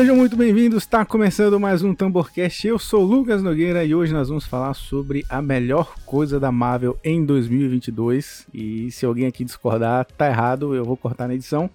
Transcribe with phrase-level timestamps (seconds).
[0.00, 2.66] Sejam muito bem-vindos, está começando mais um Tamborcast.
[2.66, 6.50] Eu sou o Lucas Nogueira e hoje nós vamos falar sobre a melhor coisa da
[6.50, 8.46] Marvel em 2022.
[8.54, 11.68] E se alguém aqui discordar, tá errado, eu vou cortar na edição.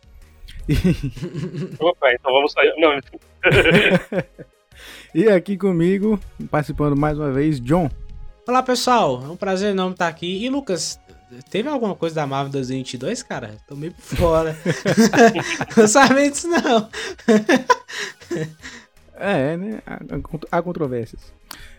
[0.68, 0.73] E...
[1.80, 2.73] Opa, então vamos sair.
[2.80, 3.00] Não.
[5.14, 6.20] e aqui comigo,
[6.50, 7.92] participando mais uma vez, John.
[8.48, 10.44] Olá pessoal, é um prazer enorme estar aqui.
[10.44, 11.00] E Lucas,
[11.50, 13.58] Teve alguma coisa da Marvel 2022, cara?
[13.68, 14.58] Tô meio por fora.
[15.76, 16.90] não sabia disso, não.
[19.16, 19.82] é, né?
[20.52, 21.34] Há, controvérsias.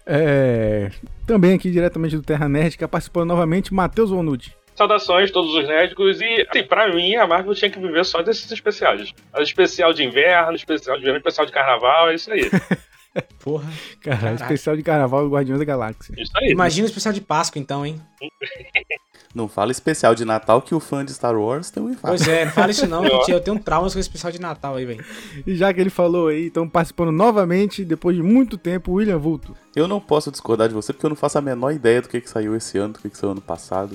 [0.05, 0.91] É,
[1.27, 4.53] também aqui diretamente do Terra Nerd, que participando novamente, Matheus Vonucci.
[4.77, 8.51] Saudações todos os nerdicos e, assim, pra mim, a Marvel tinha que viver só desses
[8.53, 9.13] especiais.
[9.39, 12.51] Especial de inverno, especial de verão, especial de carnaval, é isso aí.
[13.41, 13.73] Porra.
[14.03, 16.15] Cara, especial de carnaval do Guardiões da Galáxia.
[16.19, 16.51] Isso aí.
[16.51, 18.01] Imagina o especial de Páscoa, então, hein?
[19.37, 22.17] Não fala especial de Natal que o fã de Star Wars tem um infarto.
[22.17, 24.77] Pois é, não fala isso não, que eu tenho traumas com o especial de Natal
[24.77, 25.05] aí, velho.
[25.47, 29.55] E já que ele falou aí, estão participando novamente, depois de muito tempo, William Vulto.
[29.75, 32.19] Eu não posso discordar de você porque eu não faço a menor ideia do que,
[32.19, 33.95] que saiu esse ano, do que, que saiu ano passado.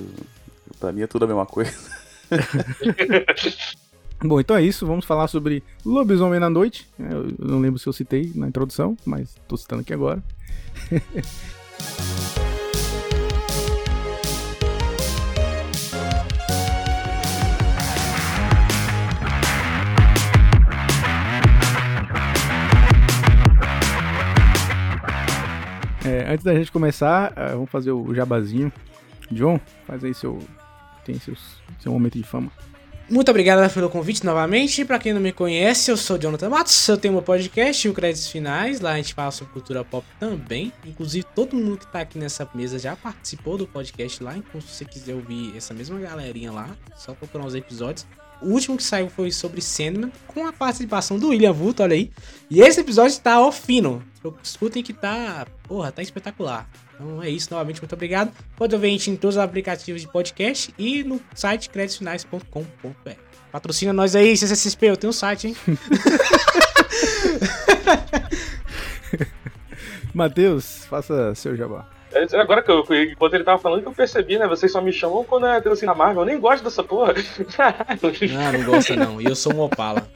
[0.78, 1.72] Pra mim é tudo a mesma coisa.
[4.22, 4.86] Bom, então é isso.
[4.86, 6.88] Vamos falar sobre Lobisomem na Noite.
[6.96, 10.22] Eu não lembro se eu citei na introdução, mas tô citando aqui agora.
[26.04, 28.72] É, antes da gente começar, uh, vamos fazer o jabazinho.
[29.30, 30.38] John, faz aí seu.
[31.04, 31.40] Tem seus,
[31.80, 32.50] seu momento de fama.
[33.10, 34.84] Muito obrigado pelo convite novamente.
[34.84, 36.88] Para quem não me conhece, eu sou Jonathan Matos.
[36.88, 38.80] Eu tenho meu podcast, o Créditos Finais.
[38.80, 40.72] Lá a gente fala sobre cultura pop também.
[40.84, 44.36] Inclusive, todo mundo que tá aqui nessa mesa já participou do podcast lá.
[44.36, 48.06] Então, se você quiser ouvir essa mesma galerinha lá, só procurar os episódios.
[48.42, 52.10] O último que saiu foi sobre Sandman, com a participação do William Vulto, olha aí.
[52.50, 54.02] E esse episódio tá ó fino.
[54.42, 56.68] Escutem que tá, porra, tá espetacular.
[56.94, 58.32] Então é isso, novamente, muito obrigado.
[58.56, 63.10] Pode ouvir a gente em todos os aplicativos de podcast e no site creditfinais.com.br.
[63.50, 65.56] Patrocina nós aí, CCXP, eu tenho um site, hein?
[70.14, 71.88] Matheus, faça seu jabá.
[72.14, 74.46] É, agora que eu, enquanto ele tava falando, que eu percebi, né?
[74.46, 76.22] Vocês só me chamam quando é assim na Marvel.
[76.22, 77.14] Eu nem gosto dessa porra.
[78.32, 79.20] Não, não gosta não.
[79.20, 80.06] E eu sou um Opala.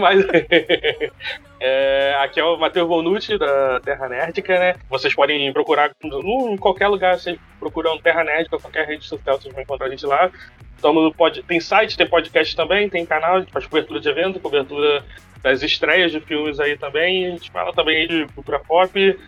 [0.00, 0.24] Mas
[1.60, 4.74] é, aqui é o Matheus Bonucci da Terra Nerdica, né?
[4.88, 9.62] Vocês podem procurar em qualquer lugar, vocês procuram Terra Nerdica, qualquer rede social, vocês vão
[9.62, 10.30] encontrar a gente lá.
[10.76, 14.38] Estamos pode, tem site, tem podcast também, tem canal, a gente faz cobertura de evento,
[14.38, 15.02] cobertura
[15.42, 17.26] das estreias de filmes aí também.
[17.26, 19.18] A gente fala também aí de cultura pop.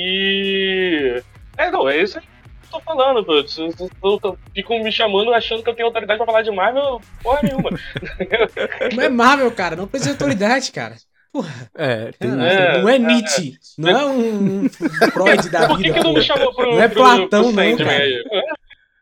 [0.00, 1.22] E.
[1.56, 2.24] É, não, é isso aí
[2.68, 4.36] que eu tô falando, pô.
[4.54, 7.70] Ficam me chamando achando que eu tenho autoridade pra falar de Marvel, porra nenhuma.
[8.94, 10.96] Não é Marvel, cara, não precisa de autoridade, cara.
[11.32, 11.70] Porra.
[11.74, 15.68] É, tem, é, não é Nietzsche, é, não é um Freud da vida.
[15.68, 16.70] Por que, que não me chamou pro.
[16.70, 18.04] Não é pro, Platão, pro não, cara.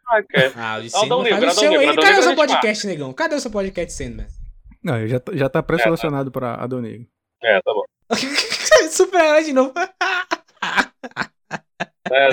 [0.09, 0.53] Ah, cara.
[0.57, 1.97] Ah, o Sandman um livro, faz o seu aí.
[1.97, 3.13] Cadê o seu podcast, negão?
[3.13, 4.27] Cadê o seu podcast, Sandman?
[4.83, 6.41] Não, já, já tá pré-selecionado é, tá.
[6.41, 7.07] pra Adão Negro.
[7.43, 7.85] É, tá bom.
[8.91, 9.73] Super de novo.
[12.11, 12.29] É,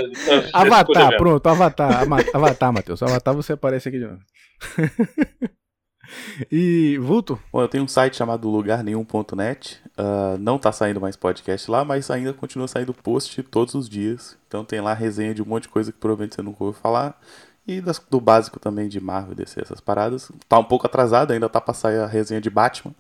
[0.54, 2.04] Avatar, pronto, Avatar.
[2.34, 3.02] Avatar, Matheus.
[3.02, 4.20] Avatar você aparece aqui de novo.
[6.52, 7.40] e Vulto?
[7.52, 9.82] Bom, eu tenho um site chamado lugarnenhum.net.
[9.86, 13.90] Uh, ah, não tá saindo mais podcast lá, mas ainda continua saindo post todos os
[13.90, 14.38] dias.
[14.48, 17.20] Então tem lá resenha de um monte de coisa que provavelmente você nunca ouviu falar.
[17.66, 20.32] E das, do básico também de Marvel, DC, essas paradas.
[20.50, 22.94] Tá um pouco atrasado, ainda tá pra sair a resenha de Batman.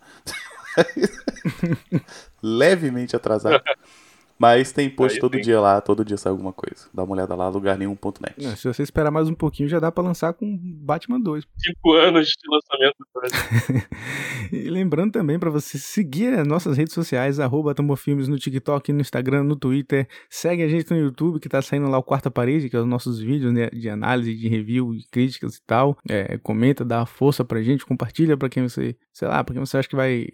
[2.41, 3.61] Levemente atrasado.
[4.37, 5.41] Mas tem post Aí todo tem.
[5.41, 6.87] dia lá, todo dia sai alguma coisa.
[6.93, 8.57] Dá uma olhada lá, lugarnenhum.net.
[8.57, 11.45] Se você esperar mais um pouquinho, já dá para lançar com Batman 2.
[11.57, 12.95] Cinco anos de lançamento.
[14.51, 19.01] e lembrando também para você seguir as nossas redes sociais, arroba Tambofilmes no TikTok, no
[19.01, 20.07] Instagram, no Twitter.
[20.29, 22.87] Segue a gente no YouTube, que tá saindo lá o Quarta Parede, que é os
[22.87, 25.97] nossos vídeos né, de análise, de review, de críticas e tal.
[26.09, 29.77] É, comenta, dá força pra gente, compartilha pra quem você, sei lá, pra quem você
[29.77, 30.27] acha que vai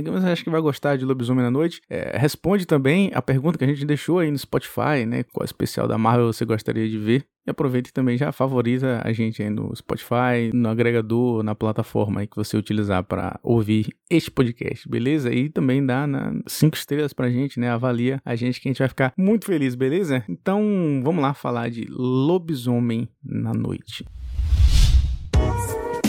[0.00, 1.82] você acha que vai gostar de Lobisomem na Noite?
[1.90, 5.24] É, responde também a pergunta que a gente deixou aí no Spotify, né?
[5.32, 7.24] Qual especial da Marvel você gostaria de ver?
[7.44, 12.20] E aproveita e também já favorita a gente aí no Spotify, no agregador, na plataforma
[12.20, 15.32] aí que você utilizar para ouvir este podcast, beleza?
[15.32, 16.06] E também dá
[16.46, 17.68] cinco estrelas pra gente, né?
[17.68, 20.24] Avalia a gente que a gente vai ficar muito feliz, beleza?
[20.28, 24.06] Então, vamos lá falar de Lobisomem na Noite.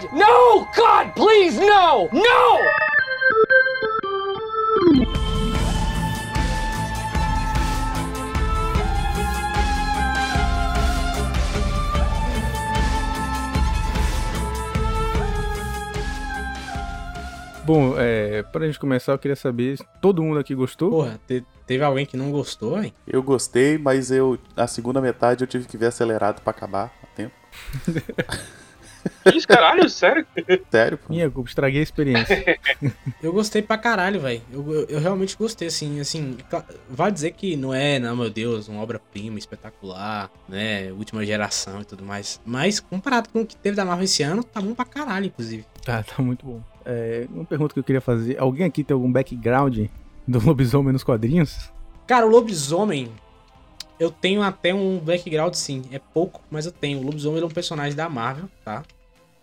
[0.00, 0.12] God!
[0.12, 2.08] No, God, please, no!
[2.12, 2.60] No!
[17.64, 20.90] Bom, é, pra gente começar, eu queria saber se todo mundo aqui gostou.
[20.90, 22.92] Porra, te- teve alguém que não gostou, hein?
[23.06, 27.06] Eu gostei, mas eu a segunda metade eu tive que ver acelerado pra acabar a
[27.14, 27.34] tempo.
[29.34, 30.26] Isso, caralho, sério?
[30.70, 31.12] Sério, pô.
[31.12, 32.58] Minha culpa, estraguei a experiência.
[33.22, 34.42] Eu gostei pra caralho, velho.
[34.50, 36.38] Eu, eu, eu realmente gostei, assim, assim.
[36.88, 40.90] Vai dizer que não é, não, meu Deus, uma obra-prima espetacular, né?
[40.92, 42.40] Última geração e tudo mais.
[42.46, 45.64] Mas comparado com o que teve da Marvel esse ano, tá bom pra caralho, inclusive.
[45.84, 46.60] tá, tá muito bom.
[46.84, 49.86] É, uma pergunta que eu queria fazer: alguém aqui tem algum background
[50.26, 51.70] do lobisomem nos quadrinhos?
[52.06, 53.10] Cara, o lobisomem.
[53.98, 55.82] Eu tenho até um background, sim.
[55.92, 57.00] É pouco, mas eu tenho.
[57.00, 58.82] O lobisomem é um personagem da Marvel, tá?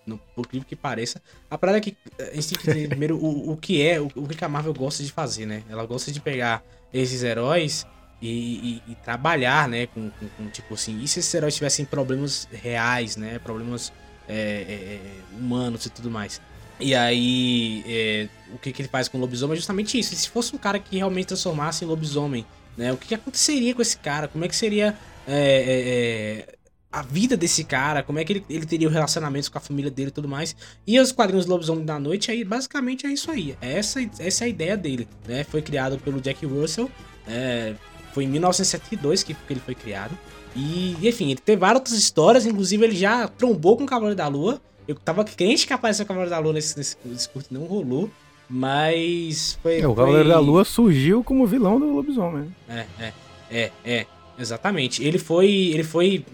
[0.07, 1.21] No, por incrível que pareça.
[1.49, 3.99] A parada é que eh, a gente tem que entender primeiro o, o que é,
[4.01, 5.63] o, o que a Marvel gosta de fazer, né?
[5.69, 6.63] Ela gosta de pegar
[6.93, 7.85] esses heróis
[8.21, 9.87] e, e- e trabalhar, né?
[9.87, 13.37] Com, com- com, tipo assim, e se esses heróis tivessem problemas reais, né?
[13.39, 13.91] Problemas
[14.27, 14.99] é, é,
[15.37, 16.41] humanos e tudo mais.
[16.79, 20.15] E aí, é, o que, que ele faz com o lobisomem é justamente isso.
[20.15, 22.45] Se fosse um cara que realmente transformasse em lobisomem,
[22.77, 22.93] né?
[22.93, 24.27] O que, que aconteceria com esse cara?
[24.27, 24.95] Como é que seria
[25.27, 26.56] é, é,
[26.91, 28.01] a vida desse cara?
[28.03, 30.55] Como é que ele, ele teria relacionamentos com a família dele e tudo mais?
[30.85, 33.55] E os quadrinhos do Lobisomem da Noite, aí basicamente é isso aí.
[33.61, 35.43] É Essa, essa é a ideia dele, né?
[35.43, 36.89] Foi criado pelo Jack Russell,
[37.27, 37.73] é,
[38.13, 40.17] foi em 1972 que, que ele foi criado.
[40.55, 44.27] E, enfim, ele teve várias outras histórias, inclusive ele já trombou com o Cavaleiro da
[44.27, 44.59] Lua.
[44.87, 48.09] Eu tava crente que apareceu o Cavaleiro da Lua nesse, nesse, nesse curto, não rolou.
[48.49, 49.79] Mas foi.
[49.81, 52.51] É, o foi- Cavaleiro da Lua surgiu como vilão do lobisomem.
[52.67, 52.87] né?
[52.99, 53.13] é, é,
[53.51, 54.05] é, é,
[54.39, 55.03] exatamente.
[55.03, 56.25] Ele foi, ele foi,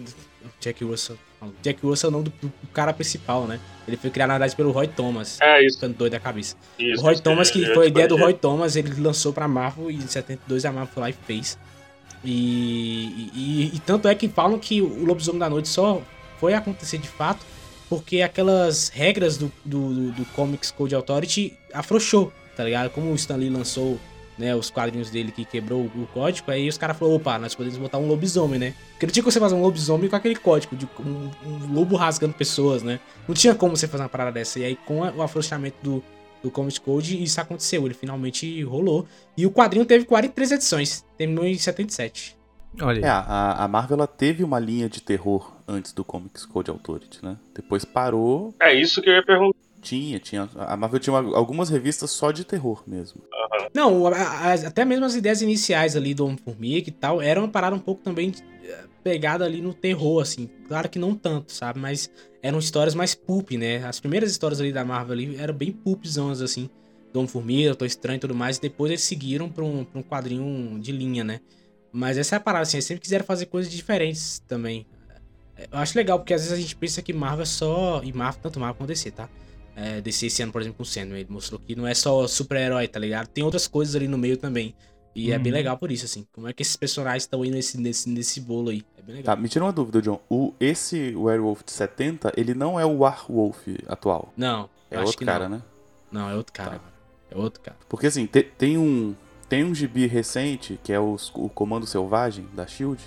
[0.60, 3.60] Jack Russell, não, Jack Russell não do, do cara principal, né?
[3.88, 5.78] Ele foi criado na verdade pelo Roy Thomas, É isso.
[5.78, 6.56] ficando doido da cabeça.
[6.80, 8.16] isso o Roy Thomas, que foi a ideia do.
[8.18, 11.58] Roy Thomas, ele lançou pra Marvel e em 72 a Marvel foi lá e fez.
[12.24, 16.02] E, e, e tanto é que falam que o Lobisomem da Noite só
[16.40, 17.46] foi acontecer de fato
[17.90, 22.90] porque aquelas regras do, do, do, do Comics Code Authority afrouxou, tá ligado?
[22.90, 24.00] Como o Stan Lee lançou
[24.38, 27.78] né, os quadrinhos dele que quebrou o, código, aí os caras falaram, opa, nós podemos
[27.78, 28.74] botar um lobisomem, né?
[28.92, 31.96] Porque não tinha como você fazer um lobisomem com aquele código de um, um lobo
[31.96, 33.00] rasgando pessoas, né?
[33.28, 34.60] Não tinha como você fazer uma parada dessa.
[34.60, 36.04] E aí, com a- o afrouxamento do,
[36.42, 37.86] do Comics Code, isso aconteceu.
[37.86, 39.06] Ele finalmente rolou.
[39.38, 41.06] E o quadrinho teve 43 edições.
[41.18, 42.36] Terminou em 77.
[42.82, 43.06] Olha.
[43.06, 47.24] É, a, a Marvel ela teve uma linha de terror antes do Comics Code Authority,
[47.24, 47.38] né?
[47.54, 49.58] Depois parou, É isso que eu ia perguntar.
[49.84, 50.50] Tinha, tinha.
[50.56, 53.22] A Marvel tinha uma- algumas revistas só de terror mesmo.
[53.74, 57.80] Não, até mesmo as ideias iniciais ali do Homem-Formiga e tal, eram uma parada um
[57.80, 58.32] pouco também
[58.64, 60.50] eh, pegada ali no terror, assim.
[60.68, 61.80] Claro que não tanto, sabe?
[61.80, 62.10] Mas
[62.42, 63.84] eram histórias mais pulp, né?
[63.86, 66.70] As primeiras histórias ali da Marvel ali eram bem pulpzonas, assim.
[67.12, 68.58] Do Homem-Formiga, Tô Estranho e tudo mais.
[68.58, 71.42] E depois eles seguiram pra um, pra um quadrinho de linha, né?
[71.92, 72.78] Mas essa é a parada, assim.
[72.78, 74.86] Eles sempre quiseram fazer coisas diferentes também.
[75.72, 78.02] Eu acho legal, porque às vezes a gente pensa que Marvel é só...
[78.04, 79.30] E Marvel, tanto Marvel quanto DC, tá?
[79.76, 82.28] É, DC esse ano, por exemplo, com o Sandman, ele mostrou que não é só
[82.28, 83.28] super-herói, tá ligado?
[83.28, 84.76] Tem outras coisas ali no meio também.
[85.16, 85.58] E é bem Uhum.
[85.58, 86.26] legal por isso, assim.
[86.32, 88.84] Como é que esses personagens estão aí nesse, nesse, nesse bolo aí?
[88.98, 89.38] É bem Tá, legal.
[89.38, 90.20] me tira uma dúvida, John.
[90.30, 94.32] O, esse Werewolf de 70, ele não é o Warwolf atual.
[94.38, 95.58] Não, É outro que cara, não.
[95.58, 95.64] né?
[96.12, 96.80] Não, é outro cara.
[96.80, 96.82] Tá.
[97.32, 97.78] É outro cara.
[97.90, 99.16] Porque assim, te- tem um
[99.50, 103.00] tem um gibi recente, que é os- o Comando Selvagem da SHIELD,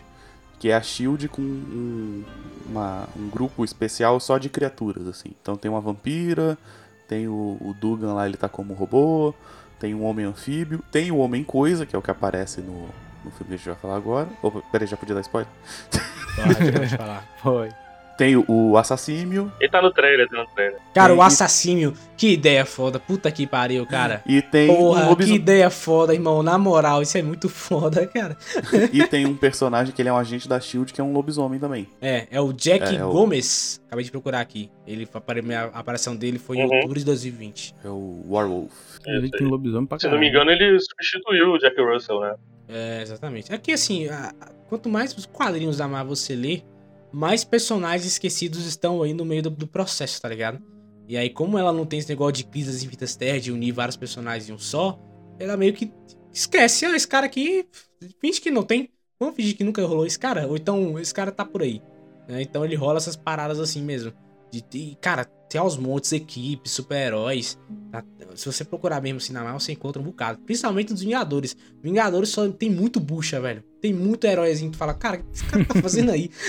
[0.59, 2.25] que é a SHIELD com um,
[2.69, 5.31] uma- um grupo especial só de criaturas, assim.
[5.41, 6.57] Então tem uma vampira,
[7.09, 9.35] tem o, o Dugan lá, ele tá como robô,
[9.79, 12.89] tem um homem anfíbio, tem o homem coisa, que é o que aparece no,
[13.25, 14.29] no filme que a gente vai falar agora.
[14.43, 15.49] Opa, peraí, já podia dar spoiler?
[16.37, 17.25] Pode, pode falar.
[17.43, 17.69] Foi.
[18.17, 20.79] Tem o, o assassínio Ele tá no trailer, tá no trailer.
[20.95, 22.99] Cara, Tem- o assassínio, que ideia foda.
[22.99, 24.23] Puta que pariu, cara.
[24.27, 25.37] e tem um Porra, que lobisomem.
[25.41, 26.43] ideia foda, irmão.
[26.43, 28.37] Na moral, isso é muito foda, cara.
[28.93, 31.61] E tem um personagem que ele é um agente da SHIELD, que é um lobisomem
[31.61, 31.87] também.
[32.01, 33.81] É, é o Jack É, é o- Gomes.
[33.87, 34.71] Acabei de procurar aqui.
[34.87, 35.07] Ele,
[35.45, 36.75] minha aparição dele foi em Uhum.
[36.75, 37.75] outubro de 2020.
[37.85, 38.73] É o Warwolf.
[39.21, 42.35] Vi que tem lobisomem pra Se não me engano, ele substituiu o Jack Russell, né?
[42.69, 43.53] É, exatamente.
[43.53, 46.63] Aqui, assim, a- a- quanto mais os quadrinhos da Marvel você lê,
[47.13, 50.63] mais personagens esquecidos estão aí no meio do, do processo, tá ligado?
[51.09, 53.73] E aí, como ela não tem esse negócio de crises das infinitas terras, de unir
[53.73, 54.99] vários personagens em um só,
[55.39, 55.93] ela meio que
[56.33, 56.85] esquece.
[56.85, 57.67] Ah, esse cara aqui,
[58.21, 58.91] finge que não tem.
[59.19, 60.47] Vamos fingir que nunca rolou esse cara?
[60.47, 61.81] Ou então, esse cara tá por aí.
[62.29, 62.43] né?
[62.43, 64.13] Então ele rola essas paradas assim mesmo.
[64.63, 67.59] De, de- cara, tem aos montes, equipes, super-heróis.
[67.93, 68.03] tá?
[68.35, 70.39] Se você procurar mesmo assim na Marvel, você encontra um bocado.
[70.41, 71.57] Principalmente nos Vingadores.
[71.83, 73.63] Vingadores só tem muito bucha, velho.
[73.81, 76.31] Tem muito heróizinho que fala, cara, o que esse cara tá fazendo aí?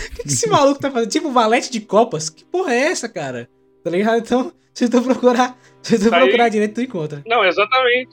[0.00, 1.10] O que, que esse maluco tá fazendo?
[1.10, 2.30] Tipo, valete de copas?
[2.30, 3.48] Que porra é essa, cara?
[3.84, 4.18] Tá ligado?
[4.18, 7.22] Então, se tu procurar, se tu procurar direito, tu encontra.
[7.26, 8.10] Não, exatamente.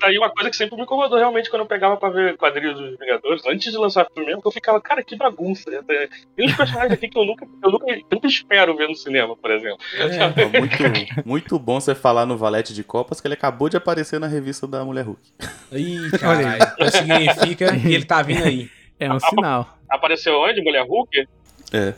[0.00, 2.78] Tá aí uma coisa que sempre me incomodou realmente quando eu pegava pra ver quadrinhos
[2.80, 5.70] dos Vingadores, antes de lançar o filme mesmo, que eu ficava, cara, que bagunça.
[6.34, 9.36] Tem uns personagens aqui que eu nunca, eu nunca, eu nunca espero ver no cinema,
[9.36, 9.78] por exemplo.
[9.98, 10.58] É.
[10.58, 14.26] Muito, muito bom você falar no Valete de Copas que ele acabou de aparecer na
[14.26, 15.20] revista da Mulher Hulk.
[15.72, 16.62] Ih, caralho.
[16.80, 18.70] Isso significa que ele tá vindo aí.
[18.98, 19.78] É um sinal.
[19.88, 20.62] Apareceu onde?
[20.62, 21.26] Mulher Hulk?
[21.72, 21.94] É.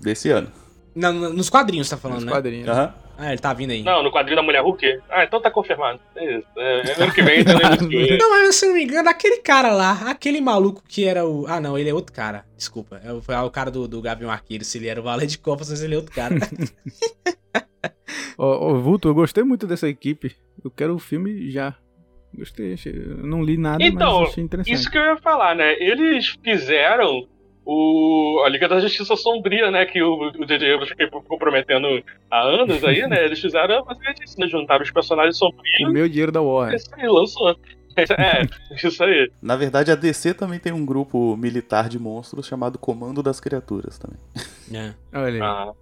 [0.00, 0.50] Desse ano.
[0.94, 2.32] Na- nos quadrinhos, tá falando, Nos né?
[2.32, 2.68] quadrinhos.
[2.68, 2.94] Aham.
[3.20, 3.82] Ah, ele tá vindo aí.
[3.82, 5.00] Não, no quadrinho da Mulher Hulk?
[5.10, 5.98] Ah, então tá confirmado.
[6.14, 6.46] É isso.
[6.56, 8.16] É, ano que vem, então é isso.
[8.16, 11.44] Não, mas se eu não me engano, aquele cara lá, aquele maluco que era o.
[11.48, 12.44] Ah, não, ele é outro cara.
[12.56, 13.00] Desculpa.
[13.04, 14.64] É o- Foi o cara do, do Gavião Arqueiro.
[14.64, 16.36] Se ele era o Valet de Copas, mas ele é outro cara.
[18.38, 20.36] Ô, ô, Vulto, eu gostei muito dessa equipe.
[20.64, 21.74] Eu quero o filme já.
[22.32, 24.74] Gostei, achei- não li nada, Então, mas achei interessante.
[24.74, 25.74] Isso que eu ia falar, né?
[25.80, 27.26] Eles fizeram
[27.70, 29.84] o, a Liga da Justiça Sombria, né?
[29.84, 30.72] Que o, o J.J.
[30.72, 31.86] Abrams ficou prometendo
[32.30, 33.26] há anos aí, né?
[33.26, 34.48] Eles fizeram basicamente isso, né?
[34.48, 36.76] Juntaram os personagens O sombrios meu dinheiro da Warner.
[36.76, 37.54] isso aí, lançou.
[37.98, 38.46] É,
[38.86, 39.28] isso aí.
[39.42, 43.98] Na verdade, a DC também tem um grupo militar de monstros chamado Comando das Criaturas
[43.98, 44.18] também.
[44.72, 44.94] É.
[45.12, 45.72] Olha aí, Ah,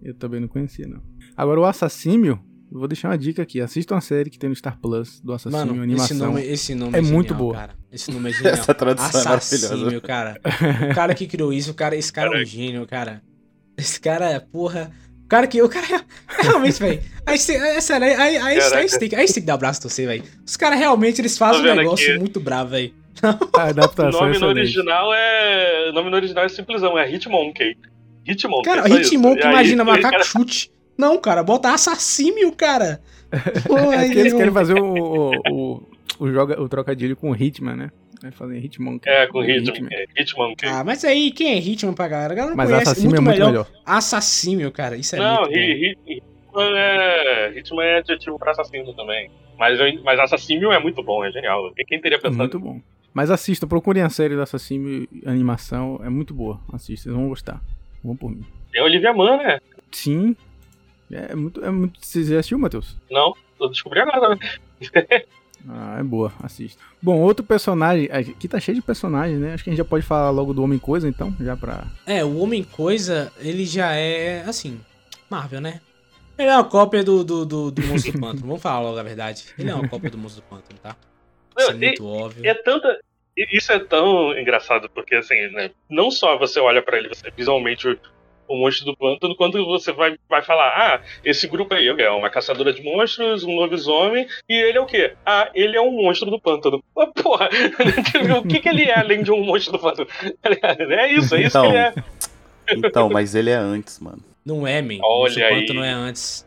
[0.00, 1.02] eu também não conhecia, não.
[1.36, 2.38] Agora, o Assassímio,
[2.78, 3.60] vou deixar uma dica aqui.
[3.60, 6.16] Assistam a série que tem no Star Plus do Assassímio, Mano, esse animação.
[6.28, 7.54] nome, esse nome É genial, muito boa.
[7.54, 7.74] Cara.
[7.92, 8.54] Esse nome é genial.
[8.54, 10.00] Essa tradução é Assassínio, maravilhosa.
[10.00, 10.40] cara.
[10.90, 13.22] O cara que criou isso, o cara, esse cara é um gênio, cara.
[13.76, 14.90] Esse cara é, porra.
[15.24, 15.60] O cara que.
[15.62, 16.00] O cara é.
[16.42, 17.00] Realmente, velho.
[17.26, 19.54] Aí, é sério, aí, aí, aí, aí, você tem que- aí você tem que dar
[19.54, 20.22] o braço a torcer, velho.
[20.46, 22.18] Os caras realmente eles fazem um negócio aqui.
[22.18, 22.92] muito bravo, velho.
[23.22, 24.58] A o adaptação é nome no excelente.
[24.58, 25.88] original é.
[25.90, 27.76] O nome no original é simplesão, é Hitmonkey.
[28.26, 28.64] Hitmonkey.
[28.64, 29.00] Cara, é.
[29.00, 30.70] Hitmonkey, imagina, macaco cara, chute.
[30.96, 33.00] Não, cara, bota assassímio, cara.
[33.66, 35.82] Pô, É que eles querem fazer o, o, o,
[36.20, 37.90] o joga, o trocadilho com o Hitman, né?
[38.22, 39.10] Vai fazer Hitmonkey.
[39.12, 39.88] É, com Hitman.
[40.16, 40.54] Hitman.
[40.62, 40.68] é.
[40.68, 42.32] Ah, mas aí, quem é Hitman pra galera?
[42.32, 42.82] A galera não Mas conhece.
[42.90, 43.50] Assassímio muito, é muito melhor.
[43.50, 43.66] melhor.
[43.84, 44.96] Assassímio, cara.
[44.96, 47.52] Isso é Não, muito Hi- Hitman é.
[47.58, 49.30] Hitman é adjetivo pra assassino também.
[49.58, 51.70] Mas, eu- mas Assassínio é muito bom, é genial.
[51.86, 52.38] Quem teria É pensado?
[52.38, 52.80] muito bom.
[53.12, 56.00] Mas assistam, procurem a série do Assassímio animação.
[56.04, 56.60] É muito boa.
[56.72, 57.60] Assistam, vocês vão gostar.
[58.02, 58.42] Vão por mim.
[58.72, 59.58] Tem Olivia Mann, né?
[59.92, 60.34] Sim.
[61.10, 61.64] É muito.
[61.64, 61.98] É muito...
[62.04, 62.96] Você já assistiu, Matheus?
[63.10, 64.36] Não, eu descobri agora.
[64.36, 64.40] Né?
[65.66, 66.82] Ah, é boa, assista.
[67.00, 68.06] Bom, outro personagem.
[68.12, 69.54] Aqui tá cheio de personagens, né?
[69.54, 71.86] Acho que a gente já pode falar logo do Homem Coisa, então, já pra.
[72.06, 74.78] É, o Homem Coisa, ele já é, assim,
[75.30, 75.80] Marvel, né?
[76.36, 78.46] Ele é uma cópia do, do, do, do Monstro do Pântano.
[78.46, 79.46] Vamos falar logo a verdade.
[79.58, 80.96] Ele é uma cópia do Monstro do Pântano, tá?
[81.56, 82.46] Isso é Não, muito óbvio.
[82.46, 83.00] É tanta.
[83.36, 85.70] e Isso é tão engraçado, porque assim, né?
[85.88, 87.98] Não só você olha pra ele, você visualmente
[88.48, 92.10] o, o monstro do pântano, quando você vai, vai falar, ah, esse grupo aí é
[92.10, 95.14] uma caçadora de monstros, um lobisomem, e ele é o quê?
[95.24, 96.82] Ah, ele é um monstro do pântano.
[96.96, 97.48] Ah, Porra,
[98.38, 100.08] o que, que ele é além de um monstro do pântano?
[100.44, 101.94] É isso, é isso que ele é.
[102.70, 104.22] Então, mas ele é antes, mano.
[104.44, 104.98] Não é, man.
[105.02, 105.60] Olha o Monstro do aí.
[105.60, 106.46] Pântano é antes.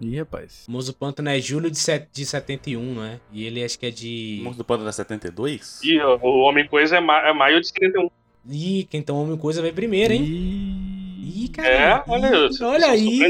[0.00, 0.64] Ih, rapaz.
[0.68, 3.20] O Monstro do Pântano é julho de, set, de 71, não é?
[3.32, 4.40] E ele acho que é O de...
[4.42, 5.80] Monstro do Pântano é 72?
[5.82, 8.10] E ó, o Homem-Coisa é, ma é maio de 71.
[8.50, 10.22] Ih, então Homem Coisa vai primeiro, hein?
[10.22, 11.03] Ih.
[11.24, 11.68] Ih, cara.
[11.68, 12.64] É, olha isso.
[12.64, 13.20] Olha aí.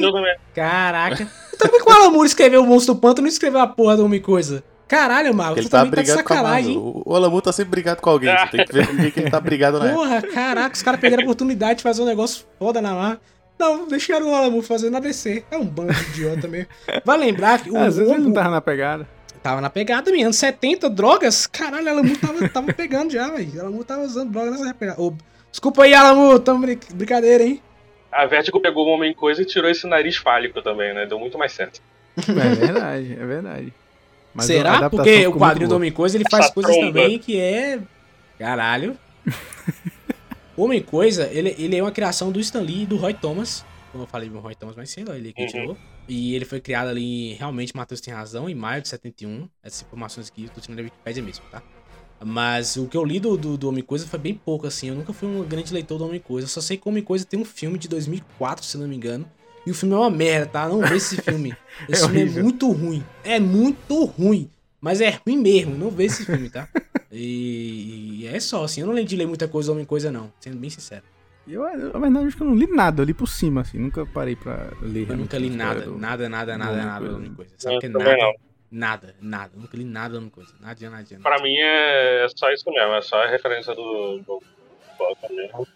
[0.55, 1.29] Caraca.
[1.59, 4.05] Também com o Alan Moore escreveu o Monstro do Pântano e escreveu a porra do
[4.05, 4.63] Homem Coisa.
[4.89, 6.77] Caralho, Marcos, Ele tu tá também tá de brigado com a sacanagem, hein?
[6.77, 7.03] Marvel.
[7.07, 8.37] O Alamu tá sempre brigado com alguém.
[8.37, 9.99] Você tem que ver com quem que ele tá brigado na época.
[10.03, 13.19] Porra, caraca, os caras perderam a oportunidade de fazer um negócio foda na mar.
[13.59, 15.45] Não, deixaram o Alamo fazer na DC.
[15.51, 16.67] É um bando de idiota mesmo.
[17.05, 19.09] Vai lembrar que o, Às vezes ele não o- tava na pegada.
[19.43, 20.27] tava na pegada mesmo.
[20.27, 21.47] Anos 70, drogas.
[21.47, 23.61] Caralho, Alamo tava, tava pegando já, velho.
[23.61, 25.01] Alamo tava usando droga nessa pegada.
[25.01, 25.15] Ô,
[25.51, 26.39] desculpa aí, Alamo.
[26.41, 27.63] Tamo brin- brincadeira, hein?
[28.14, 31.06] A Vertigo pegou o Homem-Coisa e tirou esse nariz fálico também, né?
[31.06, 31.80] Deu muito mais certo.
[32.16, 33.75] É verdade, é verdade.
[34.33, 34.88] Mas Será?
[34.90, 36.92] Porque o quadrinho do Homem Coisa ele faz Essa coisas tromba.
[37.00, 37.78] também que é.
[38.38, 38.97] Caralho.
[40.56, 43.64] o Homem Coisa, ele, ele é uma criação do Stan Lee e do Roy Thomas.
[43.92, 45.49] Como eu falei do Roy Thomas mais cedo, ele que Uhum.
[45.49, 45.76] tirou.
[46.09, 49.49] E ele foi criado ali, realmente, Matheus tem razão, em maio de 71.
[49.62, 51.62] Essas informações aqui, eu tô tirando da Wikipedia mesmo, tá?
[52.25, 54.88] Mas o que eu li do, do, do Homem Coisa foi bem pouco, assim.
[54.88, 56.47] Eu nunca fui um grande leitor do Homem Coisa.
[56.47, 58.97] Eu só sei que o Homem Coisa tem um filme de 2004, se não me
[58.97, 59.26] engano.
[59.66, 60.69] E o filme é uma merda, tá?
[60.69, 61.54] Não vê esse filme.
[61.88, 62.43] Esse É filme é horrível.
[62.43, 63.04] muito ruim.
[63.23, 64.50] É muito ruim.
[64.81, 65.76] Mas é ruim mesmo.
[65.78, 66.69] Não vê esse filme, tá?
[67.16, 68.81] E, e é só, assim.
[68.81, 70.33] Eu não lembro de ler muita coisa do Homem Coisa, não.
[70.40, 71.02] Sendo bem sincero.
[71.47, 73.78] Eu, eu, na verdade, acho que eu não li nada, eu li por cima, assim.
[73.78, 75.09] Nunca parei pra ler.
[75.09, 75.83] Eu nunca li nada.
[75.83, 77.16] do- Nada, nada, nada, nada do Coisa.
[77.16, 77.52] Homem Coisa.
[77.57, 78.16] Sabe Eu que é nada?
[78.16, 78.33] não.
[78.71, 79.52] Nada, nada.
[79.54, 80.52] Nunca li nada do Homem Coisa.
[80.61, 81.23] Nada, nada, nada.
[81.23, 84.18] Pra mim é só isso mesmo, é só a referência do.
[84.18, 84.42] do
[84.99, 85.66] Bota mesmo.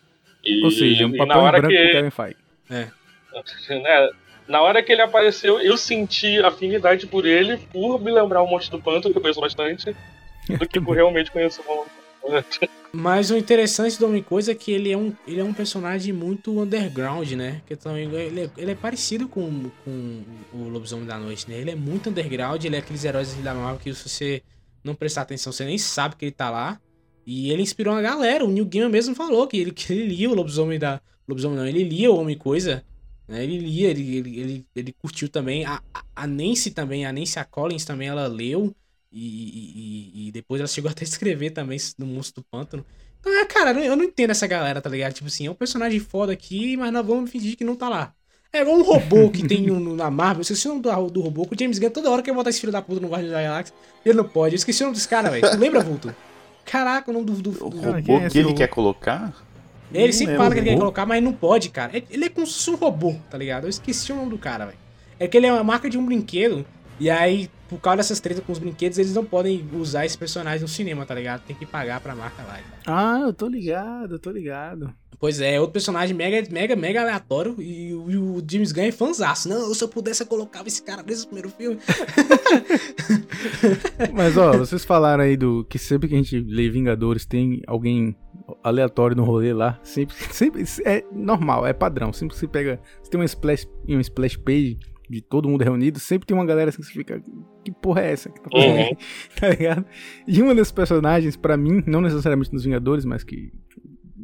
[0.44, 2.36] E, Ou seja, um papel na branco que, pro Kevin Feige.
[3.82, 4.10] né,
[4.48, 8.78] na hora que ele apareceu, eu senti afinidade por ele, por me lembrar o Monstro
[8.78, 9.94] do Pântano, que eu conheço bastante,
[10.48, 11.97] do que por realmente conhecer o do.
[12.90, 16.12] Mas o interessante do Homem Coisa é que ele é um, ele é um personagem
[16.12, 17.62] muito underground, né?
[17.66, 21.58] Que também ele é, ele é parecido com, com o Lobisomem da Noite, né?
[21.58, 24.42] Ele é muito underground, ele é aqueles heróis da Marvel que se você
[24.82, 26.80] não prestar atenção, você nem sabe que ele tá lá.
[27.26, 28.42] E ele inspirou uma galera.
[28.44, 31.00] O Neil Gaiman mesmo falou que ele, que ele lia o Lobisomem da.
[31.28, 32.82] Lobisomem não, ele lia o Homem Coisa.
[33.28, 33.44] Né?
[33.44, 35.64] Ele lia, ele, ele, ele, ele curtiu também.
[35.66, 38.74] A, a- a Nancy também, a Nancy a Collins também, ela leu.
[39.10, 39.18] E,
[40.24, 42.84] e, e- depois ela chegou até a escrever também no Monstro do Pântano.
[43.20, 45.12] Então, é, cara, eu não- entendo essa galera, tá ligado?
[45.14, 48.12] Tipo assim, é um personagem foda aqui, mas nós vamos fingir que não tá lá.
[48.52, 50.38] É igual um robô que tem no, no- na Marvel.
[50.38, 52.48] Eu esqueci o nome do, do robô, que o James Gunn toda hora quer botar
[52.50, 53.74] esse filho da puta no Guardiões da Galáxia.
[54.04, 54.54] Ele não pode.
[54.54, 55.50] Eu esqueci o nome desse cara, velho.
[55.50, 56.14] Tu lembra, Vulto?
[56.64, 57.32] Caraca, o nome do.
[57.42, 58.56] do, O do- quem robô é que ele robô?
[58.58, 59.34] quer colocar?
[59.92, 61.96] Ele Não sempre é fala o que ele quer colocar, mas não pode, cara.
[61.96, 63.64] Ele- Ele é como se fosse um robô, tá ligado?
[63.64, 64.78] Eu esqueci o nome do cara, velho.
[65.18, 66.64] É que ele é uma marca de um brinquedo.
[67.00, 70.62] E aí, por causa dessas tretas com os brinquedos, eles não podem usar esse personagem
[70.62, 71.42] no cinema, tá ligado?
[71.44, 72.58] Tem que pagar pra marca lá.
[72.86, 74.92] Ah, eu tô ligado, eu tô ligado.
[75.20, 77.60] Pois é, outro personagem mega, mega, mega aleatório.
[77.60, 79.48] E, o- e o James Gunn é fãzaço.
[79.48, 81.78] Não, se eu pudesse, eu colocava esse cara nesse primeiro filme.
[84.14, 88.16] Mas ó, vocês falaram aí do que sempre que a gente lê Vingadores tem alguém
[88.62, 89.78] aleatório no rolê lá.
[89.82, 92.12] Sempre, sempre é normal, é padrão.
[92.12, 94.78] Sempre que você pega, você tem uma splash, uma splash page
[95.08, 97.22] de todo mundo reunido, sempre tem uma galera assim que você fica,
[97.64, 98.96] que porra é essa que tá fazendo Uhum.
[99.40, 99.84] tá ligado?
[100.26, 103.52] E uma das personagens pra mim, não necessariamente nos Vingadores, mas que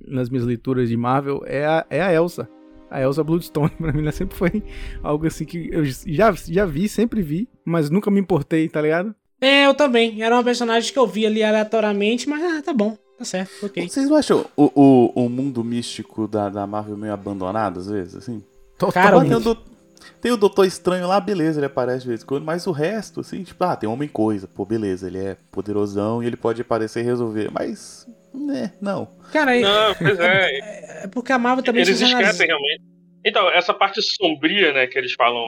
[0.07, 2.49] nas minhas leituras de Marvel é a, é a Elsa.
[2.91, 4.63] A Elsa Bloodstone, pra mim, ela sempre foi
[5.03, 9.15] algo assim que eu já, já vi, sempre vi, mas nunca me importei, tá ligado?
[9.41, 10.23] É, eu também.
[10.23, 12.97] Era uma personagem que eu vi ali aleatoriamente, mas ah, tá bom.
[13.19, 13.89] Tá certo, ok.
[13.89, 18.17] Vocês não acham o, o, o mundo místico da, da Marvel meio abandonado, às vezes,
[18.17, 18.43] assim?
[18.93, 19.74] Cara, Ah, Totalmente.
[20.21, 23.21] Tem, o Doutor Estranho lá, beleza, ele aparece de vez em quando, mas o resto,
[23.21, 27.01] assim, tipo, ah, tem Homem Coisa, pô, beleza, ele é poderosão e ele pode aparecer
[27.01, 29.09] e resolver, mas, né, não.
[29.33, 31.03] Cara, Não, pois é.
[31.05, 32.83] é porque a Marvel também Eles esquecem realmente.
[33.25, 35.43] Então, essa parte sombria, né, que eles falam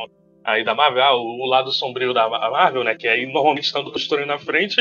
[0.44, 3.80] aí da Marvel, ah, o, lado sombrio da Ma- Marvel, né, que aí normalmente está
[3.80, 4.80] o Estranho na frente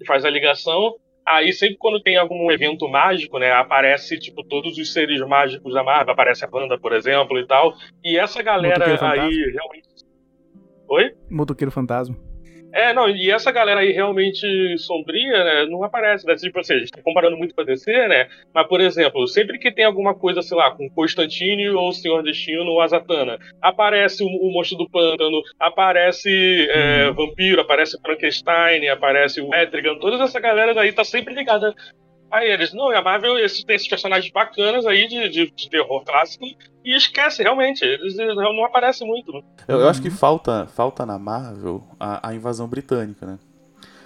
[0.00, 0.94] e faz a ligação.
[1.26, 5.82] Aí sempre quando tem algum evento mágico, né, aparece tipo todos os seres mágicos da
[5.82, 7.74] Marvel, aparece a Wanda, por exemplo, e tal.
[8.04, 9.94] E essa galera aí realmente
[10.88, 11.14] Oi?
[11.30, 12.16] Motoqueiro Fantasma.
[12.74, 16.34] É, não, e essa galera aí realmente sombria, né, não aparece, né?
[16.34, 18.28] Tipo assim, a gente tá comparando muito com a DC, né?
[18.52, 22.68] Mas, por exemplo, sempre que tem alguma coisa, sei lá, com Constantine ou Senhor Destino
[22.68, 29.54] ou Azatana, aparece o, o Monstro do Pântano, aparece é, Vampiro, aparece Frankenstein, aparece o
[29.54, 31.72] Etrigan, toda essa galera daí tá sempre ligada
[32.34, 32.72] a eles.
[32.72, 36.44] Não, e a Marvel esse, tem esses personagens bacanas aí de, de, de terror clássico
[36.84, 39.32] e esquece, realmente, eles, eles não aparecem muito.
[39.32, 39.40] né?
[39.66, 43.38] Eu, eu acho que falta, falta na Marvel a, a invasão britânica, né?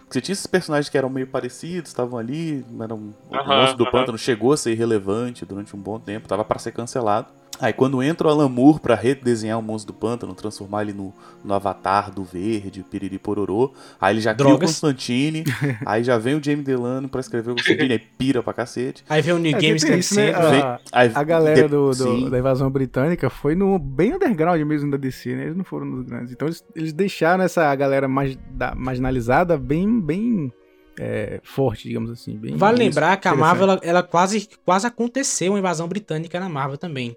[0.01, 3.79] Porque você tinha esses personagens que eram meio parecidos, estavam ali, eram, o Aham, monstro
[3.79, 3.93] do aham.
[3.93, 7.29] pântano chegou a ser irrelevante durante um bom tempo, tava pra ser cancelado.
[7.61, 11.13] Aí quando entra o Alan Moore pra redesenhar o monstro do pântano, transformar ele no,
[11.45, 14.71] no avatar do verde, piriri pororô, aí ele já cria o Drogas.
[14.71, 15.45] Constantine,
[15.85, 19.05] aí já vem o Jamie Delano pra escrever o Constantine, aí pira pra cacete.
[19.09, 20.31] Aí vem o New É, Game isso, né?
[20.35, 24.91] A, aí a galera de- do, do- da invasão britânica foi no bem underground mesmo
[24.91, 25.45] da DC, né?
[25.45, 26.33] Eles não foram nos grandes.
[26.33, 30.53] Então eles, eles deixaram essa galera mais, da, marginalizada bem, bem
[30.99, 32.37] é, forte, digamos assim.
[32.37, 33.35] Bem, Vale lembrar que a.
[33.35, 37.17] Marvel, ela, ela quase, quase aconteceu uma invasão britânica na Marvel também.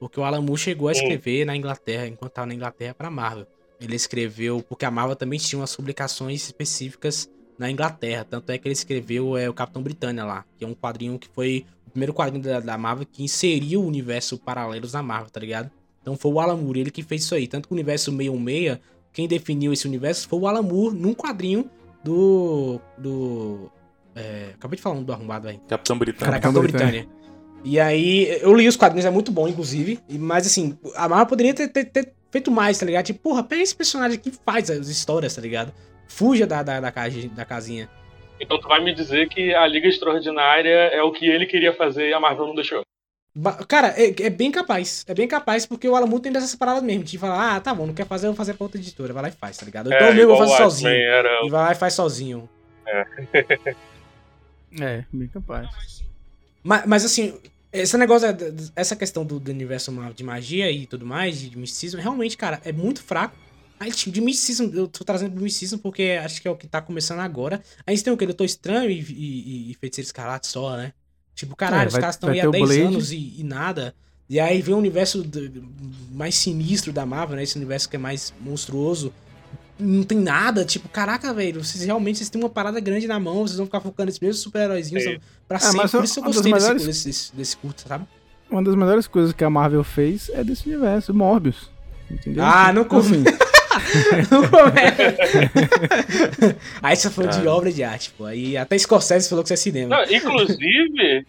[0.00, 3.46] Porque o Alan Moore chegou a escrever na Inglaterra, enquanto estava na Inglaterra, pra Marvel.
[3.78, 8.24] Ele escreveu, porque a Marvel também tinha umas publicações específicas na Inglaterra.
[8.28, 11.28] Tanto é que ele escreveu é, o Capitão Britânia lá, que é um quadrinho que
[11.28, 15.38] foi o primeiro quadrinho da, da Marvel que inseriu o universo paralelos da Marvel, tá
[15.38, 15.70] ligado?
[16.00, 17.46] Então foi o Alan Moore, ele que fez isso aí.
[17.46, 18.78] Tanto que o universo 616,
[19.12, 21.68] quem definiu esse universo foi o Alan Moore num quadrinho
[22.02, 22.80] do.
[22.96, 23.70] do.
[24.14, 25.60] É, acabei de falar um do arrombado aí.
[25.68, 25.98] Capitão.
[25.98, 27.19] Cara, Capitão Capitão Britânia.
[27.62, 30.00] E aí, eu li os quadrinhos, é muito bom, inclusive.
[30.08, 33.04] Mas assim, a Marvel poderia ter, ter- ter feito mais, tá ligado?
[33.06, 35.72] Tipo, porra, pega esse personagem aqui e faz as histórias, tá ligado?
[36.08, 37.88] Fuja da, da, da, da casinha.
[38.40, 42.08] Então tu vai me dizer que a Liga Extraordinária é o que ele queria fazer
[42.08, 42.82] e a Marvel não deixou.
[43.68, 45.04] Cara, é, é bem capaz.
[45.06, 47.04] É bem capaz, porque o Alan Moore tem dessas paradas mesmo.
[47.04, 49.12] De falar, ah, tá bom, não quer fazer, eu vou fazer pra outra editora.
[49.12, 49.92] Vai lá e faz, tá ligado?
[49.92, 50.90] Então é, eu mesmo vou igual fazer sozinho.
[50.90, 51.46] Era...
[51.46, 52.48] E vai lá e faz sozinho.
[54.80, 55.68] É, bem capaz.
[56.62, 57.34] Mas, mas assim,
[57.72, 58.26] esse negócio,
[58.76, 62.72] essa questão do, do universo de magia e tudo mais, de, misticismo, realmente, cara, é
[62.72, 63.36] muito fraco.
[63.78, 66.66] Aí, tipo, de misticismo, eu tô trazendo pro misticismo porque acho que é o que
[66.66, 67.62] tá começando agora.
[67.86, 68.26] A gente tem o que?
[68.26, 70.92] Doutor Estranho e, e, e Feiticeiro Escarlate só, né?
[71.34, 72.82] Tipo, caralho, É, os vai- caras estão aí há o 10 Blade.
[72.82, 73.94] anos e, e nada.
[74.28, 75.24] E aí vem o universo
[76.12, 77.42] mais sinistro da Marvel, né?
[77.42, 79.12] Esse universo que é mais monstruoso.
[79.80, 83.46] Não tem nada, tipo, caraca, velho, vocês realmente vocês têm uma parada grande na mão,
[83.46, 85.18] vocês vão ficar focando nesses mesmos super-heróizinhos Sim.
[85.48, 85.76] pra Ah, sempre.
[85.78, 88.04] mas Por isso eu gostei desse, melhores- desse, desse, desse curto, sabe?
[88.50, 91.70] Uma das melhores coisas que a Marvel fez é desse universo, Morbius.
[92.10, 92.44] Entendeu?
[92.44, 93.22] Ah, não Então, assim,
[94.30, 95.16] Não começa.
[96.82, 98.24] Aí você falou de obra de arte, pô.
[98.26, 99.96] Aí até Scorsese falou que isso é cinema.
[99.96, 101.26] Não, inclusive,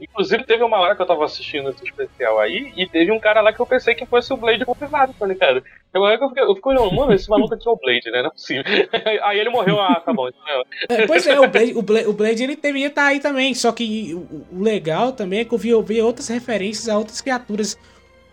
[0.00, 3.40] inclusive teve uma hora que eu tava assistindo esse especial aí, e teve um cara
[3.40, 5.12] lá que eu pensei que fosse o Blade confirmado.
[5.18, 5.62] Falei, cara,
[5.94, 8.20] eu, eu, fiquei, eu fiquei olhando, mano, esse maluco aqui é o Blade, né?
[8.22, 8.64] Não é possível.
[9.24, 10.28] Aí ele morreu, ah, tá bom.
[10.28, 13.54] Então, É, pois é, o Blade, o Blade, o Blade, ele deveria estar aí também.
[13.54, 16.98] Só que o, o legal também é que eu vi, eu vi outras referências a
[16.98, 17.76] outras criaturas.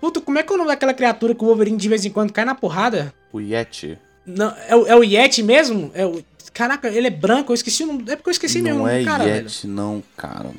[0.01, 2.11] Puta, como é que é o nome daquela criatura que o Wolverine de vez em
[2.11, 3.13] quando cai na porrada?
[3.33, 3.97] O Yeti.
[4.25, 5.91] Não, é, o- é o Yeti mesmo?
[5.95, 6.21] É o,
[6.53, 8.03] caraca, ele é branco, eu esqueci o nome.
[8.09, 9.43] É porque eu esqueci mesmo o não é do cara, velho.
[9.45, 10.49] Yeti, não, cara.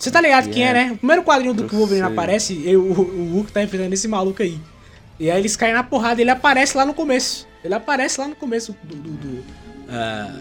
[0.00, 0.92] Você tá ligado quem é, né?
[0.92, 2.12] O primeiro quadrinho do Eu que o Wolverine sei.
[2.14, 4.58] aparece, eu, o, o Hulk tá enfrentando esse maluco aí.
[5.18, 7.46] E aí eles caem na porrada, ele aparece lá no começo.
[7.62, 8.96] Ele aparece lá no começo do.
[8.96, 9.44] do- do,
[9.90, 10.40] ah,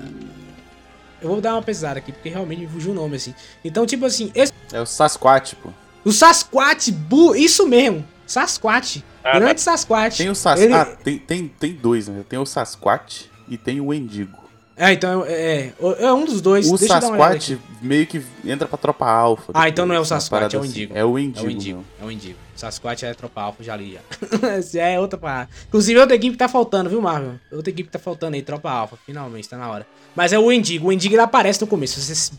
[1.21, 3.35] Eu vou dar uma pesada aqui, porque realmente me fugiu o nome, assim.
[3.65, 5.69] Então, tipo assim, esse- É o Sasquatch, pô.
[6.05, 9.03] o Sasquatch, bu, isso mesmo, Sasquatch.
[9.21, 9.39] Ah, tá.
[9.39, 10.15] grande Sasquatch.
[10.17, 10.61] Tem o Sas...
[10.61, 12.23] Ele- Ah, tem, tem, tem dois, né?
[12.29, 14.39] Tem o Sasquatch e tem o Endigo.
[14.81, 16.71] É, então, é, é, é um dos dois.
[16.71, 17.01] O Deixa.
[17.01, 19.51] Sasquatch meio que entra pra tropa alfa.
[19.53, 20.69] Ah, então não é o Sasquatch, é o assim.
[20.69, 20.93] Indigo.
[20.97, 21.47] É o É Endigo.
[21.47, 22.39] o Indigo, é o Indigo.
[22.55, 24.79] Sasquatch é tropa alfa, já li já.
[24.79, 25.49] É outra parada.
[25.67, 27.33] Inclusive, outra equipe tá faltando, viu, Marvel?
[27.51, 29.85] Outra equipe tá faltando aí, tropa alfa, finalmente, tá na hora.
[30.15, 30.87] Mas é o Endigo.
[30.87, 31.99] O Endigo ele aparece no começo.
[31.99, 32.31] Se vocês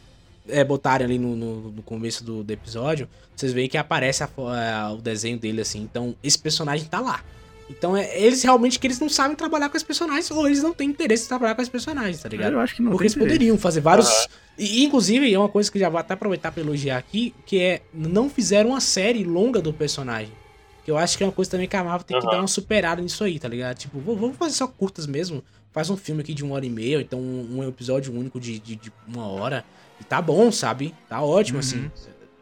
[0.48, 4.26] é, botarem ali no, no, no começo do, do episódio, vocês veem que aparece a
[4.26, 5.80] fo- é, o desenho dele assim.
[5.82, 7.20] Então, esse personagem tá lá.
[7.70, 10.72] Então, é, eles realmente que eles não sabem trabalhar com os personagens, ou eles não
[10.74, 12.54] têm interesse em trabalhar com os personagens, tá ligado?
[12.54, 13.32] eu acho que não Porque tem eles direito.
[13.32, 14.28] poderiam fazer vários.
[14.58, 17.82] E, inclusive, é uma coisa que já vou até aproveitar pra elogiar aqui, que é
[17.94, 20.32] não fizeram uma série longa do personagem.
[20.84, 22.36] Que eu acho que é uma coisa também que a Marvel tem que Aham.
[22.36, 23.76] dar uma superada nisso aí, tá ligado?
[23.76, 25.42] Tipo, vamos fazer só curtas mesmo.
[25.72, 28.40] Faz um filme aqui de uma hora e meia, ou então um, um episódio único
[28.40, 29.64] de, de, de uma hora.
[30.00, 30.92] E tá bom, sabe?
[31.08, 31.60] Tá ótimo, Uhum.
[31.60, 31.90] assim.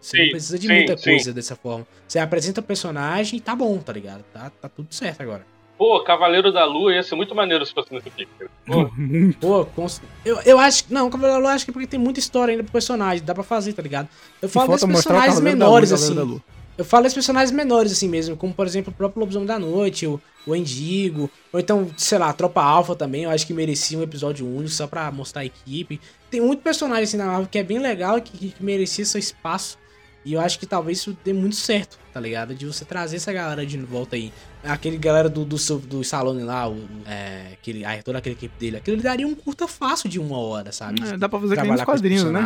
[0.00, 1.10] Você não Sim, precisa de sim, muita sim.
[1.10, 1.86] coisa dessa forma.
[2.06, 4.22] Você apresenta o personagem e tá bom, tá ligado?
[4.32, 5.44] Tá, tá tudo certo agora.
[5.76, 8.28] Pô, Cavaleiro da Lua ia ser muito maneiro se fosse nesse filme.
[8.66, 8.90] Pô.
[9.40, 10.92] Pô, cons- eu, eu acho que.
[10.92, 13.24] Não, o Cavaleiro da Lua acho que é porque tem muita história ainda pro personagem.
[13.24, 14.08] Dá pra fazer, tá ligado?
[14.42, 16.14] Eu falo desses personagens Cavaleiro da Lua, menores, assim.
[16.14, 16.42] da Lua.
[16.76, 20.06] Eu falo desses personagens menores, assim mesmo, como por exemplo o próprio Lobisomem da Noite,
[20.06, 23.98] o, o Endigo, ou então, sei lá, a Tropa Alpha também, eu acho que merecia
[23.98, 26.00] um episódio único só pra mostrar a equipe.
[26.30, 29.18] Tem muito personagem assim na Marvel que é bem legal e que, que merecia seu
[29.18, 29.76] espaço.
[30.24, 32.54] E eu acho que talvez isso dê muito certo, tá ligado?
[32.54, 34.32] De você trazer essa galera de volta aí.
[34.62, 38.76] Aquele galera do, do, do, Stallone lá, o, é, aquele, ah, toda aquela equipe dele,
[38.76, 41.00] aquele daria um curta fácil de uma hora, sabe?
[41.02, 42.40] É, dá pra fazer que nem nos Trabalhar com os quadrinhos, né?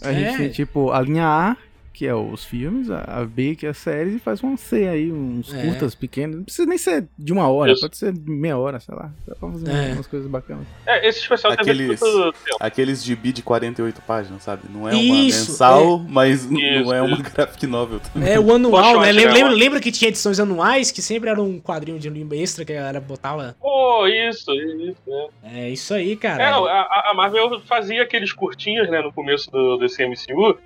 [0.00, 0.36] A gente É.
[0.36, 1.56] tem, tipo, a linha A,
[1.98, 4.86] que é os filmes, a a B, que é as séries, e faz um C
[4.86, 5.62] aí, uns É.
[5.64, 6.36] curtas pequenos.
[6.36, 7.80] Não precisa nem ser de uma hora, Isso.
[7.80, 9.10] pode ser meia hora, sei lá.
[9.26, 9.92] Dá pra fazer É.
[9.94, 10.64] umas coisas bacanas.
[10.86, 12.56] É, esse especial Aqueles- muito tempo.
[12.60, 14.62] Aqueles gibi de 48 páginas, sabe?
[14.72, 16.52] Não é uma Isso, mensal, mas Isso,
[16.84, 18.28] não é uma graphic novel também.
[18.32, 19.12] É, o anual, One né?
[19.12, 22.72] Lembra, lembra, que tinha edições anuais, que sempre era um quadrinho de livro extra que
[22.72, 23.56] a galera botava.
[23.60, 24.96] Pô, isso, isso.
[25.42, 25.62] É.
[25.64, 26.42] É isso aí, cara.
[26.44, 30.56] É, a, a Marvel fazia aqueles curtinhos, né, no começo do, desse MCU,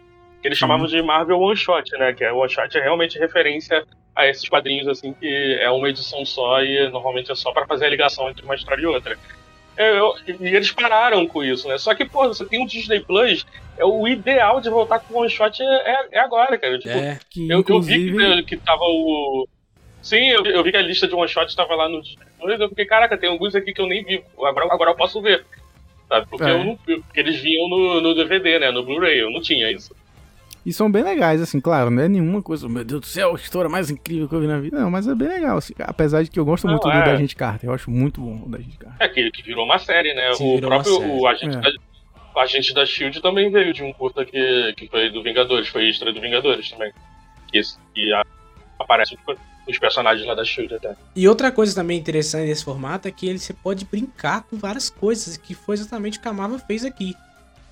[0.43, 2.13] que eles chamavam de Marvel One Shot, né?
[2.13, 6.25] Que é One Shot é realmente referência a esses quadrinhos, assim, que é uma edição
[6.27, 9.17] só e normalmente é só pra fazer a ligação entre uma história e outra.
[9.75, 11.79] É, eu- e eles pararam com isso, né?
[11.79, 13.47] Só que, pô, você tem um Disney Plus,
[13.79, 16.79] é o ideal de voltar com One Shot é, é, é agora, cara.
[16.79, 17.19] Tipo, É.
[17.31, 19.49] Que, eu, eu vi inclusive, que, que tava o.
[20.03, 22.59] Sim, eu, eu vi que a lista de one shot tava lá no Disney Plus,
[22.61, 24.23] eu fiquei, caraca, tem alguns aqui que eu nem vi.
[24.37, 25.47] Agora, agora eu posso ver.
[26.09, 26.27] Sabe?
[26.29, 26.51] Porque, É.
[26.51, 28.71] eu não, porque eles vinham no, no DVD, né?
[28.73, 29.95] No Blu-ray, eu não tinha isso.
[30.65, 33.35] E são bem legais, assim, claro, não é nenhuma coisa, meu Deus do céu, a
[33.35, 34.79] história mais incrível que eu vi na vida.
[34.81, 37.05] Não, mas é bem legal, assim, apesar de que eu gosto Não, muito do é.
[37.05, 38.97] da Agente Carter, eu acho muito bom o da Agente Carter.
[39.05, 40.33] É, que, que virou uma série, né?
[40.35, 41.61] Sim, o próprio o agente, É.
[41.61, 41.71] da,
[42.35, 45.89] o agente da Shield também veio de um curta que, que foi do Vingadores, foi
[45.89, 46.93] extra do Vingadores também.
[47.51, 47.61] Que,
[47.95, 48.25] que a-
[48.79, 49.19] aparece
[49.69, 50.95] os personagens lá da Shield até.
[51.15, 54.89] E outra coisa também interessante desse formato é que ele você pode brincar com várias
[54.89, 57.15] coisas, que foi exatamente o que a Marvel fez aqui.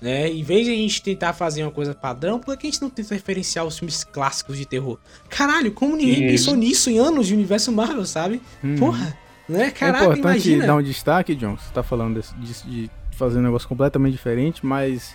[0.01, 0.27] Né?
[0.29, 2.89] Em vez de a gente tentar fazer uma coisa padrão, por que a gente não
[2.89, 4.97] tenta referenciar os filmes clássicos de terror?
[5.29, 8.41] Caralho, como ninguém pensou nisso em anos de universo Marvel, sabe?
[8.63, 8.77] Uhum.
[8.77, 9.67] Porra, né?
[9.67, 10.65] é Caraca, importante imagina.
[10.65, 15.13] dar um destaque, John, você tá falando disso, de fazer um negócio completamente diferente, mas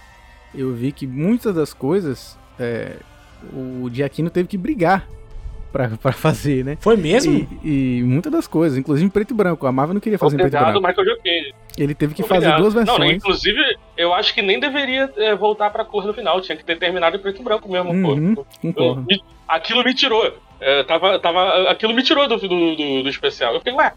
[0.55, 2.97] eu vi que muitas das coisas é,
[3.53, 5.09] o Giacchino teve que brigar
[5.77, 6.77] pra, pra fazer, né?
[6.81, 7.47] Foi mesmo?
[7.63, 9.67] E, e muitas das coisas, inclusive em preto e branco.
[9.67, 11.03] A Marvel não queria fazer em preto e Obrigado, branco.
[11.03, 11.53] Michael.
[11.77, 12.43] Ele teve que Obrigado.
[12.51, 13.11] fazer duas Não, versões.
[13.11, 13.61] né, inclusive,
[13.97, 16.41] eu acho que nem deveria é, voltar pra cor no final.
[16.41, 18.47] Tinha que ter terminado em preto e branco mesmo, Uhum, pô.
[18.63, 19.05] concordo.
[19.11, 20.33] Eu- aquilo me tirou.
[20.59, 23.53] É, tava, tava, aquilo me tirou do, do, do, do especial.
[23.53, 23.93] Eu fiquei, ué,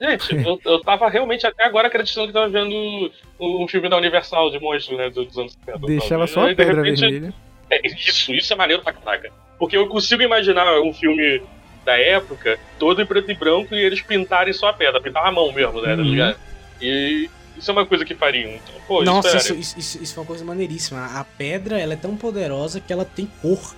[0.00, 4.50] gente, eu, eu tava realmente até agora acreditando que tava vendo um filme da Universal
[4.50, 5.86] de monstros, né, dos anos 70.
[5.86, 7.34] Deixava só a pedra repente, vermelha.
[7.70, 9.30] é, isso, isso é maneiro pra caraca.
[9.58, 11.42] Porque eu consigo imaginar um filme
[11.84, 15.32] da época todo em preto e branco e eles pintarem só a pedra, pintar a
[15.32, 16.08] mão mesmo, né, tá Uhum.
[16.08, 16.36] ligado?
[16.80, 18.50] E isso é uma coisa que fariam.
[18.50, 21.06] Então, pô, Nossa, isso, isso, é, isso, isso, isso foi uma coisa maneiríssima.
[21.18, 23.74] A pedra, ela é tão poderosa que ela tem cor.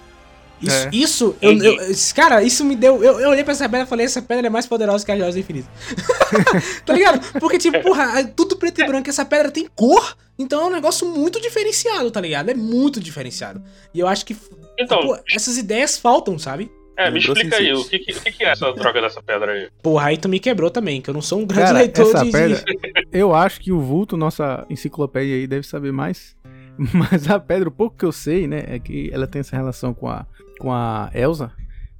[0.62, 0.90] Isso, É.
[0.92, 1.76] isso eu, eu-
[2.14, 3.02] cara, isso me deu.
[3.02, 5.16] Eu, eu olhei pra essa pedra e falei: essa pedra é mais poderosa que a
[5.16, 5.68] Joia do Infinito.
[6.84, 7.20] tá ligado?
[7.40, 10.16] Porque, tipo, porra, é tudo preto e branco, essa pedra tem cor.
[10.38, 12.50] Então é um negócio muito diferenciado, tá ligado?
[12.50, 13.62] É muito diferenciado.
[13.92, 14.36] E eu acho que
[14.78, 16.70] Então, pô, essas ideias faltam, sabe?
[16.96, 19.68] é, me explica aí, o que, que que é essa droga dessa pedra aí?
[19.82, 22.24] Porra, aí tu me quebrou também, que eu não sou um grande Cara, leitor essa
[22.24, 22.30] de.
[22.30, 22.62] pedra,
[23.10, 26.36] eu acho que o Vulto, nossa enciclopédia aí, deve saber mais.
[26.92, 29.94] Mas a pedra, o pouco que eu sei, né, é que ela tem essa relação
[29.94, 30.26] com a,
[30.60, 31.50] com a Elsa.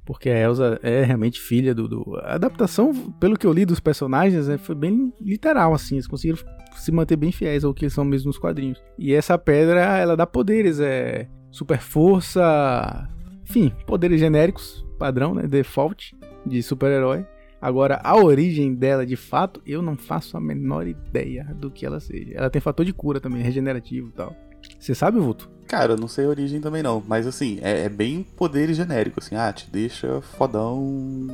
[0.05, 3.79] Porque a Elsa é realmente filha do, do- A adaptação, pelo que eu li dos
[3.79, 5.95] personagens, né, foi bem literal, assim.
[5.95, 6.39] Eles conseguiram
[6.75, 8.81] se manter bem fiéis ao que eles são mesmo nos quadrinhos.
[8.97, 11.27] E essa pedra, ela dá poderes, é.
[11.51, 13.07] Super força.
[13.43, 15.43] Enfim, poderes genéricos, padrão, né?
[15.47, 17.25] Default de super-herói.
[17.61, 21.99] Agora, a origem dela, de fato, eu não faço a menor ideia do que ela
[21.99, 22.31] seja.
[22.33, 24.35] Ela tem fator de cura também, regenerativo e tal.
[24.81, 25.47] Você sabe, Vulto?
[25.67, 29.19] Cara, eu não sei a origem também não, mas assim, é, é bem poder genérico,
[29.19, 31.29] assim, ah, te deixa fodão, um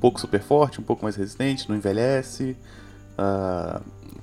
[0.00, 2.56] pouco super forte, um pouco mais resistente, não envelhece,
[3.16, 3.80] ah,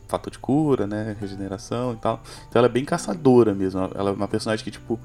[0.09, 2.21] fator de cura, né, regeneração e tal.
[2.49, 4.99] Então ela é bem caçadora mesmo, ela é uma personagem que, tipo,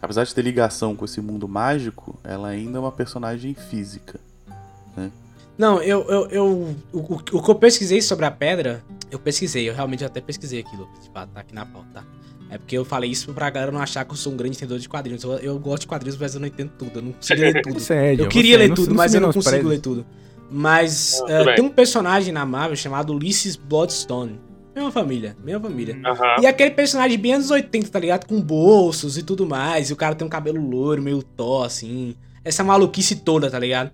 [0.00, 4.18] apesar de ter ligação com esse mundo mágico, ela ainda é uma personagem física.
[5.56, 6.46] Não, eu, eu, eu
[6.92, 10.60] o, o, o que eu pesquisei sobre a pedra, eu pesquisei, eu realmente até pesquisei
[10.60, 10.88] aquilo.
[11.00, 12.04] Tipo, ah, tá aqui na pauta, tá?
[12.54, 14.78] É porque eu falei isso pra galera não achar que eu sou um grande entendedor
[14.78, 15.24] de quadrinhos.
[15.24, 16.98] Eu, eu gosto de quadrinhos, mas eu não entendo tudo.
[16.98, 17.80] Eu não consigo ler tudo.
[17.80, 18.24] Sério.
[18.24, 19.68] Eu queria ler não- tudo, não mas eu não consigo menospreze.
[19.76, 20.06] ler tudo.
[20.50, 21.54] Mas bem.
[21.56, 24.38] tem um personagem na Marvel chamado Ulysses Bloodstone.
[24.74, 25.98] Mesma família, mesma família.
[26.04, 26.36] Aham.
[26.42, 28.26] E aquele personagem bem anos 80, tá ligado?
[28.26, 29.90] Com bolsos e tudo mais.
[29.90, 32.14] E o cara tem um cabelo loiro, meio tó, assim.
[32.44, 33.90] Essa maluquice toda, tá ligado?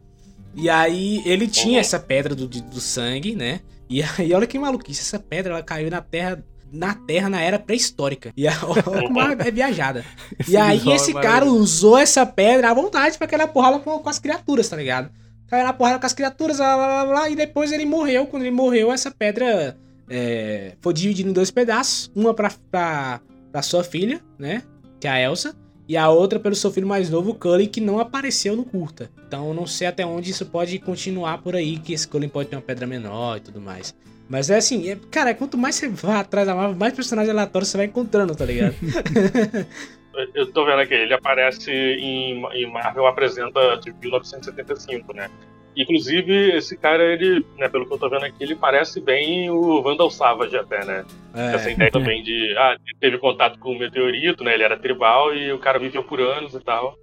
[0.55, 1.81] E aí ele tinha Uhum.
[1.81, 3.61] essa pedra do, do sangue, né?
[3.89, 5.01] E aí olha que maluquice.
[5.01, 6.43] Essa pedra ela caiu na terra.
[6.73, 8.33] Na Terra na era pré-histórica.
[8.37, 10.05] E a, ela é viajada.
[10.39, 14.09] Esse E aí esse cara usou essa pedra à vontade pra cair na porrada com,
[14.09, 15.11] as criaturas, tá ligado?
[15.49, 18.27] Caiu na porrada com as criaturas, blá, blá, blá, e depois ele morreu.
[18.27, 19.77] Quando ele morreu, essa pedra
[20.09, 22.11] é, foi dividida em dois pedaços.
[22.15, 24.63] Uma pra, pra, pra sua filha, né?
[25.01, 25.55] Que é a Elsa.
[25.91, 29.11] E a outra pelo seu filho mais novo, Cullen, que não apareceu no curta.
[29.27, 32.49] Então eu não sei até onde isso pode continuar por aí, que esse Cullen pode
[32.49, 33.93] ter uma pedra menor e tudo mais.
[34.31, 37.69] Mas é assim, é- cara, quanto mais você vai atrás da Marvel, mais personagens aleatórios
[37.69, 38.75] você vai encontrando, tá ligado?
[40.35, 45.31] Eu tô vendo aqui, ele aparece em, em Marvel Apresenta de 1975, né?
[45.77, 49.81] Inclusive, esse cara, ele, né, pelo que eu tô vendo aqui, ele parece bem o
[49.81, 51.05] Vandal Savage até, né?
[51.33, 51.73] Essa É.
[51.73, 54.53] ideia também de, ah, ele teve contato com o meteorito, né?
[54.55, 56.97] Ele era tribal e o cara viveu por anos e tal.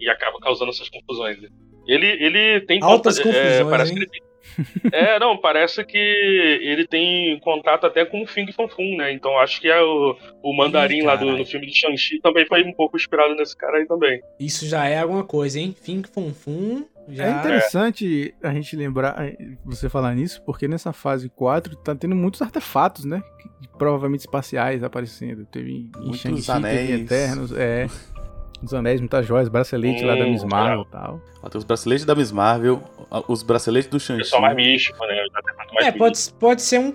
[0.00, 1.38] E acaba causando essas confusões.
[1.86, 3.96] Ele, ele tem Altas conta- confusões, é, parece hein?
[3.98, 4.22] que ele tem-
[4.92, 9.12] é, não, parece que ele tem contato até com o Fing Fanfum, né?
[9.12, 12.46] Então acho que é o, o mandarim Ih, lá do, no filme de Shang-Chi também
[12.46, 14.20] foi um pouco inspirado nesse cara aí também.
[14.38, 15.74] Isso já é alguma coisa, hein?
[15.80, 17.26] Fink Fum Fum já.
[17.26, 22.14] É interessante a gente lembrar, eh, você falar nisso, porque nessa fase 4 tá tendo
[22.14, 23.22] muitos artefatos, né?
[23.78, 25.46] Provavelmente espaciais aparecendo.
[25.46, 27.00] Teve em Muitos Shang-Chi, teve em anéis.
[27.00, 27.86] Eternos, é.
[28.62, 31.20] Os anéis, muitas joias, bracelete lá da Miss Hum, Marvel e tal.
[31.42, 32.82] Ó, tem os braceletes da Miss Marvel,
[33.28, 34.24] os braceletes do Shang-Chi.
[34.24, 35.14] Pessoal mais místico, né?
[35.34, 36.92] Artefatos mais É, pode, pode ser um.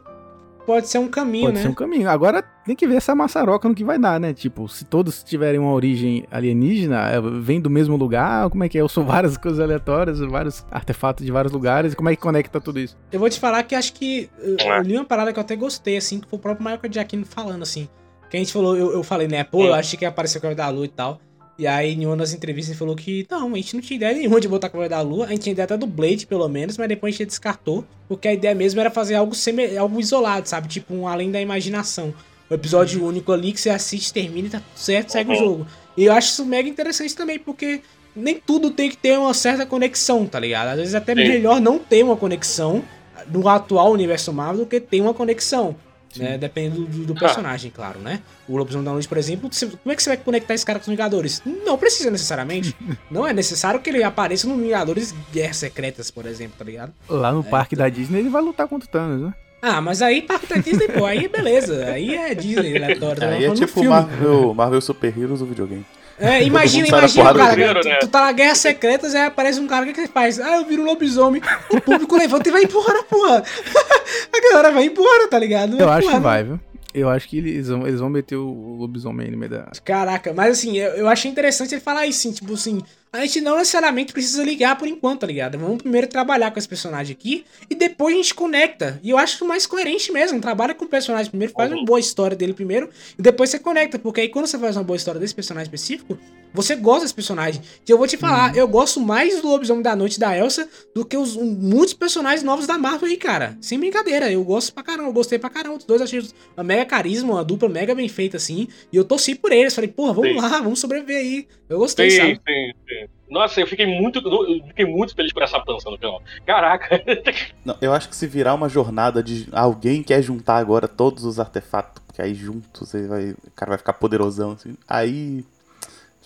[0.65, 1.61] Pode ser um caminho, Pode né?
[1.61, 2.09] ser um caminho.
[2.09, 4.33] Agora tem que ver essa maçaroca no que vai dar, né?
[4.33, 8.77] Tipo, se todos tiverem uma origem alienígena, eh, vem do mesmo lugar, como é que
[8.77, 8.81] é?
[8.83, 12.79] Ou são várias coisas aleatórias, vários artefatos de vários lugares, como é que conecta tudo
[12.79, 12.95] isso?
[13.11, 14.29] Eu vou te falar que acho que.
[14.39, 14.77] Eu, É.
[14.79, 17.25] eu li uma parada que eu até gostei, assim, que foi o próprio Michael Giacchino
[17.25, 17.89] falando, assim.
[18.29, 19.79] Que a gente falou, eu, eu falei, né, pô, eu É.
[19.79, 21.19] achei que ia aparecer o Cavaleiro da Lua e tal.
[21.57, 24.13] E aí, em uma das entrevistas, ele falou que não, a gente não tinha ideia
[24.15, 25.25] nenhuma de botar o Cavaleiro da Lua.
[25.25, 27.85] A gente tinha ideia até do Blade, pelo menos, mas depois a gente descartou.
[28.07, 29.77] Porque a ideia mesmo era fazer algo, seme...
[29.77, 30.67] algo isolado, sabe?
[30.67, 32.13] Tipo, um além da imaginação.
[32.49, 35.39] Um episódio único ali que você assiste, termina e tá tudo certo, segue o Uhum.
[35.39, 35.67] jogo.
[35.95, 37.81] E eu acho isso mega interessante também, porque
[38.15, 40.69] nem tudo tem que ter uma certa conexão, tá ligado?
[40.69, 41.21] Às vezes é até Sim.
[41.21, 42.83] melhor não ter uma conexão
[43.31, 45.75] no atual universo Marvel do que ter uma conexão.
[46.19, 46.37] Né?
[46.37, 48.21] Dependendo do, do personagem, claro, né?
[48.47, 50.79] O Lobisomem da Noite, por exemplo, você- como é que você vai conectar esse cara
[50.79, 51.41] com os Vingadores?
[51.65, 52.75] Não precisa necessariamente.
[53.09, 56.93] não é necessário que ele apareça no Vingadores Guerras Secretas, por exemplo, tá ligado?
[57.09, 59.33] Lá no parque da Disney ele vai lutar contra o Thanos, né?
[59.61, 61.85] Ah, mas aí Parque da Disney, pô, aí beleza.
[61.85, 63.21] Aí é Disney, aleatório.
[63.21, 63.87] tá Aí é tipo filme.
[63.87, 65.85] Marvel, Marvel Super Heroes do videogame.
[66.19, 67.51] É, imagina, imagina, cara.
[67.53, 67.95] primeiro, tu, né?
[67.99, 70.39] tu tá na Guerra Secretas, aí aparece um cara, o que, que ele faz?
[70.39, 71.41] Ah, eu viro um lobisomem.
[71.69, 73.43] O público levanta e vai embora, porra.
[74.31, 75.79] A galera vai embora, tá ligado?
[75.79, 76.59] Eu acho que vai, viu?
[76.93, 79.71] Eu acho que eles vão, eles vão meter o lobisomem no meio da.
[79.83, 83.39] Caraca, mas assim, eu, eu achei interessante ele falar isso, assim, tipo assim, a gente
[83.41, 85.55] não necessariamente precisa ligar por enquanto, tá ligado?
[85.59, 88.99] Vamos primeiro trabalhar com esse personagem aqui e depois a gente conecta.
[89.03, 91.85] E eu acho que o mais coerente mesmo, trabalha com o personagem primeiro, faz uma
[91.85, 94.97] boa história dele primeiro e depois você conecta, porque aí quando você faz uma boa
[94.97, 96.17] história desse personagem específico,
[96.51, 97.61] você gosta desse personagem.
[97.87, 101.05] E eu vou te falar, eu gosto mais do Lobisomem da Noite da Elsa do
[101.05, 103.55] que os muitos personagens novos da Marvel aí, cara.
[103.61, 105.77] Sem brincadeira, eu gosto pra caramba, eu gostei pra caramba.
[105.77, 106.23] Os dois achei
[106.57, 108.67] uma mega carisma, uma dupla mega bem feita assim.
[108.91, 109.73] E eu torci por eles.
[109.73, 110.41] Falei, porra, vamos Sim.
[110.41, 111.47] lá, vamos sobreviver aí.
[111.69, 112.41] Eu gostei, Sim, sabe?
[112.47, 113.02] sim, sim.
[113.33, 116.21] Nossa, eu fiquei muito, eu fiquei muito feliz por essa dança no final.
[116.45, 117.01] Caraca.
[117.65, 121.39] Não, eu acho que se virar uma jornada de alguém quer juntar agora todos os
[121.39, 125.43] artefatos, porque aí juntos ele vai, o cara vai ficar poderosão, assim, aí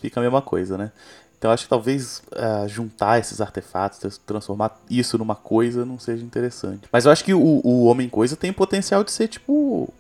[0.01, 0.91] fica a mesma coisa, né?
[1.37, 6.25] Então eu acho que talvez ah, juntar esses artefatos, transformar isso numa coisa não seja
[6.25, 6.89] interessante.
[6.91, 9.93] Mas eu acho que o, o Homem-Coisa tem potencial de ser, tipo,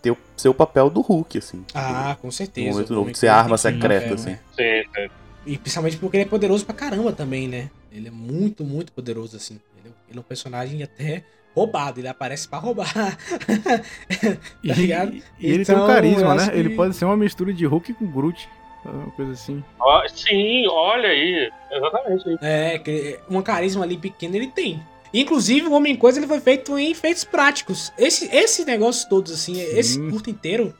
[0.00, 1.64] ter o seu papel do Hulk, assim.
[1.72, 2.70] Ah, com no certeza.
[2.70, 4.30] momento O novo, Homem de ser arma secreta, assim.
[4.30, 4.40] né?
[4.56, 5.21] sim, sim.
[5.44, 7.70] E principalmente porque ele é poderoso pra caramba também, né?
[7.90, 9.58] Ele é muito, muito poderoso, assim.
[9.78, 11.24] Ele é, ele é um personagem até
[11.54, 12.92] roubado, ele aparece pra roubar.
[14.62, 15.14] E, Tá ligado?
[15.38, 16.48] e ele tem Então, um carisma, eu né?
[16.50, 18.48] que- Ele pode ser uma mistura de Hulk com Groot.
[18.84, 19.62] Uma coisa assim.
[19.78, 21.50] Ó, sim, olha aí.
[21.70, 22.38] Exatamente.
[22.40, 24.82] É, que uma carisma ali pequena ele tem.
[25.14, 27.92] Inclusive, o Homem-Coisa ele foi feito em efeitos práticos.
[27.98, 30.74] Esse, esse negócio todos, assim, esse curto inteiro,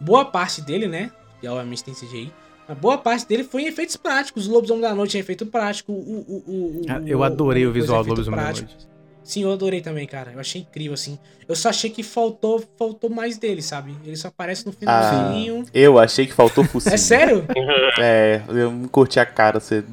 [0.00, 1.10] boa parte dele, né?
[1.42, 2.30] E obviamente tem CGI.
[2.68, 4.46] A boa parte dele foi em efeitos práticos.
[4.46, 5.90] O Lobisomem da Noite é efeito prático.
[5.90, 8.68] O, o, o, o- Ah, eu adorei o visual do Lobisomem da prático.
[8.68, 8.86] Noite.
[9.24, 10.32] Sim, eu adorei também, cara.
[10.32, 11.18] Eu achei incrível, assim.
[11.46, 13.94] Eu só achei que faltou, faltou mais dele, sabe?
[14.04, 15.64] Ele só aparece no Ah, finalzinho.
[15.72, 16.94] eu achei que faltou focinho.
[16.94, 17.44] é sério?
[18.00, 19.84] É, eu não curti a cara ser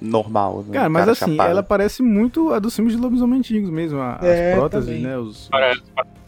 [0.00, 0.64] normal.
[0.68, 0.74] né?
[0.74, 1.50] Cara, mas Cara assim, chapada.
[1.50, 3.98] ela parece muito a dos filmes de lobisomem antigos mesmo.
[4.00, 5.02] a- As É, próteses, também.
[5.02, 5.16] né?
[5.18, 5.48] Os...
[5.50, 5.82] Parece.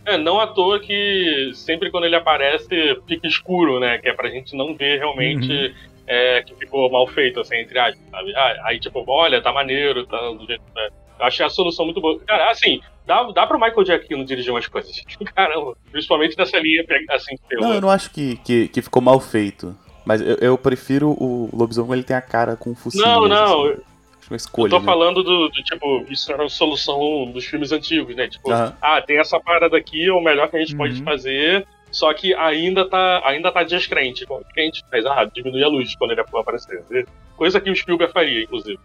[0.09, 3.99] É, não à toa que sempre quando ele aparece fica escuro, né?
[3.99, 5.75] Que é pra gente não ver realmente
[6.07, 8.35] é, que ficou mal feito, assim, entre aspas, sabe?
[8.35, 10.63] Ah, aí, tipo, olha, tá maneiro, tá do jeito.
[11.19, 12.19] Eu achei a solução muito boa.
[12.21, 15.03] Cara, assim, dá, dá pro Michael Giacchino dirigir umas coisas.
[15.37, 17.67] Caramba, principalmente nessa linha, assim, terror.
[17.67, 19.77] Não, eu não acho que, que, que ficou mal feito.
[20.07, 23.05] Mas eu, eu prefiro o lobisomem, ele tem a cara com focinho.
[23.05, 23.83] Não, não, assim.
[24.29, 24.71] Uma Eu escolha.
[24.71, 24.85] tô né?
[24.85, 28.29] falando do, do, tipo, isso era a solução dos filmes antigos, né?
[28.29, 28.77] Tipo, Aham.
[28.81, 31.05] ah, tem essa parada aqui, é o melhor que a gente pode Uhum.
[31.05, 34.25] fazer, só que ainda tá, ainda tá descrente.
[34.29, 35.07] O que a gente faz?
[35.07, 36.85] Ah, diminui a luz quando ele aparecer.
[37.37, 38.79] Coisa que o Spielberg faria, inclusive.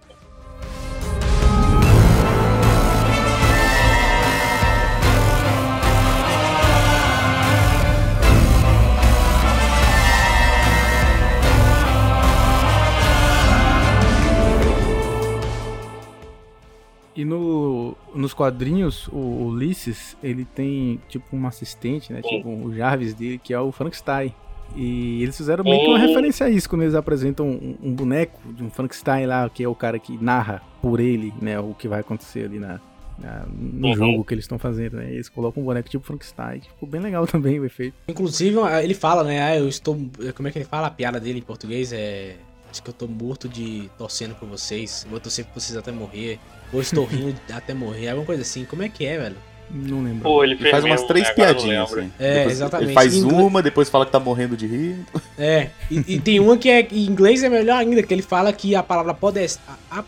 [17.16, 22.22] E no, nos quadrinhos, o Ulisses, ele tem tipo um assistente, né?
[22.22, 24.34] Tipo o Jarvis dele, que é o Frankenstein.
[24.76, 28.40] E eles fizeram meio que uma referência a isso quando eles apresentam um, um boneco
[28.54, 31.60] de um Frankenstein lá, que é o cara que narra por ele, né?
[31.60, 32.80] O que vai acontecer ali na,
[33.20, 33.94] na- no Uhum.
[33.96, 35.12] jogo que eles estão fazendo, né?
[35.14, 37.94] Eles colocam um boneco tipo Frankenstein, ficou bem legal também o efeito.
[38.08, 39.40] Inclusive, ele fala, né?
[39.44, 39.96] Ah, eu estou.
[40.36, 40.88] Como é que ele fala?
[40.88, 42.38] A piada dele em português é.
[42.74, 45.06] Acho que eu tô morto de torcendo por vocês.
[45.08, 46.40] Vou torcer por vocês até morrer.
[46.74, 48.10] Ou estou rindo até morrer.
[48.10, 48.66] Alguma coisa assim.
[48.66, 49.36] Como é que é, velho?
[49.70, 50.24] Não lembro.
[50.24, 51.34] Pô, ele Ele faz umas três né?
[51.36, 52.12] Piadinhas, assim.
[52.18, 52.88] É, Depois exatamente.
[52.88, 55.06] Ele faz Em inglês- uma, depois fala que tá morrendo de rir.
[55.38, 55.70] É.
[55.92, 56.82] E, e tem uma que é.
[56.82, 59.60] Em inglês é melhor ainda, que ele fala que a palavra podest.
[59.92, 60.04] A, a,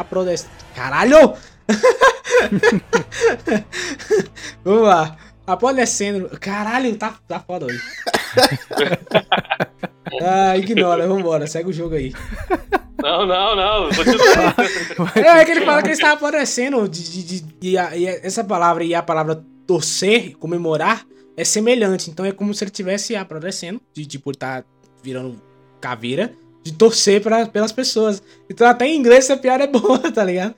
[0.00, 0.46] a prodest.
[0.74, 1.34] Caralho!
[4.64, 5.18] Vamos lá.
[5.52, 6.28] Apodrecendo.
[6.38, 7.80] Caralho, tá, tá foda hoje.
[10.22, 12.12] ah, ignora, vambora, segue o jogo aí.
[13.02, 13.88] Não, não, não.
[13.88, 14.54] Continua.
[15.14, 16.88] É, é que ele fala que ele estava apodrecendo.
[16.88, 22.10] De, de, de- e, a- e essa palavra e a palavra torcer, comemorar, é semelhante.
[22.10, 24.64] Então é como se ele estivesse apodrecendo, de tipo, tá
[25.02, 25.40] virando
[25.80, 26.32] caveira,
[26.64, 28.22] de torcer pra, pelas pessoas.
[28.50, 30.54] Então até em inglês essa piada é boa, tá ligado?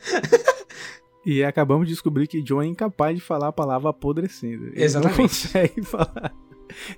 [1.24, 4.68] E acabamos de descobrir que John é incapaz de falar a palavra apodrecendo.
[4.68, 5.18] Ele Exatamente.
[5.18, 6.32] não consegue falar.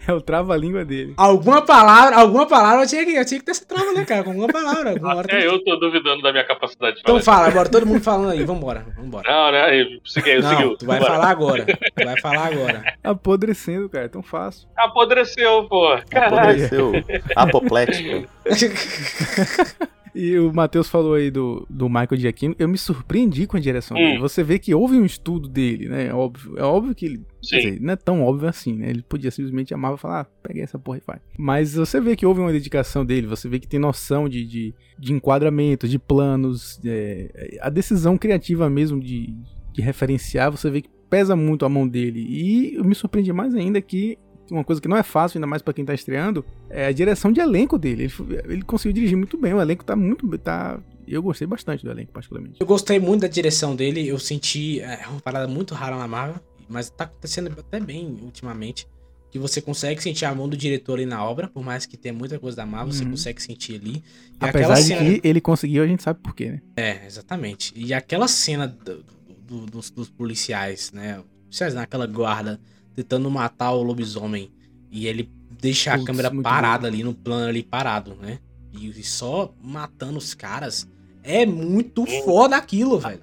[0.06, 1.14] É o trava-língua dele.
[1.16, 4.22] Alguma palavra, alguma palavra eu tinha que, eu tinha que ter essa trava, né, cara?
[4.22, 4.90] Com alguma palavra.
[4.90, 7.38] Alguma tem Até eu tô duvidando da minha capacidade de Então falar.
[7.38, 9.28] fala, agora todo mundo falando aí, vambora, vambora.
[9.32, 9.98] Não, né?
[10.04, 10.76] Seguiu, Não, seguiu.
[10.76, 11.12] tu vai Bora.
[11.14, 11.64] falar agora.
[11.96, 12.84] Tu vai falar agora.
[13.02, 14.04] Apodrecendo, cara.
[14.04, 14.68] É tão fácil.
[14.76, 15.96] Apodreceu, pô.
[16.10, 16.36] Caralho.
[16.36, 16.92] Apodreceu.
[17.34, 18.28] Apoplético.
[20.14, 22.54] E o Matheus falou aí do, do Michael Giacchino.
[22.58, 24.00] Eu me surpreendi com a direção Hum.
[24.00, 24.18] dele.
[24.18, 26.08] Você vê que houve um estudo dele, né?
[26.08, 26.58] É óbvio.
[26.58, 27.22] É óbvio que ele.
[27.40, 28.90] Dizer, não é tão óbvio assim, né?
[28.90, 31.20] Ele podia simplesmente amar e falar, ah, peguei essa porra e faz.
[31.38, 34.74] Mas você vê que houve uma dedicação dele, você vê que tem noção de, de,
[34.98, 39.34] de enquadramento, de planos, é, a decisão criativa mesmo de,
[39.72, 42.20] de referenciar, você vê que pesa muito a mão dele.
[42.28, 44.18] E eu me surpreendi mais ainda que
[44.50, 47.30] uma coisa que não é fácil, ainda mais pra quem tá estreando, é a direção
[47.32, 48.04] de elenco dele.
[48.04, 48.12] Ele,
[48.44, 50.26] ele conseguiu dirigir muito bem, o elenco tá muito.
[50.38, 52.56] Tá, eu gostei bastante do elenco, particularmente.
[52.60, 56.40] Eu gostei muito da direção dele, eu senti é, uma parada muito rara na Marvel,
[56.68, 58.86] mas tá acontecendo até bem ultimamente.
[59.30, 62.12] Que você consegue sentir a mão do diretor ali na obra, por mais que tenha
[62.12, 63.12] muita coisa da Marvel, você Uhum.
[63.12, 63.96] consegue sentir ali.
[63.96, 64.02] E
[64.46, 66.60] Apesar de cena- que ele conseguiu, a gente sabe por quê, né?
[66.76, 67.72] É, exatamente.
[67.74, 69.02] E aquela cena do-
[69.48, 71.22] do- dos, dos policiais, né?
[71.44, 72.60] Policiais naquela guarda
[72.94, 74.50] tentando matar o lobisomem
[74.90, 75.30] e ele
[75.60, 78.38] deixa a Putz, câmera muito parada ali no plano ali parado, né?
[78.72, 80.90] E, só matando os caras.
[81.24, 83.20] É muito foda aquilo, velho.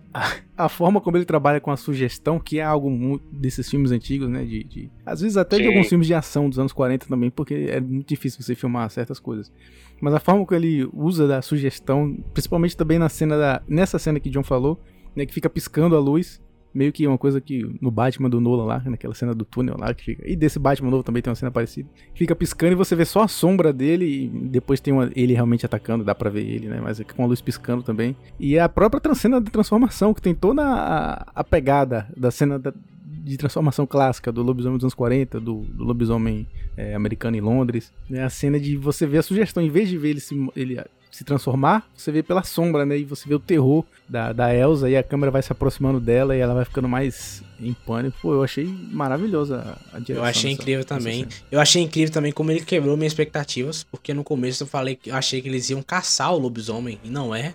[0.55, 4.30] A forma como ele trabalha com a sugestão, que é algo muito desses filmes antigos,
[4.30, 4.45] né?
[4.45, 5.70] De, de- às vezes até de Sim.
[5.70, 9.20] alguns filmes de ação dos anos 40 também, porque é muito difícil você filmar certas
[9.20, 9.51] coisas.
[9.99, 13.61] Mas a forma que ele usa da sugestão, principalmente também na cena da.
[13.67, 14.80] Nessa cena que John falou,
[15.13, 15.26] né?
[15.26, 16.41] Que fica piscando a luz.
[16.74, 19.93] Meio que uma coisa que no Batman do Nolan lá, naquela cena do túnel lá,
[19.93, 20.24] que fica.
[20.30, 21.89] E desse Batman novo também tem uma cena parecida.
[22.13, 25.65] Fica piscando e você vê só a sombra dele e depois tem uma- ele realmente
[25.65, 26.80] atacando, dá pra ver ele, né?
[26.82, 28.15] Mas é com a luz piscando também.
[28.39, 32.74] E a própria cena de transformação, que tem toda a, a pegada da cena da-
[33.03, 36.47] de transformação clássica do lobisomem dos anos 40, do, do lobisomem
[36.78, 37.91] é, americano em Londres.
[38.11, 40.80] É a cena de você ver a sugestão, em vez de ver ele se, ele
[41.12, 42.97] se transformar, você vê pela sombra, né?
[42.97, 46.36] E você vê o terror da, da Elsa e a câmera vai se aproximando dela
[46.36, 48.18] e ela vai ficando mais em pânico.
[48.22, 50.16] Pô, eu achei maravilhosa a, direção.
[50.24, 51.28] Eu achei dessa- incrível dessa também.
[51.51, 55.10] Eu achei incrível também como ele quebrou minhas expectativas, porque no começo eu falei que
[55.10, 57.53] eu achei que eles iam caçar o lobisomem, e não é.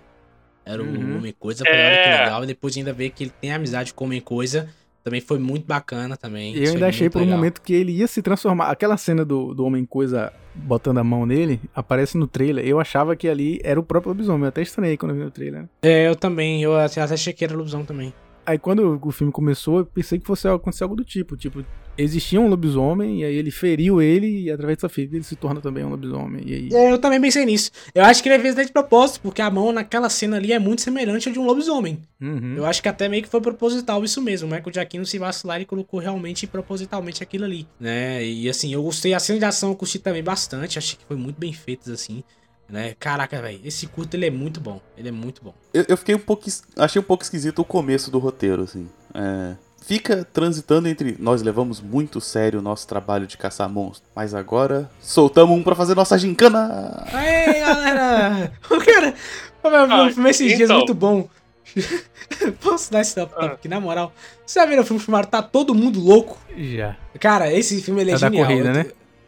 [0.67, 1.19] Era o Uhum.
[1.19, 2.25] Homem-Coisa, eu falei, olha que É.
[2.25, 2.45] legal.
[2.45, 4.69] E depois ainda ver que ele tem amizade com o Homem-Coisa,
[5.05, 6.57] também foi muito bacana também.
[6.57, 7.37] E eu ainda achei por um legal.
[7.37, 8.71] momento que ele ia se transformar.
[8.71, 12.67] Aquela cena do, do Homem-Coisa botando a mão nele, aparece no trailer.
[12.67, 14.45] Eu achava que ali era o próprio lobisomem.
[14.45, 15.69] Eu até estranhei quando eu vi no trailer.
[15.83, 18.15] É, eu também, eu até até achei que era lobisomem também.
[18.47, 21.37] Aí quando o filme começou, eu pensei que fosse acontecer algo do tipo.
[21.37, 21.65] Tipo,
[21.97, 25.61] existia um lobisomem, e aí ele feriu ele, e através dessa ferida ele se torna
[25.61, 26.43] também um lobisomem.
[26.47, 26.69] E aí.
[26.73, 27.71] É, eu também pensei nisso.
[27.95, 30.83] Eu acho que ele fez de propósito, porque a mão naquela cena ali é muito
[30.83, 31.99] semelhante à de um lobisomem.
[32.21, 32.55] Uhum.
[32.57, 34.49] Eu acho que até meio que foi proposital isso mesmo.
[34.49, 38.25] O Michael Giacchino se vacilar e colocou realmente propositalmente aquilo ali, né?
[38.25, 41.17] E assim, eu gostei, a cena de ação eu curti também bastante, achei que foi
[41.17, 42.23] muito bem feitas assim,
[42.69, 42.95] né?
[42.99, 45.55] Caraca, velho, esse curto ele é muito bom, ele é muito bom.
[45.73, 46.45] Eu, eu fiquei um pouco.
[46.77, 48.89] Achei um pouco esquisito o começo do roteiro, assim.
[49.15, 51.17] É, fica transitando entre.
[51.19, 55.75] Nós levamos muito sério o nosso trabalho de caçar monstros, mas agora soltamos um pra
[55.75, 57.05] fazer nossa gincana.
[57.13, 58.53] Aê, galera!
[58.71, 59.15] O cara,
[59.63, 60.77] o meu Ah, filme esses dias então.
[60.79, 61.29] muito bom.
[62.61, 64.13] Posso dar esse top, top, que na moral,
[64.47, 66.39] você já viu o filme chamado Tá Todo Mundo Louco?
[66.57, 66.97] Já.
[67.21, 68.47] Cara, esse filme ele é, É o da genial.
[68.47, 68.87] corrida, Eu- né?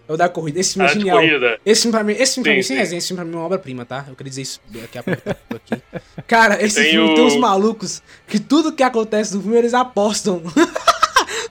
[0.08, 0.60] É o da corrida.
[0.60, 1.18] Esse filme Ah, é de genial.
[1.18, 1.60] corrida.
[1.66, 2.80] Esse filme pra mim, esse filme pra Sim, mim, sem sim.
[2.80, 4.04] resenha, esse filme pra mim é uma obra-prima, tá?
[4.08, 5.82] Eu queria dizer isso aqui a pouco aqui.
[6.26, 9.74] Cara, esse Tem filme o- tem uns malucos que tudo que acontece no filme eles
[9.74, 10.42] apostam.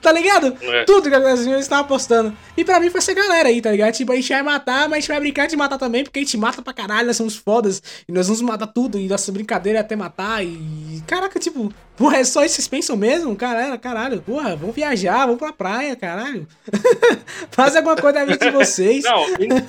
[0.05, 0.55] tá ligado?
[0.61, 0.83] É.
[0.83, 2.31] Tudo que filme eles estão apostando.
[2.55, 3.91] E pra mim foi essa galera aí, tá ligado?
[3.91, 6.21] Tipo, a gente vai matar, mas a gente vai brincar de matar também, porque a
[6.21, 7.81] gente mata pra caralho, nós somos fodas.
[8.07, 10.45] E nós vamos matar tudo, e nossa brincadeira é até matar.
[10.45, 11.01] E.
[11.07, 13.35] Caraca, tipo, porra, é só isso vocês pensam mesmo?
[13.35, 14.21] Caralho, caralho.
[14.21, 16.47] Porra, vamos viajar, vamos pra praia, caralho.
[17.49, 19.03] Faz alguma coisa da vida de vocês.
[19.03, 19.65] Não, en-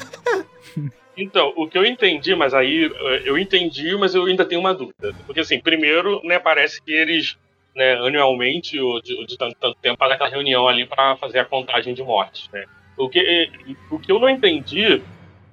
[1.17, 4.75] então, o que eu entendi, mas aí eh, eu entendi, mas eu ainda tenho uma
[4.75, 5.15] dúvida.
[5.25, 7.37] Porque assim, primeiro, né, parece que eles,
[7.77, 11.39] né, anualmente, ou de, ou de tanto, tanto tempo, fazem aquela reunião ali pra fazer
[11.39, 12.65] a contagem de mortes, né?
[12.97, 13.51] O que, eh,
[13.91, 15.03] o que eu não entendi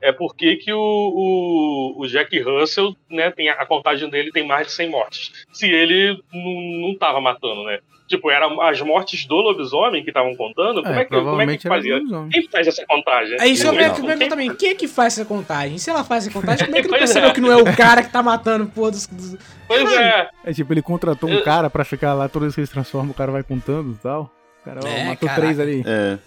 [0.01, 4.45] é por que o, o, o Jack Russell, né, tem a, a contagem dele tem
[4.45, 5.45] mais de 100 mortes.
[5.51, 7.79] Se ele não, não tava matando, né?
[8.13, 11.67] Tipo, eram as mortes do lobisomem que estavam contando, como é, que, como é que
[11.67, 11.99] fazia?
[12.31, 13.37] Quem faz essa contagem?
[13.41, 14.53] É isso que eu pergunto também.
[14.55, 15.79] Quem é que faz essa contagem?
[15.79, 17.33] Se ela faz essa contagem, como é que não percebeu é.
[17.33, 19.35] que não é o cara que tá matando, pô, dos, dos-
[19.67, 20.29] Pois é.
[20.45, 23.09] É tipo, ele contratou um cara pra ficar lá, toda vez que ele se transforma,
[23.09, 24.31] o cara vai contando e tal.
[24.61, 25.41] O cara ó, É, matou caraca.
[25.41, 25.83] três ali.
[25.85, 26.19] É,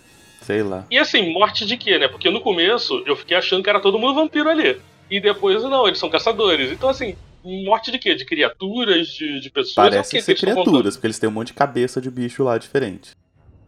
[0.42, 0.84] sei lá.
[0.90, 2.08] E assim, morte de quê, né?
[2.08, 4.76] Porque no começo eu fiquei achando que era todo mundo vampiro ali.
[5.08, 6.72] E depois, não, eles são caçadores.
[6.72, 7.14] Então, assim,
[7.64, 8.14] morte de quê?
[8.14, 9.76] De criaturas, de, de pessoas?
[9.76, 12.42] É o Parece que ser criaturas, porque eles têm um monte de cabeça de bicho
[12.44, 13.12] lá diferente.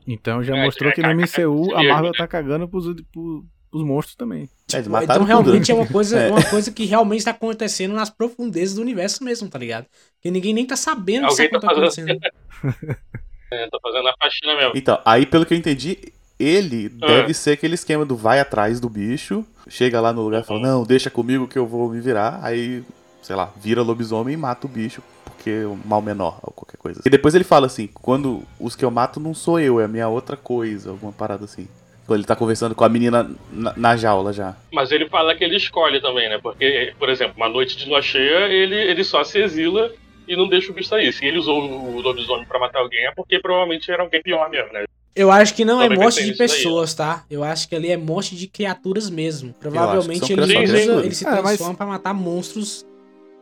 [0.07, 2.17] Então já É, mostrou que é, no é, MCU a é, Marvel é.
[2.17, 4.49] tá cagando pros, pros, pros monstros também.
[4.73, 5.81] É, eles Então realmente tudo, é né?
[5.83, 6.31] uma coisa, É.
[6.31, 9.87] uma coisa que realmente tá acontecendo nas profundezas do universo mesmo, tá ligado?
[10.23, 12.99] Que ninguém nem tá sabendo que isso Alguém tá tá fazendo- acontecendo.
[13.51, 14.73] É, tô fazendo a faxina mesmo.
[14.75, 15.97] Então, aí pelo que eu entendi,
[16.39, 17.07] ele Ah.
[17.07, 20.61] deve ser aquele esquema do vai atrás do bicho, chega lá no lugar e fala,
[20.61, 22.85] não, deixa comigo que eu vou me virar, aí,
[23.29, 26.79] sei lá, vira lobisomem e mata o bicho, porque é um mal menor, ou qualquer
[26.79, 27.03] coisa.
[27.05, 29.89] E depois ele fala assim, quando os que eu mato não sou eu, é a
[29.89, 31.69] minha outra coisa, alguma parada assim.
[32.07, 34.57] Quando ele tá conversando com a menina na, na jaula já.
[34.73, 36.39] Mas ele fala que ele escolhe também, né?
[36.43, 39.93] Porque, por exemplo, uma noite de lua cheia, ele, ele só se exila
[40.27, 41.13] e não deixa o bicho sair.
[41.13, 44.73] Se ele usou o lobisomem pra matar alguém, é porque provavelmente era alguém pior mesmo,
[44.73, 44.85] né?
[45.15, 47.27] Eu acho que não é Também morte pensei de daí, pessoas, tá?
[47.31, 49.53] Eu acho que ali é morte de criaturas mesmo.
[49.53, 52.87] Provavelmente ele, usa, ele se É, mas- transforma pra matar monstros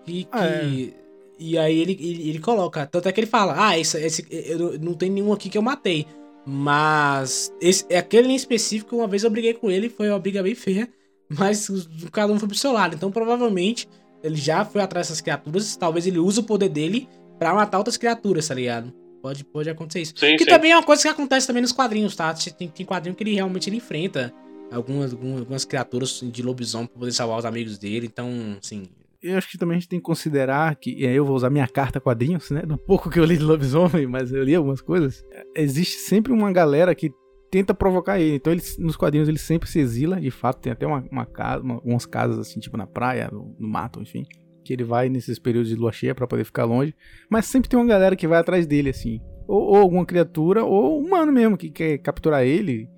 [0.07, 0.24] que.
[0.24, 1.07] que- É.
[1.38, 2.86] E aí ele, ele, ele coloca.
[2.86, 5.62] Tanto é que ele fala: Ah, esse, esse, eu, não tem nenhum aqui que eu
[5.62, 6.07] matei.
[6.46, 10.54] Mas esse, aquele em específico, uma vez eu briguei com ele, foi uma briga bem
[10.54, 10.88] feia.
[11.28, 12.94] Mas os- cada um foi pro seu lado.
[12.94, 13.88] Então provavelmente
[14.22, 15.76] ele já foi atrás dessas criaturas.
[15.76, 18.92] Talvez ele use o poder dele pra matar outras criaturas, tá ligado?
[19.20, 20.14] Pode, pode acontecer isso.
[20.16, 20.50] Sim, Que sim.
[20.50, 22.32] também é uma coisa que acontece também nos quadrinhos, tá?
[22.32, 24.32] Tem, tem quadrinho que ele realmente ele enfrenta
[24.70, 28.07] algumas, algumas, algumas criaturas de lobisomem pra poder salvar os amigos dele.
[28.07, 28.30] Então,
[28.62, 28.84] assim.
[29.23, 31.51] Eu acho que também a gente tem que considerar que, e aí eu vou usar
[31.51, 32.62] minha carta quadrinhos, né?
[32.62, 35.23] Do pouco que eu li de lobisomem, mas eu li algumas coisas.
[35.57, 37.11] Existe sempre uma galera que
[37.51, 38.37] tenta provocar ele.
[38.37, 40.21] Então, ele, nos quadrinhos, ele sempre se exila.
[40.21, 43.55] De fato, tem até uma, uma casa, uma- umas casas assim, tipo na praia, no,
[43.59, 44.25] no mato, enfim.
[44.64, 46.95] Que ele vai nesses períodos de lua cheia pra poder ficar longe.
[47.31, 49.21] Mas sempre tem uma galera que vai atrás dele, assim.
[49.47, 52.89] Ou, ou alguma criatura, ou humano mesmo, que quer capturar ele.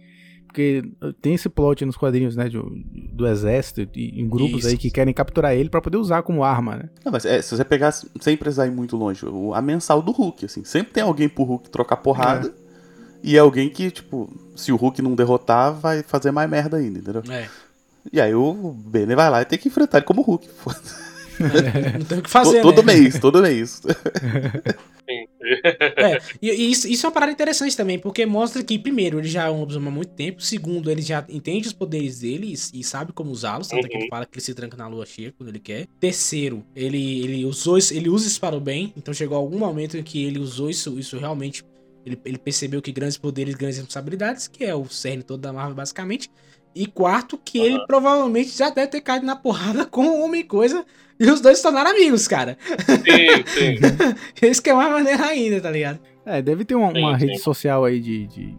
[0.49, 0.83] Porque
[1.23, 2.49] tem esse plot nos quadrinhos, né?
[2.49, 2.73] Do,
[3.13, 4.69] do exército, e, em grupos Isso.
[4.69, 6.89] aí que querem capturar ele pra poder usar como arma, né?
[7.05, 10.11] Não, mas é, se você pegar, sem precisar ir muito longe, o- a mensal do
[10.11, 12.53] Hulk, assim, sempre tem alguém pro Hulk trocar porrada,
[13.23, 16.99] e é alguém que, tipo, se o Hulk não derrotar, vai fazer mais merda ainda,
[16.99, 17.23] entendeu?
[17.31, 17.47] É.
[18.13, 20.49] E aí o Banner vai lá e tem que enfrentar ele como Hulk.
[21.41, 22.95] Não tem o que fazer, todo né?
[22.95, 23.83] mês, todo mês.
[25.09, 25.27] Sim.
[25.97, 29.29] É, e, e isso, isso é uma parada interessante também, porque mostra que, primeiro, ele
[29.29, 30.43] já é um lobisomem há muito tempo.
[30.43, 33.69] Segundo, ele já entende os poderes dele e, e sabe como usá-los.
[33.69, 34.11] Tanto é que ele Uhum.
[34.11, 35.87] fala que ele se tranca na lua cheia quando ele quer.
[35.99, 38.93] Terceiro, ele, ele usou isso, ele usa isso para o bem.
[38.97, 41.65] Então chegou algum momento em que ele usou isso, isso realmente.
[42.05, 45.75] Ele, ele percebeu que grandes poderes, grandes responsabilidades, que é o cerne todo da Marvel,
[45.75, 46.31] basicamente.
[46.75, 50.85] E quarto, que ele provavelmente já deve ter caído na porrada com o Homem-Coisa
[51.19, 52.57] e os dois se tornaram amigos, cara.
[52.87, 54.47] Sim, sim.
[54.49, 55.99] Isso que é mais maneiro ainda, tá ligado?
[56.25, 57.27] É, deve ter uma, Sim, uma sim.
[57.27, 58.55] rede social aí de, de,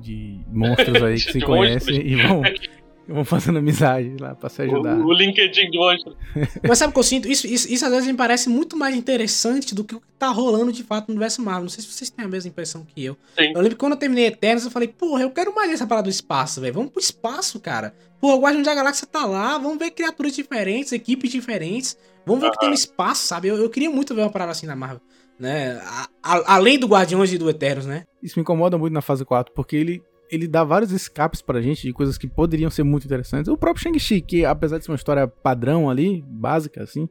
[0.00, 2.42] de monstros aí que se conhecem e vão,
[3.08, 4.96] vão fazendo amizade lá pra se ajudar.
[4.96, 6.16] O, o LinkedIn de monstro.
[6.66, 7.28] Mas sabe o que eu sinto?
[7.28, 10.28] Isso, isso, isso às vezes me parece muito mais interessante do que o que tá
[10.28, 11.62] rolando de fato no universo Marvel.
[11.62, 13.16] Não sei se vocês têm a mesma impressão que eu.
[13.38, 13.48] Sim.
[13.54, 16.04] Eu lembro que quando eu terminei Eternos, eu falei, porra, eu quero mais essa parada
[16.04, 16.74] do espaço, velho.
[16.74, 17.94] Vamos pro espaço, cara.
[18.20, 21.96] Porra, o Guardião da Galáxia tá lá, vamos ver criaturas diferentes, equipes diferentes.
[22.24, 23.48] Vamos ver o que tem no espaço, sabe?
[23.48, 25.00] Eu, eu queria muito ver uma parada assim na Marvel.
[25.40, 25.72] Né?
[25.84, 28.04] A- a- além do Guardiões e do Eternos, né?
[28.22, 30.00] Isso me incomoda muito na fase 4, porque ele,
[30.32, 33.48] ele dá vários escapes pra gente de coisas que poderiam ser muito interessantes.
[33.48, 37.06] O próprio Shang-Chi, que apesar de ser uma história padrão ali, básica assim,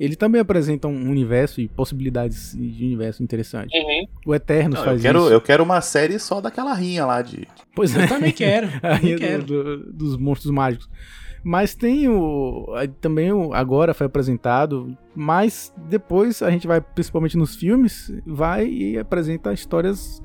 [0.00, 3.76] ele também apresenta um universo e possibilidades de universo interessante.
[3.76, 4.06] Uhum.
[4.26, 5.28] O Eternos Não, eu, faz quero, isso.
[5.32, 7.46] eu quero uma série só daquela rinha lá de.
[7.76, 8.04] Pois é.
[8.04, 8.66] Eu também quero.
[8.82, 9.44] a Também quero.
[9.44, 10.88] do- do- dos monstros mágicos.
[11.44, 12.66] Mas tem o.
[13.00, 14.96] Também o, agora foi apresentado.
[15.14, 20.22] Mas depois a gente vai, principalmente nos filmes, vai e apresenta histórias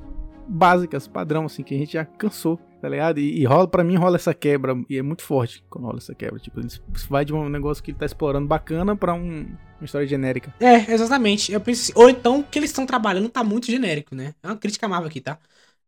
[0.48, 3.18] básicas, padrão, assim, que a gente já cansou, tá ligado?
[3.20, 4.74] E, e rola, pra mim rola essa quebra.
[4.88, 6.38] E é muito forte quando rola essa quebra.
[6.38, 9.46] Tipo, eles vai de um negócio que ele tá explorando bacana pra um-
[9.80, 10.52] uma história genérica.
[10.58, 11.52] É, exatamente.
[11.52, 14.34] Eu penso assim, ou então o que eles estão trabalhando tá muito genérico, né?
[14.42, 15.38] É uma crítica Marvel aqui, tá?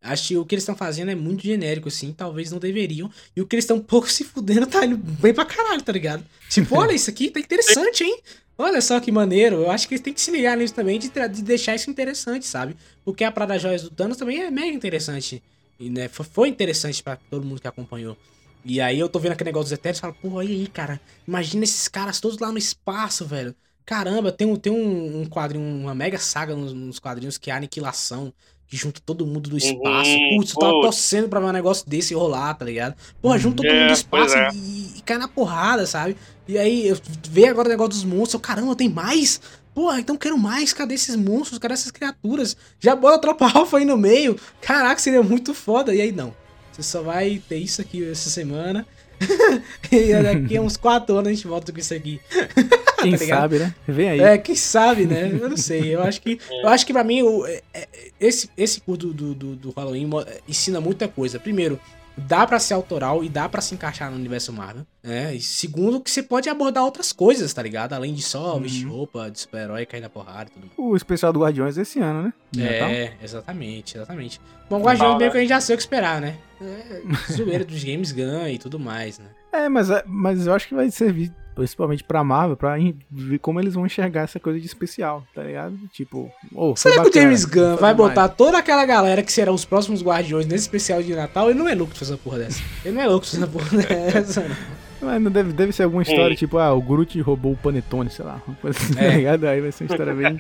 [0.03, 3.11] Acho que o que eles estão fazendo é muito genérico, assim, talvez não deveriam.
[3.37, 6.25] E o que eles estão pouco se fudendo tá indo bem pra caralho, tá ligado?
[6.49, 8.19] Tipo, olha, isso aqui tá interessante, hein?
[8.61, 9.57] Olha só que maneiro.
[9.57, 12.47] Eu acho que eles têm que se ligar nisso também, de, de deixar isso interessante,
[12.47, 12.77] sabe?
[13.03, 15.43] Porque a Prada Joias do Thanos também é mega interessante.
[15.79, 18.19] E, né, foi, interessante pra todo mundo que acompanhou.
[18.63, 21.01] E aí eu tô vendo aquele negócio dos Eternos e falo, pô, olha aí, cara.
[21.27, 23.55] Imagina esses caras todos lá no espaço, velho.
[23.87, 27.55] Caramba, tem um, tem um, um quadrinho, uma mega saga nos, nos quadrinhos que é
[27.55, 28.31] a Aniquilação,
[28.71, 30.13] que junta todo mundo do espaço.
[30.13, 30.85] Uhum, Putz, eu tava putz.
[30.87, 32.95] torcendo pra ver um negócio desse rolar, tá ligado?
[33.21, 34.49] Porra, junta todo É, mundo do espaço é.
[34.55, 36.17] e, e cai na porrada, sabe?
[36.49, 36.97] E aí, eu
[37.29, 39.41] vejo agora o negócio dos monstros, eu, caramba, tem mais?
[39.75, 42.57] Porra, então quero mais, cadê esses monstros, cadê essas criaturas?
[42.81, 44.39] Já bota a tropa alfa aí no meio.
[44.61, 45.95] Caraca, seria muito foda.
[45.95, 46.35] E aí, não.
[46.73, 48.87] Você só vai ter isso aqui essa semana.
[49.93, 52.21] e daqui a uns 4 anos a gente volta com isso aqui.
[53.03, 53.75] Quem tá sabe, né?
[53.89, 54.21] Vem aí.
[54.21, 55.31] É, quem sabe, né?
[55.41, 55.95] Eu não sei.
[55.95, 57.89] Eu acho que, eu acho que pra mim, é- é-
[58.21, 60.07] esse, esse curso do, do, do- Halloween
[60.47, 61.39] ensina muita coisa.
[61.41, 61.81] Primeiro,
[62.21, 64.87] dá pra ser autoral e dá pra se encaixar no universo Marvel.
[65.03, 65.35] né?
[65.35, 67.93] E segundo, que você pode abordar outras coisas, tá ligado?
[67.95, 70.73] Além de só vestir roupa de super-herói, cair na porrada e tudo mais.
[70.79, 72.33] O especial do Guardiões esse ano, né?
[72.59, 74.41] É, exatamente, exatamente.
[74.69, 76.37] Bom, o Guardiões meio que a gente já sei o que esperar, né?
[76.61, 79.27] É, zoeira dos games ganha e tudo mais, né?
[79.53, 82.77] É, mas, é- mas eu acho que vai servir principalmente pra Marvel, pra
[83.11, 85.77] ver como eles vão enxergar essa coisa de especial, tá ligado?
[85.93, 89.65] Tipo, foi Será que o James Gunn vai botar toda aquela galera que serão os
[89.67, 91.51] próximos Guardiões nesse especial de Natal?
[91.51, 92.63] Ele não é louco de fazer uma porra dessa.
[92.85, 94.41] Ele não é louco de fazer uma porra dessa.
[94.41, 94.57] não.
[95.03, 96.37] Mas não deve, deve ser alguma história, Hum.
[96.37, 99.11] tipo, ah, o Groot roubou o Panetone, sei lá, uma coisa assim, É.
[99.11, 99.45] tá ligado?
[99.47, 100.37] Aí vai ser uma história bem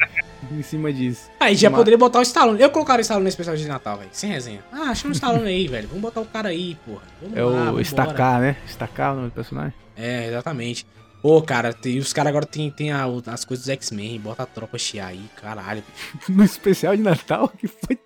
[0.52, 1.30] em cima disso.
[1.40, 2.60] Aí já Mas- poderia botar o Stallone.
[2.60, 4.10] Eu colocaria o Stallone nesse especial de Natal, velho.
[4.12, 4.60] Sem resenha.
[4.70, 5.88] Ah, chama o Stallone aí, velho.
[5.88, 7.02] Vamos botar o cara aí, porra.
[7.22, 7.80] Vamos É lá, o.
[7.80, 8.56] Estacar, né?
[8.66, 9.72] Estacar o nome do personagem.
[9.96, 10.86] É, exatamente.
[11.22, 14.46] Pô, cara, tem, os caras agora tem, tem a- as coisas dos X-Men, bota a
[14.46, 15.82] tropa chiar aí, caralho.
[16.28, 17.98] No especial de Natal, que foi.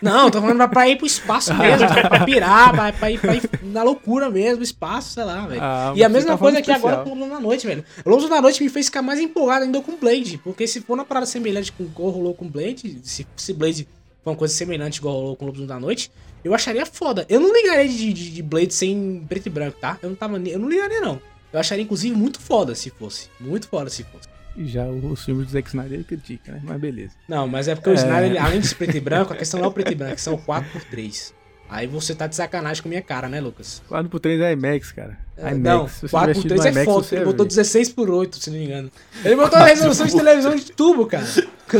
[0.00, 3.20] Não, tô falando pra, pra ir pro espaço mesmo, pra, pra pirar, pra, pra, ir,
[3.20, 5.60] pra ir na loucura mesmo, espaço, sei lá, velho.
[5.62, 7.84] Ah, e a mesma tá coisa aqui agora com o Lobos da Noite, velho.
[8.04, 10.80] O Lobos da Noite me fez ficar mais empolgado ainda com o Blade, porque se
[10.80, 13.86] for uma parada semelhante com o rolou com Blade, se, se Blade
[14.24, 16.10] for uma coisa semelhante igual rolou com o Lobos da Noite,
[16.42, 17.26] eu acharia foda.
[17.28, 19.98] Eu não ligaria de, de, de Blade sem preto e branco, tá?
[20.02, 21.20] Eu não, tava, eu não ligaria, não.
[21.52, 23.28] Eu acharia, inclusive, muito foda se fosse.
[23.40, 24.28] Muito foda se fosse.
[24.58, 26.60] Já os filmes do Zack Snyder ele critica, né?
[26.62, 27.12] Mas beleza.
[27.28, 27.96] Não, mas é porque o É.
[27.96, 29.94] Snyder, ele- além de ser preto e branco, a questão não é o preto e
[29.94, 31.32] branco, são 4x3.
[31.68, 33.80] Aí você tá de sacanagem com a minha cara, né, Lucas?
[33.88, 35.16] 4x3 é IMAX, cara.
[35.38, 35.58] IMAX.
[35.60, 37.14] não, Se você 4 tivesse por 3 tido é IMAX, foto.
[37.14, 37.48] Ele botou ver.
[37.48, 38.90] 16 por 8, se não me engano.
[39.24, 41.24] Ele botou a resolução de televisão de tubo, cara.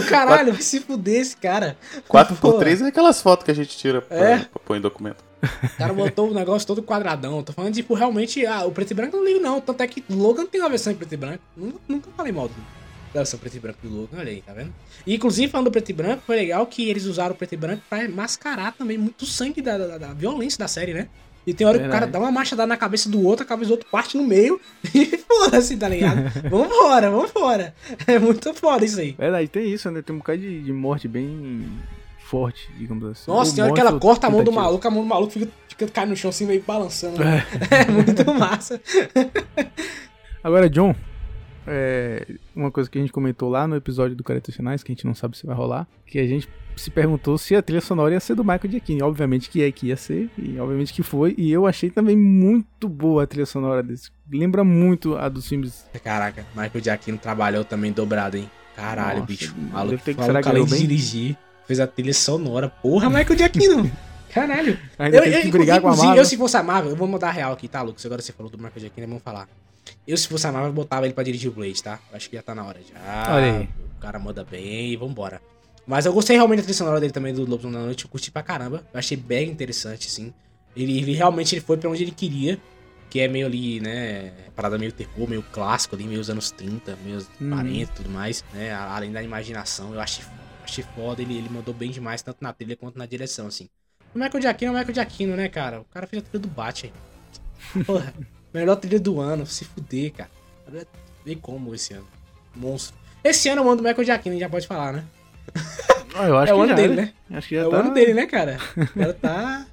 [0.09, 1.77] Caralho, vai se fuder esse cara.
[2.09, 4.39] 4x3 é aquelas fotos que a gente tira pra, É.
[4.39, 5.25] pra pôr em documento.
[5.43, 7.43] O cara botou o negócio todo quadradão.
[7.43, 9.61] Tô falando, tipo, realmente, ah, o preto e branco eu não ligo, não.
[9.61, 11.43] Tanto é que o Logan tem uma versão em preto e branco.
[11.57, 12.55] Nunca, nunca falei mal do,
[13.13, 14.73] versão preto e branco do Logan, olha aí, tá vendo?
[15.07, 17.57] E, inclusive, falando do preto e branco, foi legal que eles usaram o preto e
[17.57, 21.09] branco pra mascarar também muito sangue da, da, da violência da série, né?
[21.47, 23.69] E tem hora que o cara dá uma machadada na cabeça do outro, a cabeça
[23.69, 24.61] do outro parte no meio
[24.95, 26.23] e foda-se, tá ligado?
[26.49, 27.75] Vambora, vambora.
[28.07, 29.13] É muito foda isso aí.
[29.13, 30.03] Verdade, tem isso, né?
[30.03, 31.67] Tem um bocado de, de morte bem
[32.31, 33.31] forte, digamos assim.
[33.31, 35.49] Nossa, tem hora que ela corta a mão do maluco, a mão do maluco fica,
[35.69, 37.19] fica caindo no chão assim, meio balançando.
[37.19, 37.45] né?
[37.71, 38.81] É muito massa.
[40.43, 40.95] Agora, John,
[41.67, 44.95] é, uma coisa que a gente comentou lá no episódio do Caretas Finais, que a
[44.95, 48.15] gente não sabe se vai rolar, que a gente se perguntou se a trilha sonora
[48.15, 49.05] ia ser do Michael Giacchino.
[49.07, 52.89] Obviamente que é que ia ser, e obviamente que foi, e eu achei também muito
[52.89, 54.11] boa a trilha sonora desse.
[54.33, 55.85] Lembra muito a dos filmes.
[56.03, 58.49] Caraca, Michael Giacchino trabalhou também dobrado, hein?
[58.75, 59.55] Caralho, Nossa, bicho.
[59.71, 60.81] Maluco, ter que- será que além ganhou de bem?
[60.89, 62.69] dirigir, fez a trilha sonora.
[62.69, 63.91] Porra, Michael Giacchino.
[64.33, 64.79] Caralho.
[64.99, 66.17] Ainda Eu, eu, que brigar com a Marvel.
[66.17, 68.05] eu, se fosse a Marvel, eu vou mudar a real aqui, tá, Lucas?
[68.07, 69.49] Agora você falou do Michael Giacchino, vamos falar.
[70.07, 71.99] Eu, se fosse a Marvel, eu botava ele pra dirigir o Blade, tá?
[72.11, 73.35] Eu acho que já tá na hora já.
[73.35, 73.69] Olha aí.
[73.97, 75.41] O cara manda bem e vambora.
[75.87, 78.05] Mas eu gostei realmente da trilha sonora dele também, do Lobos da Noite.
[78.05, 78.85] Eu curti pra caramba.
[78.93, 80.33] Eu achei bem interessante, assim.
[80.77, 82.59] Ele, ele realmente ele foi pra onde ele queria.
[83.09, 84.31] Que é meio ali, né?
[84.55, 87.51] Parada meio terror, meio clássico ali, meio os anos 30, meio anos Uhum.
[87.51, 88.73] 40 e tudo mais, né?
[88.73, 90.25] Além da imaginação, eu achei,
[90.71, 91.21] achei foda.
[91.23, 93.69] Ele, ele mandou bem demais, tanto na trilha quanto na direção, assim.
[94.15, 95.81] O Michael Giacchino é o Michael Giacchino, né, cara?
[95.81, 96.93] O cara fez a trilha do Batman.
[97.87, 98.15] Porra,
[98.53, 100.31] melhor trilha do ano, se fuder, cara.
[101.25, 102.07] Vem como esse ano.
[102.57, 102.97] Monstro.
[103.23, 105.05] Esse ano é o ano do Michael Giacchino, a gente já pode falar, né?
[106.15, 107.13] Ah, eu acho é o que ano já, dele, né?
[107.31, 107.77] Acho que já É o tá...
[107.79, 108.59] ano dele, né, cara?
[108.77, 109.67] O cara tá.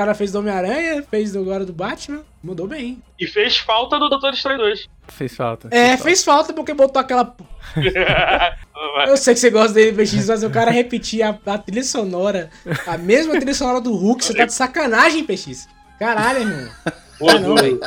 [0.00, 3.02] O cara fez do Homem-Aranha, fez do agora do Batman, mandou bem.
[3.18, 4.88] E fez falta do Doutor Estranho 2.
[5.08, 5.68] Fez falta.
[5.70, 7.36] É, fez falta porque botou aquela.
[9.06, 12.48] Eu sei que você gosta dele, PX, mas o cara repetir a, a trilha sonora,
[12.86, 15.68] a mesma trilha sonora do Hulk, você tá de sacanagem, PX.
[15.98, 16.70] Caralho, irmão.
[16.86, 17.78] Ah, não, velho.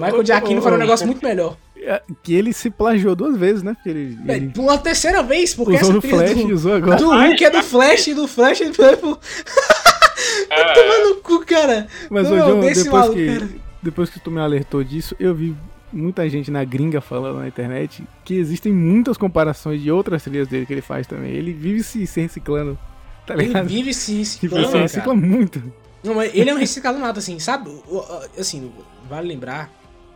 [0.00, 1.58] Michael Giacchino falou um negócio muito melhor.
[1.76, 3.74] É, Que ele se plagiou duas vezes, né?
[3.74, 6.96] Porque ele, ele Uma terceira vez, porque usou essa trilha Flash do, usou agora.
[6.96, 9.18] do Hulk é do Flash, e do Flash ele foi pro.
[10.50, 11.86] É, Tomar no cu, cara.
[12.10, 13.48] Mas, ô, Não, John, desse depois maluco, que, cara.
[13.82, 15.54] depois que tu me alertou disso, eu vi
[15.92, 20.66] muita gente na gringa falando na internet que existem muitas comparações de outras trilhas dele
[20.66, 21.32] que ele faz também.
[21.32, 22.78] Ele vive se, se reciclando,
[23.26, 23.66] tá Ele ligado?
[23.68, 24.82] vive se reciclando, ele se cara.
[24.82, 25.62] recicla muito.
[26.02, 27.70] Não, mas ele é um reciclado nato, assim, sabe?
[28.38, 28.72] Assim,
[29.08, 29.70] vale lembrar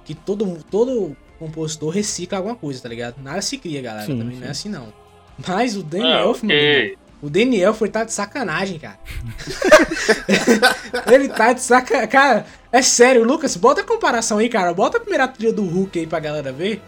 [0.05, 3.17] que todo, todo compositor recicla alguma coisa, tá ligado?
[3.23, 4.07] Nada se cria, galera.
[4.07, 4.41] Sim, Também sim.
[4.41, 4.93] não é assim, não.
[5.47, 6.59] Mas o Danny Ah, Elfman, ok.
[6.83, 8.99] irmão, o Danny Elfman tá de sacanagem, cara.
[11.11, 12.11] ele tá de sacanagem.
[12.11, 14.75] Cara, é sério, Lucas, bota a comparação aí, cara.
[14.75, 16.83] Bota a primeira trilha do Hulk aí pra galera ver.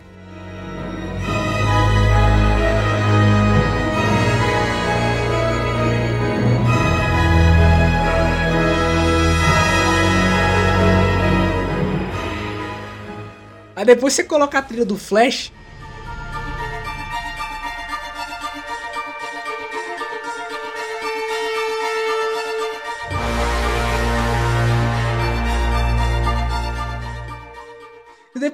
[13.74, 15.50] Aí depois você coloca a trilha do Flash.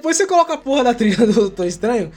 [0.03, 2.11] Depois você coloca a porra da trilha do Doutor Estranho.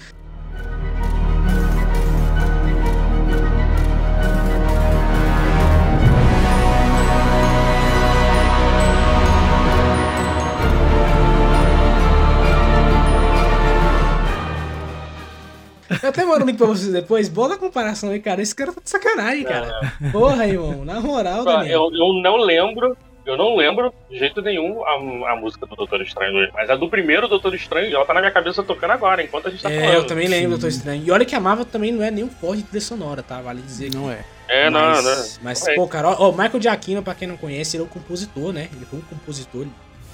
[16.03, 17.28] Eu até mando um link pra vocês depois.
[17.28, 18.43] Boa comparação aí, cara.
[18.43, 19.93] Esse cara tá de sacanagem, cara.
[20.11, 20.84] Porra, irmão.
[20.84, 21.89] Na moral, Daniel.
[21.93, 22.97] Eu, eu não lembro.
[23.26, 26.76] Eu não lembro de jeito nenhum a, a música do Doutor Estranho 2, mas a
[26.76, 29.70] do primeiro Doutor Estranho, ela tá na minha cabeça tocando agora, enquanto a gente tá
[29.70, 29.94] É, falando.
[29.96, 31.02] eu também lembro do Doutor Estranho.
[31.04, 33.40] E olha que a Marvel também não é nem um forte de trilha sonora, tá?
[33.40, 34.24] Vale dizer que Não é.
[34.48, 35.44] É, não, mas, não.
[35.44, 35.80] Mas, Correto.
[35.80, 38.68] pô, cara, ó, o Michael Giacchino, pra quem não conhece, ele é o compositor, né?
[38.72, 39.72] Ele foi um compositor, ele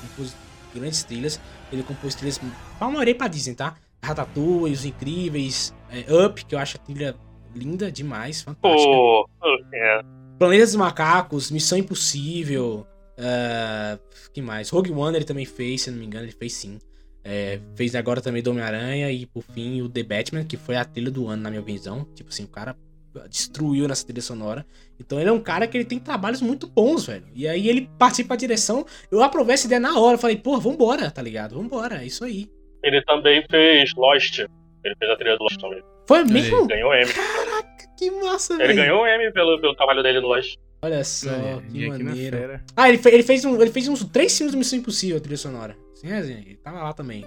[0.08, 0.34] compôs
[0.74, 1.38] grandes trilhas.
[1.70, 2.40] Ele compôs trilhas
[2.78, 3.74] pra maioria pra Disney, tá?
[4.02, 7.14] Ratatouille, Os Incríveis, é, Up, que eu acho a trilha
[7.54, 8.90] linda demais, fantástica.
[8.90, 9.28] Pô,
[9.74, 10.00] é.
[10.38, 12.86] Planetas dos Macacos, Missão Impossível,
[13.22, 14.00] uh,
[14.32, 14.68] que mais?
[14.70, 16.78] Rogue One ele também fez, se não me engano, ele fez sim.
[17.24, 20.84] É, fez agora também do Homem-Aranha e por fim o The Batman, que foi a
[20.84, 22.04] trilha do ano na minha visão.
[22.14, 22.76] Tipo assim, o cara
[23.28, 24.66] destruiu nessa trilha sonora.
[24.98, 27.26] Então ele é um cara que ele tem trabalhos muito bons, velho.
[27.34, 28.84] E aí ele participa da direção.
[29.10, 30.18] Eu aprovei essa ideia na hora.
[30.18, 31.54] Falei, pô, vambora, tá ligado?
[31.54, 32.50] Vambora, é isso aí.
[32.82, 34.38] Ele também fez Lost.
[34.40, 35.82] Ele fez a trilha do Lost também.
[36.08, 36.66] Foi mesmo?
[36.66, 37.12] Ganhou M.
[37.12, 38.76] Caraca, que massa, Ele velho.
[38.76, 40.56] ganhou M pelo, pelo trabalho dele no Lost.
[40.84, 42.60] Olha só, É, que maneiro.
[42.76, 45.20] Ah, ele, fe- ele fez um, ele fez uns três filmes do Missão Impossível, a
[45.20, 45.76] trilha sonora.
[45.94, 46.40] Sim, resenha.
[46.40, 47.24] Ele tava lá também.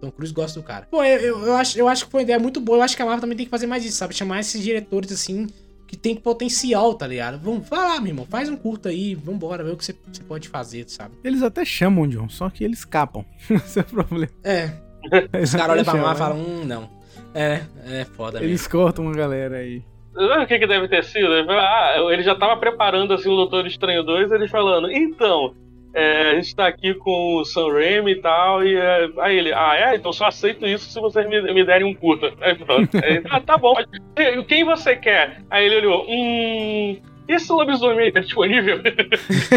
[0.00, 0.86] Tom Cruise gosta do cara.
[0.90, 2.78] Pô, eu, eu, eu acho, eu acho que foi uma ideia muito boa.
[2.78, 4.14] Eu acho que a Marvel também tem que fazer mais isso, sabe?
[4.14, 5.48] Chamar esses diretores assim,
[5.86, 7.40] que tem potencial, tá ligado?
[7.42, 8.26] Vamos, vai lá, meu irmão.
[8.26, 11.14] Faz um curto aí, vambora, ver o que você, você pode fazer, sabe?
[11.24, 13.24] Eles até chamam, John, só que eles escapam.
[13.50, 14.28] Esse é o problema.
[14.44, 14.70] É.
[15.32, 16.90] Eles Os caras olham pra lá e falam, hum, não.
[17.34, 18.68] É, é foda Eles mesmo.
[18.70, 19.82] cortam uma galera aí.
[20.14, 21.32] O que, que deve ter sido?
[21.50, 25.54] Ah, ele já tava preparando assim o Doutor Estranho 2, eles falando, então,
[25.94, 29.52] é, a gente tá aqui com o Sam Raimi e tal, e é, aí ele,
[29.52, 29.96] ah, é?
[29.96, 32.32] Então só aceito isso se vocês me, me derem um curta.
[32.40, 32.96] Aí pronto.
[32.96, 33.74] Aí, ah, tá bom.
[34.46, 35.42] Quem você quer?
[35.50, 36.96] Aí ele olhou, hum.
[37.26, 38.80] Esse lobisomem tá disponível?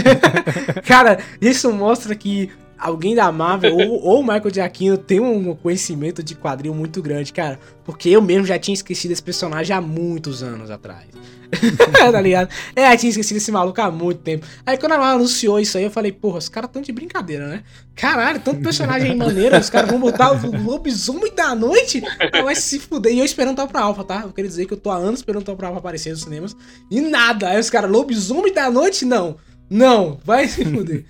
[0.86, 6.34] Cara, isso mostra que alguém da Marvel ou, ou Michael Giacchino tem um conhecimento de
[6.36, 7.60] quadril muito grande, cara.
[7.86, 11.06] Porque eu mesmo já tinha esquecido esse personagem há muitos anos atrás.
[12.12, 12.50] tá ligado?
[12.76, 14.46] É, eu tinha esquecido esse maluco há muito tempo.
[14.66, 17.48] Aí quando a Marvel anunciou isso aí, eu falei, porra, os caras tão de brincadeira,
[17.48, 17.64] né?
[17.94, 22.02] Caralho, tanto personagem maneiro, os caras vão botar o lobisomem da noite?
[22.32, 23.14] Ah, vai se fuder.
[23.14, 24.22] E eu esperando tal pra Alpha, tá?
[24.24, 26.56] Eu queria dizer que eu tô há anos esperando tal pra Alpha aparecer nos cinemas.
[26.90, 27.50] E nada.
[27.50, 29.04] Aí os caras, lobisomem da noite?
[29.06, 29.36] Não.
[29.74, 31.06] Não, vai se fuder.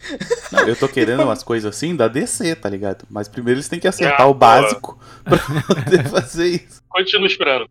[0.52, 3.06] Não, eu tô querendo umas coisas assim da DC, tá ligado?
[3.10, 5.40] Mas primeiro eles têm que acertar Ah, o básico pra
[5.76, 6.80] poder fazer isso.
[6.88, 7.66] Continua esperando.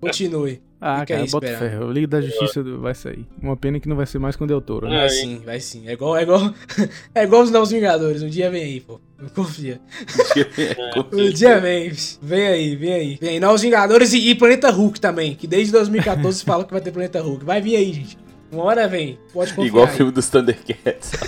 [0.00, 0.62] Continue.
[0.80, 1.78] Ah, Fica cara, bota fé.
[1.80, 3.26] O Liga da Justiça do- vai sair.
[3.42, 4.96] Uma pena que não vai ser mais com o Del Toro, né?
[4.96, 5.10] Vai Aí.
[5.10, 5.86] sim, vai sim.
[5.88, 6.54] É igual, é igual,
[7.14, 8.22] é igual os Novos Vingadores.
[8.22, 9.00] Um dia vem aí, pô.
[9.34, 9.80] Confia.
[11.12, 11.92] Um dia vem.
[12.22, 13.18] Vem aí, vem aí.
[13.20, 15.34] Vem aí, Novos Vingadores e, e Planeta Hulk também.
[15.34, 17.44] Que desde 2014 fala que vai ter Planeta Hulk.
[17.44, 18.18] Vai vir aí, gente.
[18.52, 19.18] Uma hora vem.
[19.32, 19.66] Pode confiar.
[19.66, 21.12] Igual o filme dos Thundercats.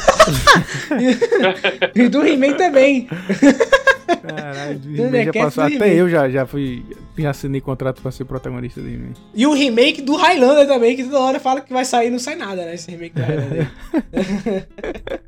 [1.94, 3.08] E do He-Man também.
[4.26, 5.70] Caralho, o Thundercats He-Man já passou.
[5.70, 6.84] do Até eu já, já fui.
[7.16, 9.14] Já assinei contrato pra ser protagonista do He-Man.
[9.34, 12.18] E o remake do Highlander também, que toda hora fala que vai sair e não
[12.18, 12.74] sai nada, né?
[12.74, 13.70] Esse remake do Highlander.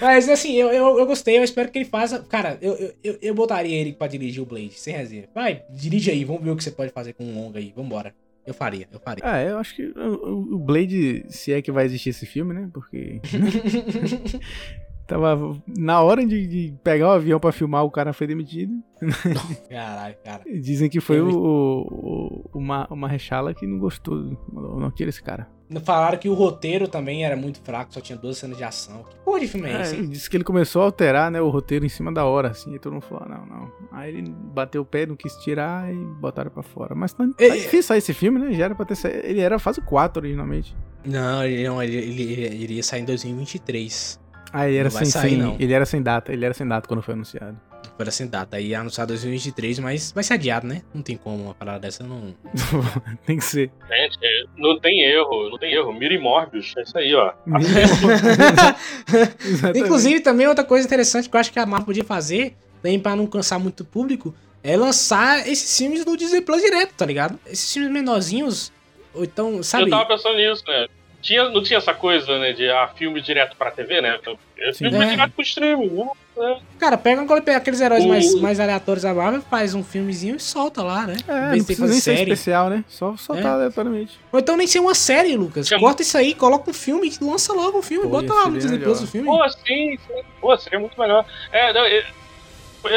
[0.00, 2.18] Mas assim, eu, eu, eu gostei, eu espero que ele faça.
[2.20, 5.28] Cara, eu, eu, eu, botaria ele pra dirigir o Blade, sem resenha.
[5.34, 7.72] Vai, dirige aí, vamos ver o que você pode fazer com um longa aí.
[7.74, 8.14] Vambora.
[8.46, 9.24] Eu faria, eu faria.
[9.26, 12.70] Ah, eu acho que o, Blade, se é que vai existir esse filme, né?
[12.72, 13.20] Porque.
[15.06, 18.72] Tava na hora de, de pegar o avião pra filmar, o cara foi demitido.
[19.70, 20.42] Caralho, cara.
[20.60, 24.16] Dizem que foi Eu o, o, o, Ma- o Marrechala que não gostou.
[24.52, 25.48] Não, não tira esse cara.
[25.84, 29.02] Falaram que o roteiro também era muito fraco, só tinha 12 cenas de ação.
[29.02, 29.96] Que porra de filme é É, esse?
[29.96, 30.08] hein?
[30.08, 32.78] disse que ele começou a alterar né, o roteiro em cima da hora, assim, e
[32.78, 33.72] todo mundo falou, não, não.
[33.90, 36.94] Aí ele bateu o pé, não quis tirar e botaram pra fora.
[36.94, 37.56] Mas tá, tá É, é.
[37.56, 38.52] difícil sair esse filme, né?
[38.52, 39.18] Já era pra ter saído.
[39.24, 40.76] Ele era fase 4 originalmente.
[41.04, 44.20] Não, ele, não ele, ele, ele iria sair em 2023.
[44.58, 45.56] Ah, ele era Não vai sem, sair, sem- não.
[45.58, 47.58] ele era sem data, ele era sem data quando foi anunciado.
[47.96, 48.56] Foi assim data.
[48.56, 50.82] Aí ia anunciar 2023, mas vai ser adiado, né?
[50.94, 52.34] Não tem como uma parada dessa não.
[53.26, 53.70] Tem que ser.
[53.88, 54.18] Gente,
[54.56, 55.92] não tem erro, não tem erro.
[55.94, 57.32] Miri Morbius, é isso aí, ó.
[59.74, 63.16] Inclusive, também outra coisa interessante que eu acho que a Marvel podia fazer, também pra
[63.16, 67.38] não cansar muito o público, é lançar esses filmes no Disney Plus direto, tá ligado?
[67.46, 68.72] Esses filmes menorzinhos,
[69.14, 69.84] ou então, sabe?
[69.84, 70.86] Eu tava pensando nisso, né?
[71.22, 74.18] Tinha, não tinha essa coisa, né, de ah, filme direto pra TV, né?
[74.58, 74.90] É Sim.
[74.90, 75.08] filme É.
[75.10, 75.88] direto pro streaming.
[75.88, 76.06] né?
[76.38, 76.56] É.
[76.78, 80.36] Cara, pega um- pega aqueles heróis O- mais, mais aleatórios da Marvel, faz um filmezinho
[80.36, 81.16] e solta lá, né?
[81.26, 82.32] É, Em não precisa nem fazer ser série.
[82.32, 82.84] especial, né?
[82.88, 83.48] Só soltar É.
[83.54, 84.20] aleatoriamente.
[84.30, 85.66] Ou então nem ser uma série, Lucas.
[85.66, 88.58] Chama- Corta isso aí, coloca um filme, lança logo um filme, Pô, bota lá no
[88.58, 88.78] Disney.
[88.78, 89.26] Plus o filme.
[89.26, 90.22] Pô, sim, sim.
[90.40, 91.24] Pô, seria muito melhor.
[91.50, 92.04] É, não, é-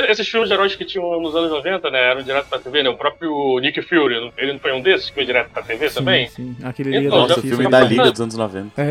[0.07, 2.11] Esses filmes de heróis que tinham nos anos 90, né?
[2.11, 2.89] Eram direto pra TV, né?
[2.89, 6.27] O próprio Nick Fury, ele não foi um desses que foi direto pra TV também?
[6.27, 6.67] Sim, sim.
[6.67, 8.81] Aquele Então, Nossa, o difícil, filme da Liga dos anos 90.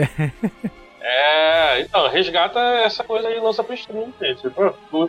[1.01, 4.49] É, então, resgata essa coisa e lança pro stream, gente.
[4.91, 5.09] Pô,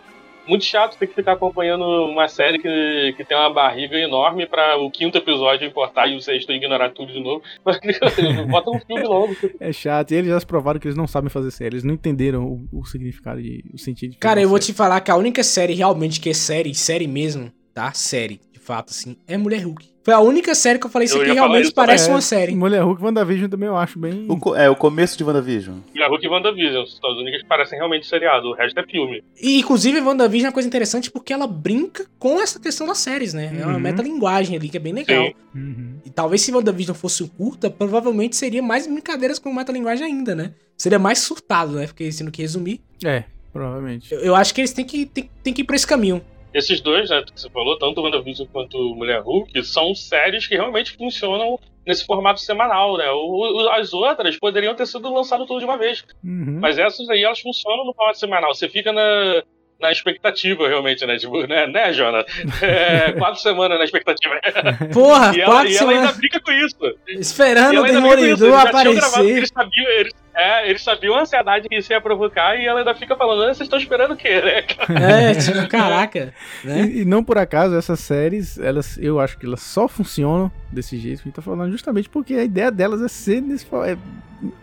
[0.49, 4.77] muito chato ter que ficar acompanhando uma série que, que tem uma barriga enorme pra
[4.77, 7.43] o quinto episódio importar e o sexto ignorar tudo de novo.
[8.49, 9.35] Bota um filme logo.
[9.59, 10.11] É chato.
[10.11, 11.75] E eles já provaram que eles não sabem fazer série.
[11.75, 14.73] Eles não entenderam o, o significado e o sentido de Cara, eu vou série.
[14.73, 17.91] te falar que a única série realmente que é série, série mesmo, tá?
[17.93, 19.87] Série, de fato, assim, é Mulher Hulk.
[20.09, 22.55] Foi a única série que eu falei isso aqui realmente parece É, uma série.
[22.55, 24.25] Mulher Hulk e WandaVision também eu acho bem.
[24.27, 25.77] O co- é, o começo de WandaVision.
[25.93, 28.83] E a Hulk e WandaVision são as únicas que parecem realmente seriado, o resto é
[28.87, 29.23] filme.
[29.39, 33.35] E, inclusive, WandaVision é uma coisa interessante porque ela brinca com essa questão das séries,
[33.35, 33.55] né?
[33.55, 33.79] É uma Uhum.
[33.79, 35.31] metalinguagem ali que é bem legal.
[35.53, 35.97] Uhum.
[36.03, 40.53] E talvez se WandaVision fosse um curta, provavelmente seria mais brincadeiras com metalinguagem ainda, né?
[40.75, 41.85] Seria mais surtado, né?
[41.85, 44.11] Porque, sendo que resumir, É, provavelmente.
[44.11, 46.19] eu, eu acho que eles têm que, têm, têm que ir pra esse caminho.
[46.53, 50.55] Esses dois, né, que você falou, tanto o WandaVision quanto Mulher Hulk, são séries que
[50.55, 53.09] realmente funcionam nesse formato semanal, né?
[53.11, 56.03] O- o- as outras poderiam ter sido lançadas tudo de uma vez.
[56.23, 56.59] Uhum.
[56.61, 58.53] Mas essas aí, elas funcionam no formato semanal.
[58.53, 59.43] Você fica na,
[59.79, 61.17] na expectativa, realmente, né?
[61.17, 62.25] Tipo, né, né Jona?
[62.61, 64.35] É, quatro semanas na expectativa.
[64.93, 66.77] Porra, E ela, quatro e ela ainda semanas brinca com isso.
[67.07, 67.93] esperando o ainda.
[68.01, 69.19] Demolidor aparecer.
[69.37, 72.95] eles sabiam, eles, é, eles sabiam a ansiedade que isso ia provocar e ela ainda
[72.95, 74.63] fica falando, "Ah, vocês estão esperando o quê, né?
[75.31, 76.33] É, tipo, caraca.
[76.63, 76.81] Né?
[76.81, 80.97] E, e não por acaso essas séries, elas, eu acho que elas só funcionam desse
[80.97, 83.97] jeito que a gente tá falando, justamente porque a ideia delas é ser nesse, é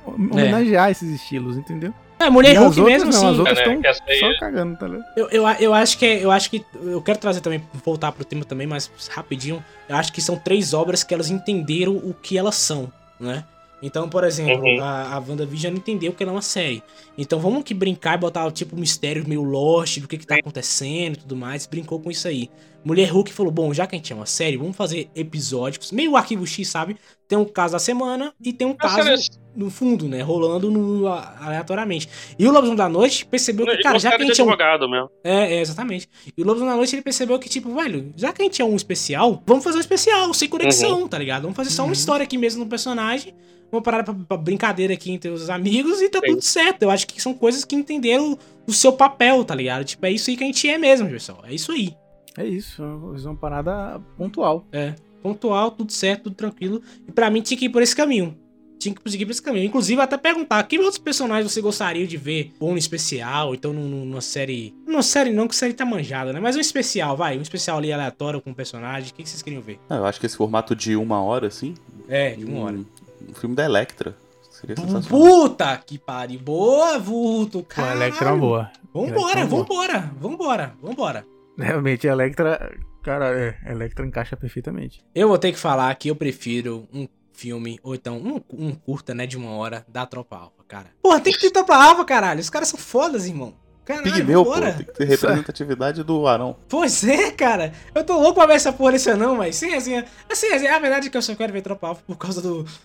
[0.05, 1.93] homenagear esses estilos, entendeu?
[2.19, 3.29] É, Mulher E Hulk mesmo, não, assim.
[3.31, 5.05] as outras É, né, estão essa aí- só cagando, tá ligado?
[5.17, 8.25] Eu, eu, eu acho que é- eu acho que eu quero trazer também voltar pro
[8.25, 9.63] tema também, mas rapidinho.
[9.87, 13.45] Eu acho que são três obras que elas entenderam o que elas são, né?
[13.87, 14.81] Então, por exemplo, Uhum.
[14.83, 16.83] a, a WandaVision entendeu que ela é uma série.
[17.17, 21.15] Então vamos que brincar e botar tipo mistério meio lost do que que tá acontecendo
[21.15, 21.67] e tudo mais.
[21.67, 22.51] Brincou com isso aí.
[22.87, 26.15] Mulher Hulk falou: bom, já que a gente é uma série, vamos fazer episódicos, meio
[26.15, 26.97] arquivo X, sabe?
[27.27, 30.23] Tem um caso da semana e tem um Mas, caso no fundo, né?
[30.23, 32.09] Rolando no, aleatoriamente.
[32.39, 34.89] E o Lobisomem da Noite percebeu que, Ele cara, já que a gente é um
[34.89, 35.11] mesmo.
[35.25, 36.09] é, é, exatamente.
[36.37, 38.65] E o Lobos na Noite ele percebeu que, tipo, velho, já que a gente é
[38.65, 41.43] um especial, vamos fazer um especial, sem conexão, tá ligado?
[41.43, 43.35] Vamos fazer só uma história aqui mesmo no personagem,
[43.73, 46.35] uma parada pra, pra brincadeira aqui entre os amigos e tá Sim.
[46.35, 46.83] tudo certo.
[46.83, 49.85] Eu acho que são coisas que entenderam o seu papel, tá ligado?
[49.85, 51.43] Tipo, é isso aí que a gente é mesmo, pessoal.
[51.45, 51.93] É isso aí.
[52.37, 54.65] É isso, é uma- é parada pontual.
[54.73, 54.95] É.
[55.23, 56.81] Pontual, tudo certo, tudo tranquilo.
[57.09, 58.37] E pra mim tinha que ir por esse caminho.
[58.79, 59.65] Tinha que seguir por esse caminho.
[59.65, 62.53] Inclusive, até perguntar, que outros personagens você gostaria de ver?
[62.61, 64.75] Ou no especial, ou então num- num- numa série.
[64.87, 66.39] Numa série não, que série tá manjada, né?
[66.41, 67.39] Mas um especial, vai.
[67.39, 69.11] Um especial ali aleatório com um personagem.
[69.11, 69.81] O que vocês queriam ver?
[69.89, 71.75] Ah, eu acho que esse formato de uma hora, assim.
[72.07, 72.77] É, de uma hora.
[72.77, 72.85] Um,
[73.31, 74.15] um filme da Electra.
[74.51, 75.09] Seria sensacional.
[75.09, 76.39] Puta que pariu.
[76.41, 77.95] Boa, vulto, Pô, a cara.
[77.97, 78.71] Electra é uma boa.
[78.93, 81.27] Vambora, é vambora, vambora, vambora.
[81.59, 82.73] Realmente, a Electra.
[83.03, 85.05] Cara, é, a Electra encaixa perfeitamente.
[85.15, 89.15] Eu vou ter que falar que eu prefiro um filme, ou então um, um curta,
[89.15, 90.87] né, de uma hora, da Tropa Alfa, cara.
[91.03, 92.41] Porra, tem que ter Tropa Alfa, caralho.
[92.41, 93.55] Os caras são fodas, irmão.
[93.85, 94.61] Caralho, Pigmeu, pô.
[94.61, 96.57] Tem que ter representatividade do Arão.
[96.69, 97.73] Pois é, cara.
[97.95, 100.05] Eu tô louco pra ver essa porra desse não, mas sem resenha.
[100.29, 102.67] Assim, resenha, a verdade é que eu só quero ver Tropa Alfa por causa do...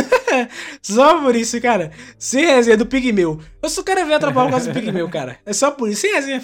[0.82, 1.90] só por isso, cara.
[2.18, 3.40] Sem resenha do Pigmeu.
[3.62, 5.38] Eu só quero ver a Tropa Alfa por causa do Pigmeu, cara.
[5.44, 6.02] É só por isso.
[6.02, 6.42] Sem resenha.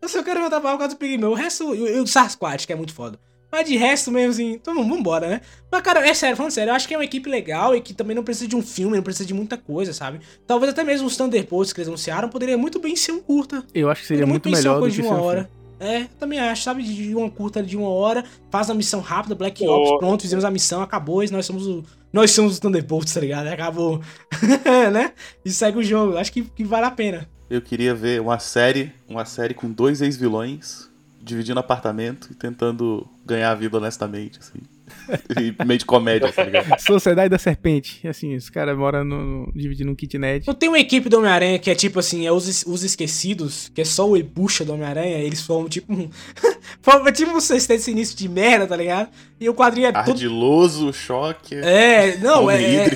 [0.00, 1.30] Eu só quero ver a Tropa Alfa por causa do Pigmeu.
[1.30, 3.18] O resto, e o- Sasquatch, que é muito foda.
[3.50, 5.40] Mas de resto mesmo, assim, então vambora, né?
[5.72, 7.94] Mas, cara, é sério, falando sério, eu acho que é uma equipe legal e que
[7.94, 10.20] também não precisa de um filme, não precisa de muita coisa, sabe?
[10.46, 13.64] Talvez até mesmo os Thunderbolts que eles anunciaram poderia muito bem ser um curta.
[13.74, 15.44] Eu acho que seria muito melhor do que de uma um hora.
[15.44, 15.57] filme.
[15.80, 16.82] É, eu também acho, sabe?
[16.82, 19.66] De uma curta de uma hora, faz a missão rápida, Black.
[19.66, 21.84] Ops, pronto, fizemos a missão, acabou, e nós somos o.
[22.12, 23.48] Nós somos os Thunderbolts, tá ligado?
[23.48, 24.00] Acabou.
[24.92, 25.12] né?
[25.44, 26.16] E segue o jogo.
[26.16, 27.28] Acho que, que vale a pena.
[27.50, 30.88] Eu queria ver uma série, uma série com dois ex-vilões
[31.20, 34.60] dividindo apartamento e tentando ganhar a vida honestamente, assim.
[35.40, 36.78] E meio de comédia, tá ligado?
[36.80, 38.06] Sociedade da Serpente.
[38.06, 40.46] Assim, os caras moram no, no- dividindo um kitnet.
[40.46, 43.80] Não tem uma equipe do Homem-Aranha que é tipo assim, é os, os esquecidos, que
[43.80, 46.08] é só o Ebucha do Homem-Aranha, eles formam tipo um.
[46.82, 49.08] formam tipo um sexteto sinistro de merda, tá ligado?
[49.40, 50.10] E o quadrinho é todo.
[50.10, 52.90] Ardiloso, choque, É, não, é, é,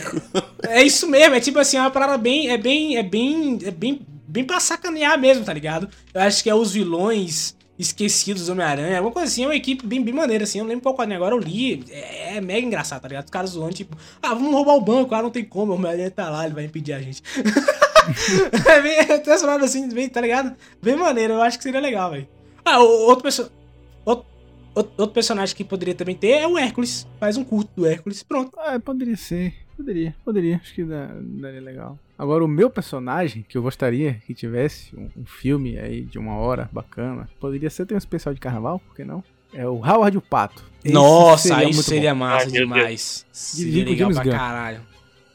[0.68, 2.50] é isso mesmo, é tipo assim, é uma parada bem.
[2.50, 2.96] É bem.
[2.96, 3.58] É bem.
[3.64, 4.00] É bem.
[4.26, 5.88] Bem pra sacanear mesmo, tá ligado?
[6.14, 9.86] Eu acho que é os vilões esquecidos do Homem-Aranha, alguma coisa assim, é uma equipe
[9.86, 10.58] bem, bem maneira, assim.
[10.58, 11.84] Eu não lembro qual quadrinho agora, eu li.
[11.90, 13.24] É, é mega engraçado, tá ligado?
[13.24, 16.10] Os caras zoando, tipo, ah, vamos roubar o banco, ah, não tem como, o Homem-Aranha
[16.10, 17.22] tá lá, ele vai impedir a gente.
[18.68, 18.98] é bem.
[18.98, 20.54] É transformado assim, bem, tá ligado?
[20.82, 22.28] Bem maneiro, eu acho que seria legal, velho.
[22.64, 23.56] Ah, o- outro personagem.
[24.04, 24.26] Outro,
[24.74, 27.06] outro personagem que poderia também ter é o Hércules.
[27.20, 28.52] Faz um curto do Hércules, pronto.
[28.58, 29.54] Ah, poderia ser.
[29.76, 30.56] Poderia, poderia.
[30.62, 31.98] Acho que daria legal.
[32.22, 36.36] Agora, o meu personagem, que eu gostaria que tivesse um, um filme aí de uma
[36.36, 39.24] hora bacana, poderia ser ter um especial de carnaval, por que não?
[39.52, 40.62] É o Howard o Pato.
[40.84, 42.20] Esse Nossa, seria aí muito seria bom.
[42.20, 43.26] massa Ai, demais.
[43.32, 44.30] Seria legal pra Gunn.
[44.30, 44.80] caralho.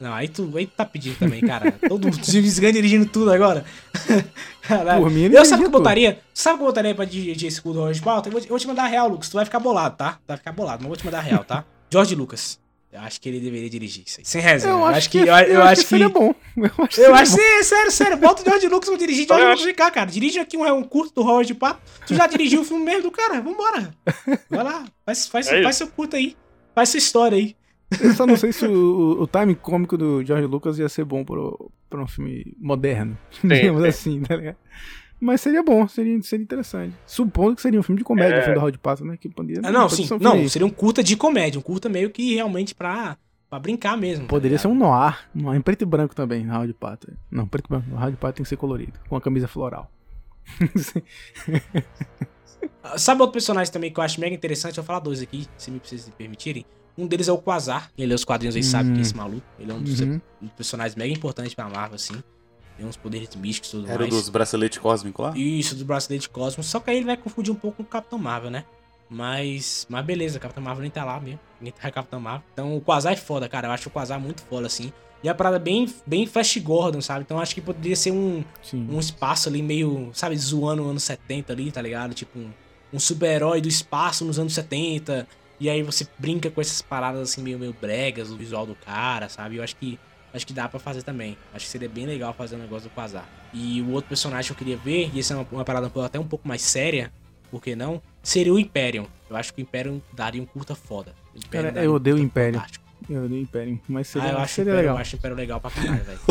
[0.00, 1.72] Não, aí tu, aí tu tá pedindo também, cara.
[1.72, 3.66] Todo mundo James Gunn dirigindo tudo agora.
[4.62, 5.02] Caralho.
[5.02, 6.20] Por mim, ele eu sabe o que eu botaria?
[6.32, 8.30] Sabe o que eu botaria pra dirigir esse cu do George Pauta?
[8.30, 9.28] Eu vou, eu vou te mandar a real, Lucas.
[9.28, 10.12] Tu vai ficar bolado, tá?
[10.12, 11.66] Tu vai ficar bolado, mas eu vou te mandar a real, tá?
[11.92, 12.58] George Lucas.
[12.90, 14.24] Eu acho que ele deveria dirigir isso aí.
[14.24, 14.72] Sem resenha.
[14.72, 16.34] Eu acho que, eu, eu acho que seria bom.
[16.56, 17.36] Eu acho, que eu acho bom.
[17.38, 19.66] que, sério, sério, bota o George Lucas pra dirigir George Eu Lucas acho.
[19.66, 20.10] vem cá, cara.
[20.10, 21.80] Dirige aqui um, um curto do Howard Pato.
[22.06, 23.94] Tu já dirigiu o filme mesmo do cara, vambora.
[24.50, 26.34] Vai lá, faz, faz, É faz seu curto aí.
[26.74, 27.54] Faz sua história aí.
[28.00, 31.04] Eu só não sei se o, o, o time cômico do George Lucas ia ser
[31.04, 33.16] bom pro, pra um filme moderno.
[33.44, 33.88] digamos sim.
[33.88, 34.56] assim, tá ligado?
[35.20, 36.94] Mas seria bom, seria, seria interessante.
[37.06, 38.38] Supondo que seria um filme de comédia, É.
[38.38, 39.16] o filme do Howard Pato, né?
[39.16, 40.06] Que poderia, Ah, não, poderia sim.
[40.06, 41.58] ser Não, seria um curta de comédia.
[41.58, 43.16] Um curta meio que realmente pra,
[43.50, 44.24] pra brincar mesmo.
[44.26, 44.80] tá Poderia ser ligado?
[44.84, 47.12] um noir, um em preto e branco também, no Howard Pato.
[47.30, 47.90] Não, preto e branco.
[47.90, 49.90] O Howard Pato tem que ser colorido, com a camisa floral.
[52.82, 54.78] Ah, Sabe outro personagem também que eu acho mega interessante?
[54.78, 56.64] Eu vou falar dois aqui, se me vocês me permitirem.
[56.96, 57.90] Um deles é o Quasar.
[57.96, 59.46] Quem lê os quadrinhos aí sabe que é esse maluco.
[59.58, 60.20] Ele é um dos, Uhum.
[60.42, 62.14] um dos personagens mega importantes pra Marvel, assim.
[62.78, 64.10] Tem uns poderes místicos e tudo Era mais.
[64.10, 65.36] dos braceletes cósmicos lá?
[65.36, 66.66] Isso, do Bracelete Cosmos.
[66.66, 68.64] Só que aí ele vai confundir um pouco com o Capitão Marvel, né?
[69.10, 71.40] Mas, mas beleza, Capitão Marvel nem tá lá mesmo.
[71.60, 72.44] Ninguém tá Capitão Marvel.
[72.52, 73.66] Então o Quasar é foda, cara.
[73.66, 74.92] Eu acho o Quasar muito foda, assim.
[75.24, 77.22] E a parada bem, bem Flash Gordon, sabe?
[77.22, 78.86] Então eu acho que poderia ser um, Sim.
[78.88, 82.14] um espaço ali meio, sabe, zoando anos 70 ali, tá ligado?
[82.14, 82.50] Tipo um,
[82.92, 85.26] um super-herói do espaço nos anos 70.
[85.58, 89.28] E aí você brinca com essas paradas assim meio, meio bregas, o visual do cara,
[89.28, 89.56] sabe?
[89.56, 89.98] Eu acho que
[90.32, 91.36] acho que dá pra fazer também.
[91.54, 93.26] Acho que seria bem legal fazer um negócio do Quasar.
[93.52, 96.18] E o outro personagem que eu queria ver, e essa é uma, uma parada até
[96.18, 97.12] um pouco mais séria,
[97.50, 98.00] por que não?
[98.22, 99.06] Seria o Imperium.
[99.30, 101.14] Eu acho que o Imperium daria um curta foda.
[101.34, 102.54] O Cara, eu um odeio o curta Imperium.
[102.60, 102.88] fantástico.
[103.08, 104.96] Eu odeio Império, mas Ah, seria, eu acho, seria Império, legal.
[104.96, 106.18] eu acho Império legal pra caralho, velho.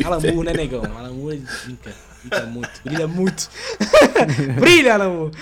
[0.00, 0.34] É, Alan Império.
[0.36, 0.84] Moore, né, negão?
[0.96, 1.92] Alan Moore ele brinca.
[2.24, 3.50] Brilha muito, brilha muito.
[4.60, 5.32] brilha, Alan Moore.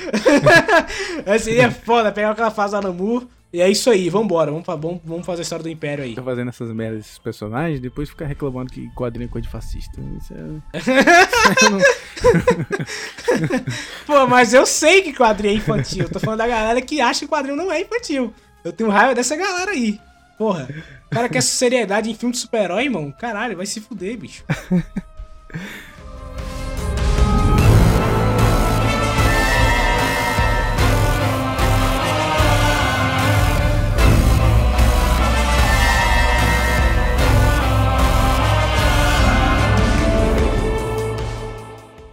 [1.40, 3.28] Seria foda pegar aquela fase do Alan Moore.
[3.52, 4.50] E é isso aí, vambora.
[4.50, 6.10] Vamos, vamos, vamos fazer a história do Império aí.
[6.10, 10.00] Fica fazendo essas merdas, esses personagens, depois fica reclamando que quadrinho é coisa de fascista.
[10.18, 10.62] Isso é...
[14.06, 16.08] Pô, mas eu sei que quadrinho é infantil.
[16.08, 18.32] Tô falando da galera que acha que quadrinho não é infantil.
[18.64, 20.00] Eu tenho raiva dessa galera aí.
[20.38, 20.66] Porra,
[21.06, 23.12] o cara quer seriedade em filme de super-herói, irmão.
[23.12, 24.44] Caralho, vai se fuder, bicho.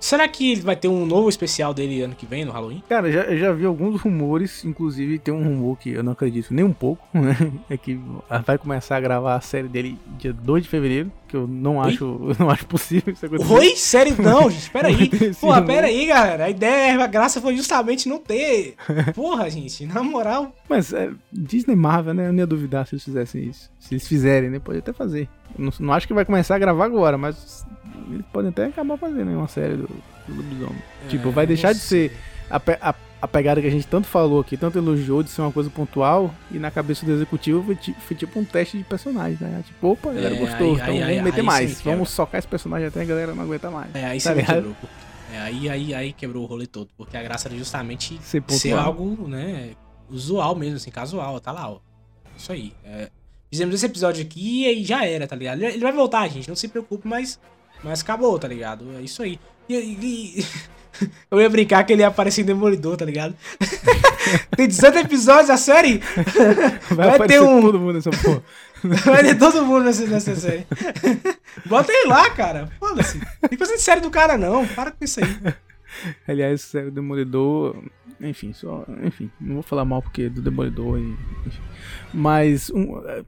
[0.09, 2.81] Será que vai ter um novo especial dele ano que vem, no Halloween?
[2.89, 6.51] Cara, já, eu já vi alguns rumores, inclusive tem um rumor que eu não acredito
[6.51, 7.37] nem um pouco, né?
[7.69, 7.99] É que
[8.43, 12.03] vai começar a gravar a série dele dia 2 de fevereiro, que eu não acho,
[12.05, 13.53] eu não acho possível isso acontecer.
[13.53, 13.75] Oi?
[13.75, 14.15] Sério?
[14.19, 15.11] Não, gente, peraí.
[15.13, 15.75] Esse Porra, rumor.
[15.75, 16.45] peraí, galera.
[16.45, 18.73] A ideia, a graça foi justamente não ter.
[19.13, 20.55] Porra, gente, na moral.
[20.67, 22.29] Mas é, Disney Marvel, né?
[22.29, 23.69] Eu não ia duvidar se eles fizessem isso.
[23.79, 24.57] Se eles fizerem, né?
[24.57, 25.29] Pode até fazer.
[25.55, 27.63] Não, não acho que vai começar a gravar agora, mas
[28.11, 29.87] eles podem até acabar fazendo uma série do,
[30.27, 30.81] do lobisomem.
[31.09, 32.15] tipo, vai É, deixar de ser
[32.49, 32.57] a,
[32.89, 35.69] a, a pegada que a gente tanto falou aqui, tanto elogiou de ser uma coisa
[35.69, 39.63] pontual, e na cabeça do executivo foi, foi tipo um teste de personagem, né?
[39.65, 41.81] Tipo, opa, a galera É, gostou, aí- então aí- vamos aí- meter mais.
[41.81, 43.93] Vamos socar esse personagem até a galera não aguenta mais.
[43.93, 44.55] É, aí Tá você ligado?
[44.55, 44.75] quebrou.
[45.31, 46.89] É, aí, aí, aí quebrou o rolê todo.
[46.97, 49.71] Porque a graça era justamente Ser ser algo, né,
[50.09, 51.79] usual mesmo, assim, casual, tá lá, ó.
[52.35, 52.73] Isso aí.
[52.83, 53.11] É,
[53.51, 55.61] fizemos esse episódio aqui e aí já era, tá ligado?
[55.61, 57.39] Ele vai voltar, gente, não se preocupe, mas,
[57.83, 58.85] mas acabou, tá ligado?
[58.97, 59.39] É isso aí.
[59.67, 60.45] E, e-
[61.31, 63.35] eu ia brincar que ele ia aparecer em Demolidor, tá ligado?
[64.55, 66.01] Tem 18 episódios a série?
[66.95, 68.43] Vai, vai ter um- todo mundo nessa porra.
[69.05, 70.65] Vai ter todo mundo nessa, nessa série.
[71.65, 72.69] Bota ele lá, cara.
[72.79, 73.17] Foda-se.
[73.17, 74.65] Não fica fazendo série do cara, não.
[74.67, 75.53] Para com isso aí.
[76.27, 77.75] Aliás, sério, Demolidor.
[78.21, 78.85] Enfim, só.
[79.03, 80.97] Enfim, não vou falar mal porque é do Demolidor.
[80.99, 81.17] e-
[81.47, 81.61] enfim.
[82.13, 83.23] Mas um, é,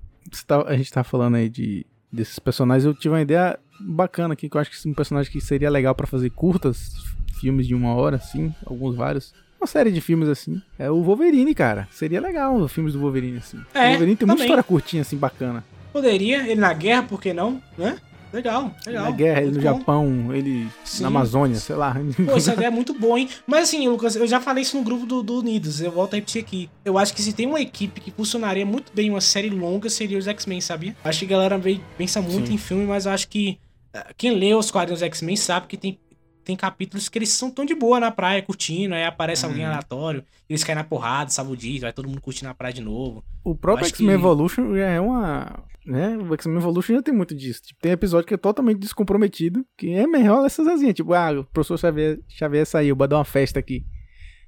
[0.46, 2.86] tá- a gente tá falando aí de, desses personagens.
[2.86, 5.70] Eu tive uma ideia bacana aqui, que eu acho que é um personagem que seria
[5.70, 6.92] legal pra fazer curtas,
[7.40, 9.34] filmes de uma hora, assim, alguns vários.
[9.60, 10.60] Uma série de filmes assim.
[10.78, 11.88] É o Wolverine, cara.
[11.92, 13.60] Seria legal os filmes do Wolverine, assim.
[13.74, 14.46] É, o Wolverine tem muita também.
[14.46, 15.64] história curtinha, assim, bacana.
[15.94, 17.62] Poderia, ele na guerra, por que não?
[17.78, 17.98] Né?
[18.34, 19.06] Legal, legal.
[19.06, 19.62] Na guerra, ele no bom.
[19.62, 21.04] Japão, ele Sim.
[21.04, 21.96] na Amazônia, sei lá.
[22.26, 23.28] Pô, essa ideia é muito boa, hein?
[23.46, 26.18] Mas assim, Lucas, eu já falei isso no grupo do, do Unidos, eu volto a
[26.18, 26.70] repetir aqui.
[26.86, 30.18] Eu acho que se tem uma equipe que funcionaria muito bem uma série longa, seria
[30.18, 30.96] os X-Men, sabia?
[31.04, 31.62] Acho que a galera
[31.98, 32.54] pensa muito Sim.
[32.54, 33.60] em filme, mas eu acho que
[33.94, 36.00] eh, quem lê os quadrinhos X-Men sabe que tem,
[36.52, 39.70] tem capítulos que eles são tão de boa na praia, curtindo, aí aparece alguém Uhum.
[39.70, 42.82] aleatório, eles caem na porrada, salva o dia, vai todo mundo curtindo na praia de
[42.82, 43.24] novo.
[43.44, 45.64] O próprio X-Men que- Evolution já é uma.
[45.86, 46.18] Né?
[46.18, 47.62] O X-Men Evolution já tem muito disso.
[47.64, 50.94] Tipo, tem episódio que é totalmente descomprometido, que é melhor essas asinhas.
[50.94, 53.84] Tipo, ah, o professor Xavier, Xavier saiu, vai dar uma festa aqui.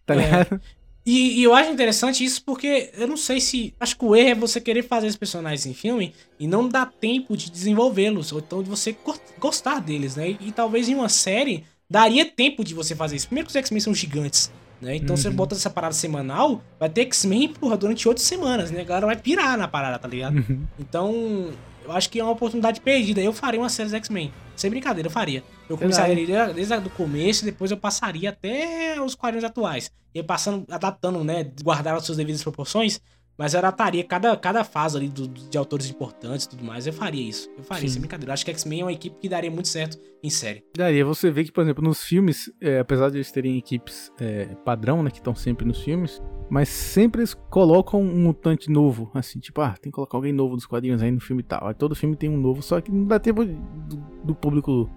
[0.05, 0.17] Tá É.
[0.17, 0.61] ligado?
[1.05, 3.73] E, e eu acho interessante isso porque eu não sei se.
[3.77, 6.85] Acho que o erro é você querer fazer os personagens em filme e não dar
[6.85, 10.29] tempo de desenvolvê-los, ou então de você go- gostar deles, né?
[10.29, 13.27] E, e talvez em uma série daria tempo de você fazer isso.
[13.27, 14.95] Primeiro que os X-Men são gigantes, né?
[14.95, 15.35] Então você Uhum.
[15.35, 18.81] bota essa parada semanal, vai ter X-Men, porra, durante oito semanas, né?
[18.81, 20.35] A galera vai pirar na parada, tá ligado?
[20.37, 20.65] Uhum.
[20.79, 21.51] Então,
[21.83, 23.21] eu acho que é uma oportunidade perdida.
[23.21, 24.33] Eu faria uma série dos X-Men.
[24.55, 25.43] Sem brincadeira, eu faria.
[25.67, 29.91] Eu começaria desde, o começo e depois eu passaria até os quadrinhos atuais.
[30.13, 31.49] Ia passando, adaptando, né?
[31.63, 33.01] Guardar as suas devidas proporções.
[33.37, 36.85] Mas eu adaptaria cada, cada fase ali do- de autores importantes e tudo mais.
[36.85, 37.49] Eu faria isso.
[37.57, 37.93] Eu faria, Sim.
[37.93, 38.29] sem brincadeira.
[38.29, 40.63] Eu acho que X-Men é uma equipe que daria muito certo em série.
[40.77, 44.45] Daí você vê que, por exemplo, nos filmes, é, apesar de eles terem equipes é,
[44.63, 49.39] padrão, né, que estão sempre nos filmes, mas sempre eles colocam um mutante novo, assim,
[49.39, 51.67] tipo, ah, tem que colocar alguém novo nos quadrinhos aí no filme e tal.
[51.67, 54.87] Aí todo filme tem um novo, só que não dá tempo do, do público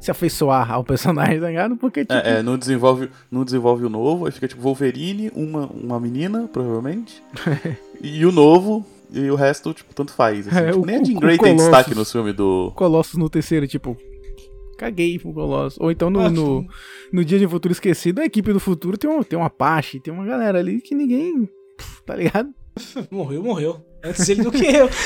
[0.00, 1.76] se afeiçoar ao personagem, tá ligado?
[1.76, 5.66] Porque, tipo, É, é, não desenvolve, não desenvolve o novo, aí fica tipo Wolverine, uma,
[5.66, 7.22] uma menina, provavelmente.
[8.00, 10.46] e o novo, e o resto, tipo, tanto faz.
[10.48, 10.56] Assim.
[10.58, 12.72] É, Tipo, o- nem a Jean Grey tem destaque no filme do.
[12.76, 13.96] Colossus no terceiro, tipo,
[14.78, 15.78] caguei pro Colossus.
[15.80, 16.66] Ou então no, no,
[17.12, 20.12] no Dia de Futuro Esquecido, a equipe do futuro tem, um, tem uma Apache, tem
[20.14, 21.46] uma galera ali que ninguém,
[21.76, 22.50] pff, tá ligado?
[23.10, 23.84] Morreu, morreu.
[24.02, 24.88] Antes ele do que eu.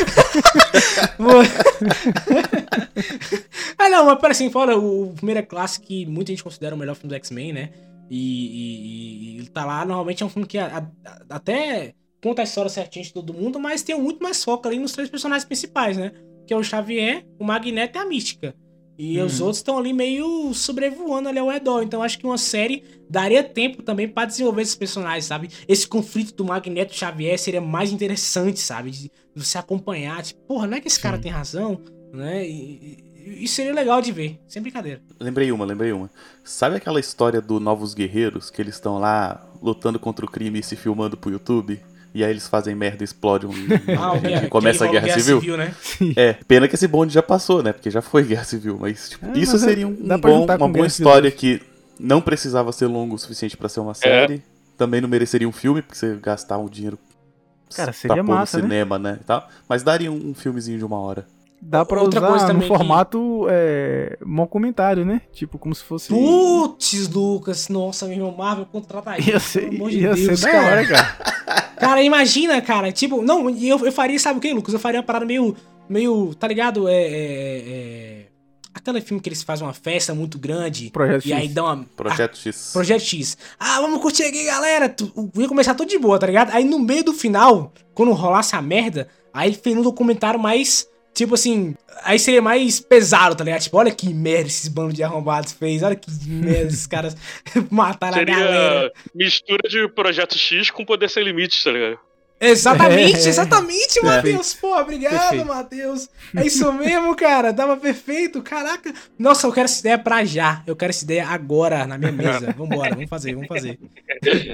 [3.79, 6.79] Ah, não, mas para assim, fora, o, primeiro é classe que muita gente considera o
[6.79, 7.71] melhor filme do X-Men, né?
[8.11, 12.71] E ele tá lá, normalmente é um filme que a- a- até conta a história
[12.71, 16.13] certinha de todo mundo, mas tem muito mais foco ali nos três personagens principais, né?
[16.47, 18.55] Que é o Xavier, o Magneto e a Mística.
[19.05, 21.83] E os outros estão ali meio sobrevoando ali ao redor.
[21.83, 25.49] Então acho que uma série daria tempo também pra desenvolver esses personagens, sabe?
[25.67, 28.91] Esse conflito do Magneto e Xavier seria mais interessante, sabe?
[28.93, 31.81] De você acompanhar, tipo, porra, não é que esse cara tem razão,
[32.13, 32.47] né?
[32.49, 32.53] E,
[33.27, 35.01] e- e seria legal de ver, sem brincadeira.
[35.21, 36.11] Lembrei uma, lembrei uma.
[36.45, 40.63] Sabe aquela história do Novos Guerreiros, que eles estão lá lutando contra o crime e
[40.63, 41.81] se filmando pro YouTube?
[42.15, 43.53] E aí eles fazem merda e explodem um...
[43.99, 45.57] Ah, Guerra- e começa a envolve guerra, civil?
[45.57, 45.75] né?
[46.15, 47.73] É, pena que esse bonde já passou, né?
[47.73, 50.45] Porque já foi guerra civil, mas tipo, É, isso mas é- seria um, um bom,
[50.45, 51.07] uma boa Guerra Civil.
[51.09, 51.63] história que
[51.99, 54.43] não precisava ser longo o suficiente pra ser uma série.
[54.77, 56.99] Também não mereceria um filme, porque você gastar um dinheiro
[57.75, 58.69] Cara, seria pra pôr massa, no né?
[58.69, 59.19] cinema, né?
[59.21, 59.49] e tal.
[59.69, 61.27] Mas daria um, um filmezinho de uma hora.
[61.65, 64.19] Dá pra Outra usar coisa no também que- formato é,
[64.51, 65.23] comentário, né?
[65.33, 66.09] Tipo, como se fosse.
[66.09, 69.23] Putz, Lucas, nossa, meu irmão Marvel contrata aí.
[69.29, 70.67] Ia ser, pelo amor de ia Deus, ser da cara.
[70.67, 71.63] hora, cara.
[71.83, 74.73] Cara, imagina, cara, tipo, não, eu, eu faria, sabe o que, Lucas?
[74.73, 75.57] Eu faria uma parada meio,
[75.89, 76.87] meio, tá ligado?
[76.89, 78.27] É, é, é...
[78.73, 81.55] Aquele filme que eles fazem uma festa muito grande Projeto e aí X.
[81.55, 81.85] dão uma...
[81.97, 82.71] Projeto X.
[82.73, 83.37] Projeto X.
[83.59, 84.89] Ah, vamos curtir aqui, galera.
[84.89, 86.51] Tu- o- Ia começar tudo de boa, tá ligado?
[86.53, 90.87] Aí no meio do final, quando rolasse a merda, aí fez um documentário mais.
[91.15, 91.77] Tipo assim.
[92.05, 93.61] Aí seria mais pesado, tá ligado?
[93.61, 95.83] Tipo, olha que merda esses bandos de arrombados fez.
[95.83, 97.17] Olha que merda esses caras
[97.71, 98.81] mataram a galera.
[98.81, 101.99] Seria mistura de Projeto X com Poder Sem Limites, tá ligado?
[102.45, 103.29] Exatamente, É.
[103.29, 104.53] exatamente, Matheus.
[104.55, 105.45] Pô, obrigado.
[105.47, 106.09] Matheus.
[106.37, 107.53] É isso mesmo, cara.
[107.53, 108.43] Dava perfeito.
[108.43, 108.93] Caraca.
[109.19, 110.63] Nossa, eu quero essa ideia pra já.
[110.67, 112.53] Eu quero essa ideia agora na minha mesa.
[112.59, 113.79] Vambora, vamos fazer, vamos fazer.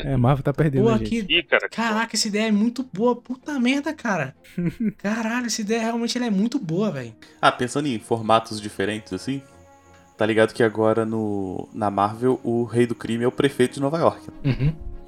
[0.05, 1.25] É, Marvel tá perdendo, Pô, a gente.
[1.25, 1.69] que Ih, cara.
[1.69, 3.17] Caraca, essa ideia é muito boa.
[3.17, 4.35] Puta merda, cara.
[4.99, 7.15] Caralho, essa ideia realmente ela é muito boa, velho.
[7.41, 9.41] Ah, pensando em formatos diferentes, assim.
[10.17, 13.81] Tá ligado que agora no, na Marvel o rei do crime é o prefeito de
[13.81, 14.21] Nova York.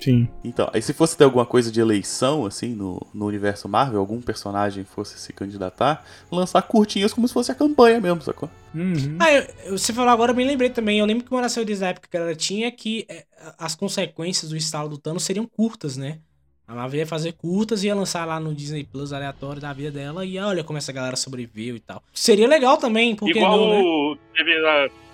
[0.01, 0.29] Sim.
[0.43, 4.21] Então, aí se fosse ter alguma coisa de eleição, assim, no, no universo Marvel, algum
[4.21, 8.51] personagem fosse se candidatar, lançar curtinhas como se fosse a campanha mesmo, sacou?
[8.75, 9.17] Uhum.
[9.19, 10.99] Ah, eu- você falou agora, eu me lembrei também.
[10.99, 13.25] Eu lembro que uma das teorias da época que ela tinha que é,
[13.59, 16.21] as consequências do estalo do Thanos seriam curtas, né?
[16.67, 19.91] A Marvel ia fazer curtas e ia lançar lá no Disney Plus aleatório da vida
[19.91, 22.01] dela e olha como essa galera sobreviveu e tal.
[22.13, 24.17] Seria legal também, porque igual, não, né?
[24.37, 24.53] teve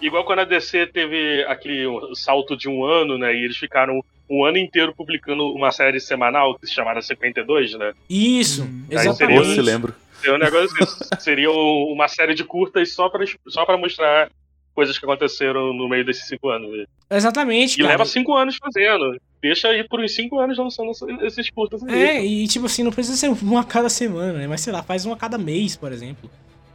[0.03, 3.35] igual quando a DC teve aquele salto de um ano, né?
[3.35, 7.93] E eles ficaram um ano inteiro publicando uma série semanal que se chamava 52, né?
[8.11, 8.83] Isso, Hum.
[8.91, 9.55] Ou seria exatamente.
[9.55, 9.95] se lembro.
[10.25, 10.97] É um negócio desse.
[11.23, 14.31] Seria um- uma série de curtas só pra, só pra mostrar
[14.75, 16.71] coisas que aconteceram no meio desses cinco anos.
[16.77, 16.85] né?
[17.11, 17.91] Exatamente, E cara.
[17.91, 19.17] leva cinco anos fazendo.
[19.41, 20.91] Deixa aí por uns cinco anos lançando
[21.25, 22.03] esses curtas aí.
[22.03, 24.47] É, e tipo assim, não precisa ser uma a cada semana, né?
[24.49, 26.29] Mas sei lá, faz uma a cada mês, por exemplo.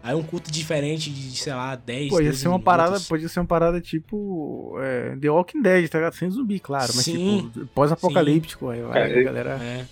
[0.03, 2.65] Aí um curto diferente de, sei lá, 10, Pô, ia 12 ser uma minutos.
[2.65, 6.13] parada, podia ser uma parada tipo é, The Walking Dead, tá ligado?
[6.13, 7.51] Sem zumbi, claro, mas Sim.
[7.53, 9.59] tipo, pós-apocalíptico, aí vai É, a galera.
[9.61, 9.85] É.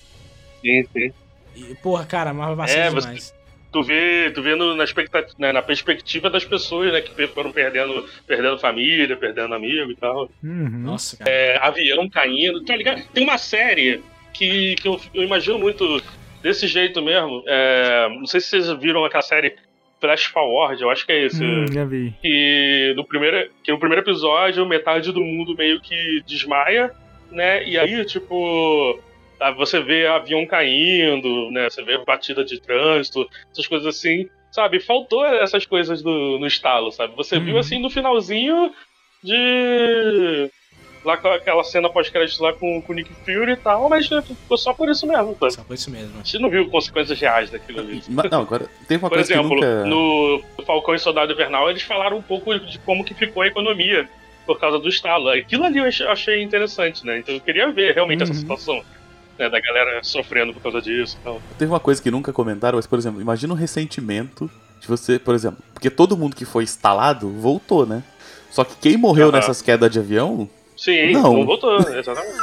[0.61, 1.14] Sim, sim.
[1.56, 3.36] E, porra, cara, Marvel vacina É, você- demais.
[3.72, 7.52] tu vê, tu vê no, na, expectativa, né, na perspectiva das pessoas, né, que foram
[7.52, 10.30] perdendo, perdendo família, perdendo amigo e tal.
[10.44, 10.69] Uhum.
[10.69, 11.30] Nossa, cara.
[11.30, 13.03] É, avião caindo, tá ligado?
[13.14, 14.02] Tem uma série
[14.34, 16.02] que, que eu, eu imagino muito
[16.41, 17.44] desse jeito mesmo.
[17.45, 19.56] É, não sei se vocês viram aquela série
[19.99, 21.43] Flash Forward, eu acho que é esse.
[21.43, 22.13] Hum, já vi.
[22.21, 26.91] que no primeiro que no primeiro episódio metade do mundo meio que desmaia,
[27.31, 27.67] né?
[27.67, 28.99] E aí tipo
[29.39, 31.69] ah, você vê avião caindo, né?
[31.69, 34.80] Você vê batida de trânsito, essas coisas assim, sabe?
[34.80, 37.15] Faltou essas coisas do, no estalo, sabe?
[37.15, 37.59] Você viu Uhum.
[37.59, 38.71] assim no finalzinho
[39.23, 40.49] de
[41.03, 44.21] lá com aquela cena pós-crédito lá com com o Nick Fury e tal, mas né,
[44.21, 45.35] ficou só por isso mesmo?
[45.49, 46.13] Só foi isso mesmo.
[46.19, 48.03] A gente não viu consequências reais daquilo ali.
[48.07, 49.85] Não, agora, tem uma Por coisa exemplo, que nunca...
[49.85, 54.07] no Falcão e Soldado Invernal, eles falaram um pouco de como que ficou a economia
[54.45, 55.30] por causa do estalo.
[55.30, 57.19] Aquilo ali eu ach- achei interessante, né?
[57.19, 58.39] Então eu queria ver realmente essa Uhum.
[58.39, 58.81] situação.
[59.38, 61.41] Né, da galera sofrendo por causa disso e tal.
[61.57, 64.51] Teve uma coisa que nunca comentaram, mas, por exemplo, imagina o ressentimento
[64.81, 68.03] de você, por exemplo, porque todo mundo que foi instalado voltou, né?
[68.51, 69.38] Só que quem morreu Aham.
[69.38, 70.49] nessas quedas de avião,
[70.80, 71.34] Sim, Não.
[71.34, 72.38] não voltou, exatamente.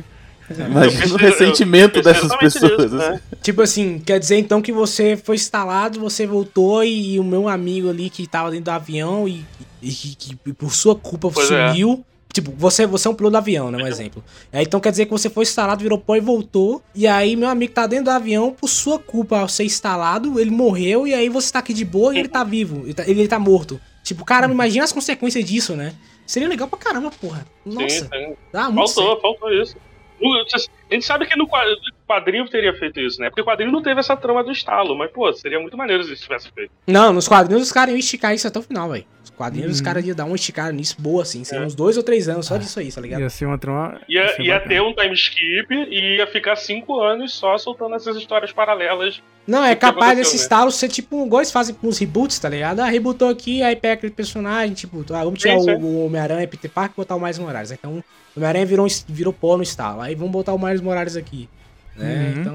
[0.58, 2.78] imagina o ressentimento eu dessas pessoas.
[2.78, 3.08] nisso, né?
[3.08, 3.20] assim.
[3.42, 7.90] Tipo assim, quer dizer então que você foi instalado, você voltou e, o meu amigo
[7.90, 9.44] ali que tava dentro do avião e,
[9.82, 11.68] e que, que por sua culpa Pois é.
[11.68, 12.04] sumiu.
[12.32, 13.82] Tipo, você, você é um piloto do avião, né?
[13.82, 14.22] Um exemplo.
[14.52, 16.80] Aí, então quer dizer que você foi instalado, virou pó e voltou.
[16.94, 20.50] E aí, meu amigo tá dentro do avião, por sua culpa ao ser instalado, ele
[20.50, 21.08] morreu.
[21.08, 22.82] E aí você tá aqui de boa e ele tá vivo.
[22.84, 23.80] Ele tá, ele tá morto.
[24.04, 25.92] Tipo, caramba, imagina as consequências disso, né?
[26.30, 27.44] Seria legal pra caramba, porra.
[27.66, 28.36] Nossa, Sim, sim.
[28.52, 29.04] dá muito certo.
[29.20, 29.76] Faltou, faltou isso.
[30.22, 31.76] A gente sabe que no quad-
[32.06, 33.30] quadrinho teria feito isso, né?
[33.30, 36.14] Porque o quadrinho não teve essa trama do estalo, mas, pô, seria muito maneiro se
[36.14, 36.70] tivesse feito.
[36.86, 39.04] Não, nos quadrinhos os caras iam esticar isso até o final, velho.
[39.40, 39.84] Os quadrinhos os Uhum.
[39.84, 41.42] caras iam dar uma esticada nisso boa, assim.
[41.44, 41.66] Seria É.
[41.66, 43.20] uns dois ou três anos só disso aí, tá ligado?
[43.20, 43.98] Ia ser uma trama.
[44.08, 44.68] Ia, ia bacana.
[44.68, 49.22] ter um time skip e ia ficar cinco anos só soltando essas histórias paralelas.
[49.46, 50.42] Não, é capaz desse né?
[50.42, 52.80] estalo ser tipo um igual eles fazem com os reboots, tá ligado?
[52.80, 55.70] Ah, rebootou aqui, aí pega aquele personagem, tipo, ah, vamos tirar Sim, sim.
[55.76, 57.70] o, o Homem-Aranha, Peter Parker e botar o Miles Morales.
[57.72, 58.04] Então, o
[58.38, 60.02] Homem-Aranha virou, virou pó no estalo.
[60.02, 61.48] Aí vamos botar o Miles Morales aqui.
[61.96, 62.32] Né?
[62.36, 62.40] Uhum.
[62.40, 62.54] Então,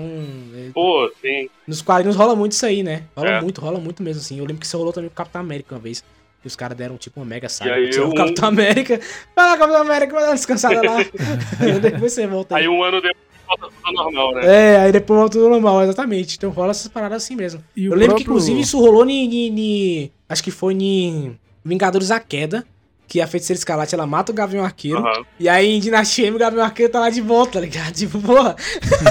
[0.56, 1.50] é, Pô, sim.
[1.68, 3.04] nos quadrinhos rola muito isso aí, né?
[3.16, 3.42] Rola É.
[3.42, 4.38] muito, rola muito mesmo, assim.
[4.38, 6.04] Eu lembro que isso rolou também com o Capitão América uma vez.
[6.46, 7.74] Que os caras deram tipo uma mega E saga.
[7.74, 9.00] aí Tirou o um- Capitão América.
[9.36, 10.98] Vai lá, Capitão América, vai dar uma descansada lá.
[11.82, 12.62] Depois você volta aí.
[12.62, 13.18] Aí um ano depois
[13.48, 14.42] volta tudo normal, né?
[14.46, 16.38] É, aí depois volta tudo normal, exatamente.
[16.38, 17.64] Então rola essas paradas assim mesmo.
[17.76, 22.12] E Eu o lembro que, próprio- inclusive, isso rolou ni- Acho que foi em Vingadores
[22.12, 22.64] a Queda.
[23.08, 24.98] Que a feiticeira escarlate ela mata o Gavião Arqueiro.
[24.98, 25.26] Aham.
[25.40, 27.94] E aí em Dinastia M o Gavião Arqueiro tá lá de volta, tá ligado?
[28.06, 28.56] Tipo, porra.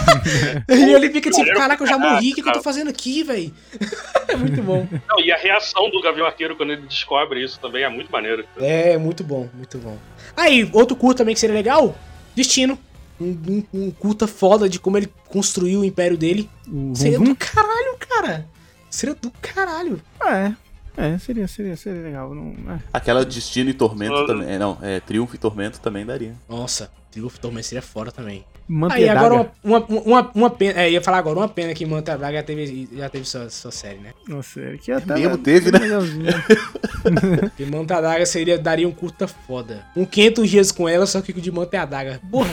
[0.69, 3.23] e ele fica tipo, caraca, eu já morri, o que, que eu tô fazendo aqui,
[3.23, 3.53] velho?
[4.29, 4.87] é muito bom.
[5.09, 8.45] Não, e a reação do Gavião Arqueiro quando ele descobre isso também é muito maneiro.
[8.59, 9.97] É, muito bom, muito bom.
[10.37, 11.97] Aí, outro curto também que seria legal:
[12.35, 12.79] Destino.
[13.21, 16.51] Um, um, um curta foda de como ele construiu o império dele.
[16.69, 18.45] O Seria do caralho, cara.
[18.91, 20.01] Seria do caralho.
[20.21, 20.53] É.
[20.97, 22.35] É, seria, seria, seria legal.
[22.35, 22.79] Não, é.
[22.93, 24.27] Aquela Destino e Tormento Ah.
[24.27, 24.49] também.
[24.49, 26.35] é, Não, é Triunfo e Tormento também daria.
[26.49, 28.45] Nossa, Triunfo Tormento seria fora também.
[28.67, 30.81] Manta Aí e agora uma, uma, uma, uma pena.
[30.81, 33.71] É, ia falar agora uma pena que Manta Braga já teve, já teve sua, sua
[33.71, 34.13] série, né?
[34.27, 35.15] Nossa, é que até.
[35.15, 35.81] mesmo teve, né?
[37.41, 39.85] Porque Manta Daga seria, daria um curta foda.
[39.95, 42.21] Um 500 dias com ela, só que de Manta e a Daga.
[42.31, 42.51] Porra,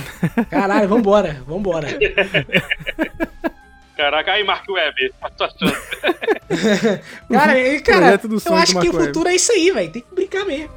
[0.50, 1.88] caralho, vambora, vambora.
[3.96, 5.92] Caraca, aí Mark Webb, a tua chance.
[7.32, 9.92] Cara, e, cara eu acho que o futuro é isso aí, velho.
[9.92, 10.72] Tem que brincar mesmo.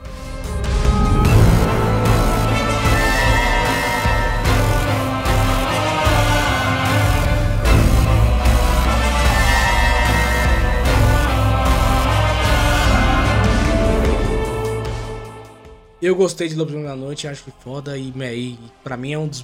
[16.05, 19.27] Eu gostei de Lobisomem da Noite, acho que foda e, e pra mim é um
[19.27, 19.43] dos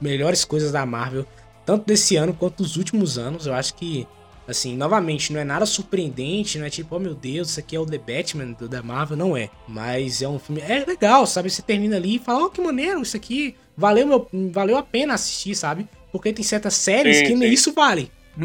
[0.00, 1.26] melhores coisas da Marvel,
[1.64, 3.46] tanto desse ano quanto dos últimos anos.
[3.46, 4.06] Eu acho que,
[4.48, 7.80] assim, novamente, não é nada surpreendente, não é tipo, oh meu Deus, isso aqui é
[7.80, 9.48] o The Batman do- da Marvel, não é.
[9.68, 11.50] Mas é um filme, é legal, sabe?
[11.50, 15.14] Você termina ali e fala, oh que maneiro, isso aqui valeu, meu, valeu a pena
[15.14, 15.88] assistir, sabe?
[16.10, 17.54] Porque tem certas séries Sim, que nem sim.
[17.54, 18.10] isso vale.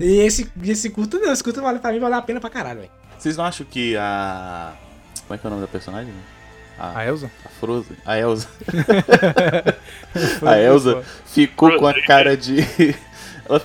[0.00, 2.80] e esse, esse curto não, esse curto vale pra mim, vale a pena pra caralho,
[2.80, 2.92] velho.
[3.18, 4.72] Vocês não acham que a.
[5.26, 6.12] Como é que é o nome da personagem?
[6.94, 7.30] A Elsa?
[7.44, 7.96] A Frozen.
[8.04, 8.48] A Elsa.
[10.46, 12.56] a Elsa ficou com a cara de.
[13.48, 13.62] ela,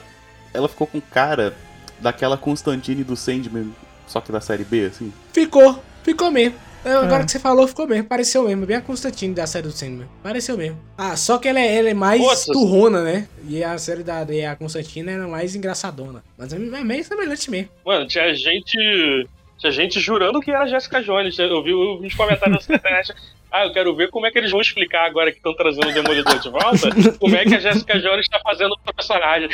[0.54, 1.54] ela ficou com cara
[2.00, 3.74] daquela Constantine do Sandman,
[4.08, 5.12] só que da série B, assim.
[5.34, 6.56] Ficou, ficou mesmo.
[6.86, 7.26] Eu- Agora É.
[7.26, 8.06] que você falou, ficou mesmo.
[8.06, 8.66] Pareceu mesmo.
[8.66, 10.08] Bem a Constantine da série do Sandman.
[10.24, 10.78] Pareceu mesmo.
[10.98, 12.52] Ah, só que ela é, ela é mais Nossa.
[12.54, 13.28] turrona, né?
[13.48, 16.24] E a série da e a Constantine era mais engraçadona.
[16.38, 17.70] Mas é é meio semelhante mesmo.
[17.86, 19.28] Mano, tinha gente.
[19.58, 21.38] Tinha gente jurando que era Jessica Jones.
[21.40, 23.14] Eu vi uns comentários na internet.
[23.50, 25.94] Ah, eu quero ver como é que eles vão explicar agora que estão trazendo o
[25.94, 26.90] Demolidor de volta.
[27.18, 29.48] Como é que a Jessica Jones está fazendo o personagem.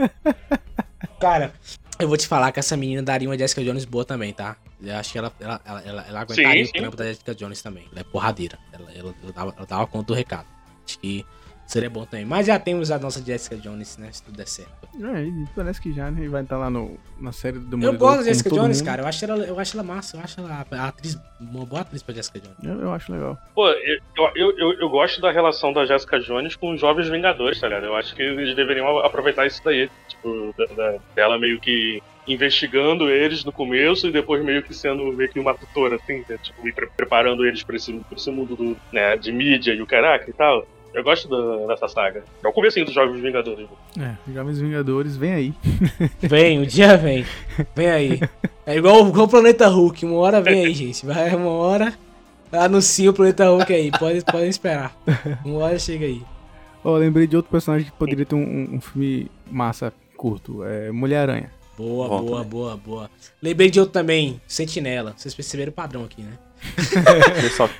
[1.20, 1.52] Cara,
[1.98, 4.56] eu vou te falar que essa menina daria uma Jessica Jones boa também, tá?
[4.82, 6.80] Eu acho que ela, ela, ela, ela, ela aguentaria Sim, o sim.
[6.80, 7.84] trampo da Jessica Jones também.
[7.92, 8.58] Ela é porradeira.
[8.72, 10.46] Ela, ela, ela, dava, ela dava conta do recado.
[10.86, 11.26] Acho que
[11.68, 12.24] seria bom também.
[12.24, 14.08] Mas já temos a nossa Jessica Jones, né?
[14.10, 14.72] Se tudo der certo.
[15.00, 16.26] É, parece que já, né?
[16.28, 17.94] Vai estar lá no, na série do Demolidor.
[17.94, 18.86] Eu gosto da Jessica Jones, mundo.
[18.86, 19.02] cara.
[19.02, 20.16] Eu acho, ela, eu acho ela massa.
[20.16, 22.56] Eu acho ela a atriz, uma boa atriz pra Jessica Jones.
[22.64, 23.38] Eu, eu acho legal.
[23.54, 23.98] Pô, eu,
[24.34, 27.84] eu, eu, eu gosto da relação da Jessica Jones com os Jovens Vingadores, tá ligado?
[27.86, 29.88] Eu acho que eles deveriam aproveitar isso daí.
[30.08, 35.04] Tipo, da- da- dela meio que investigando eles no começo e depois meio que sendo
[35.12, 36.38] meio que uma tutora, assim, né?
[36.42, 39.80] tipo, e pre- preparando eles pra esse, pra esse mundo do, né, de mídia e
[39.82, 40.66] o caraca e tal.
[40.98, 42.24] Eu gosto da- dessa saga.
[42.42, 43.68] É o comecinho dos Jovens Vingadores.
[43.98, 45.54] É, Jovens Vingadores, vem aí.
[46.20, 47.24] Vem, o dia vem.
[47.74, 48.20] Vem aí.
[48.66, 50.04] É igual, igual o Planeta Hulk.
[50.04, 51.06] Uma hora vem aí, gente.
[51.06, 51.94] Vai uma hora.
[52.50, 53.90] Anuncia o Planeta Hulk aí.
[53.92, 54.96] Pode, podem esperar.
[55.44, 56.22] Uma hora chega aí.
[56.84, 60.64] Ó, lembrei de outro personagem que poderia ter um, um- um filme massa, curto.
[60.64, 61.50] É Mulher-Aranha.
[61.76, 62.50] Boa, Bom boa, também.
[62.50, 63.10] boa, boa.
[63.40, 64.40] Lembrei de outro também.
[64.48, 65.14] Sentinela.
[65.16, 66.32] Vocês perceberam o padrão aqui, né?
[67.40, 67.70] Pessoal,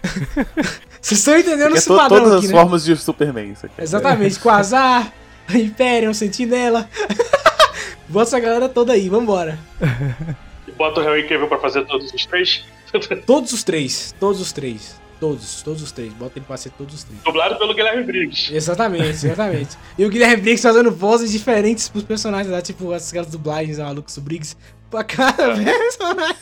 [1.01, 2.61] Vocês estão entendendo é esse to- padrão todas aqui, as né?
[2.61, 3.53] formas de Superman.
[3.53, 3.75] Isso aqui.
[3.81, 4.39] Exatamente.
[4.41, 5.13] Quasar,
[5.55, 6.89] Imperium, Sentinela.
[8.09, 9.09] Bota essa galera toda aí.
[9.09, 9.59] Vambora.
[10.67, 12.65] E bota o Henry Cavill pra fazer todos os três.
[13.27, 14.15] Todos os três.
[14.19, 14.99] Todos os três.
[15.21, 16.11] Todos, todos os três.
[16.15, 17.21] Bota ele pra ser todos os três.
[17.23, 18.55] Dublado pelo Guilherme Briggs.
[18.55, 19.77] Exatamente, exatamente.
[19.99, 24.15] e o Guilherme Briggs fazendo vozes diferentes pros personagens lá, tipo as aquelas dublagens malucas
[24.15, 24.57] do Briggs.
[24.91, 26.37] Pra cada personagem.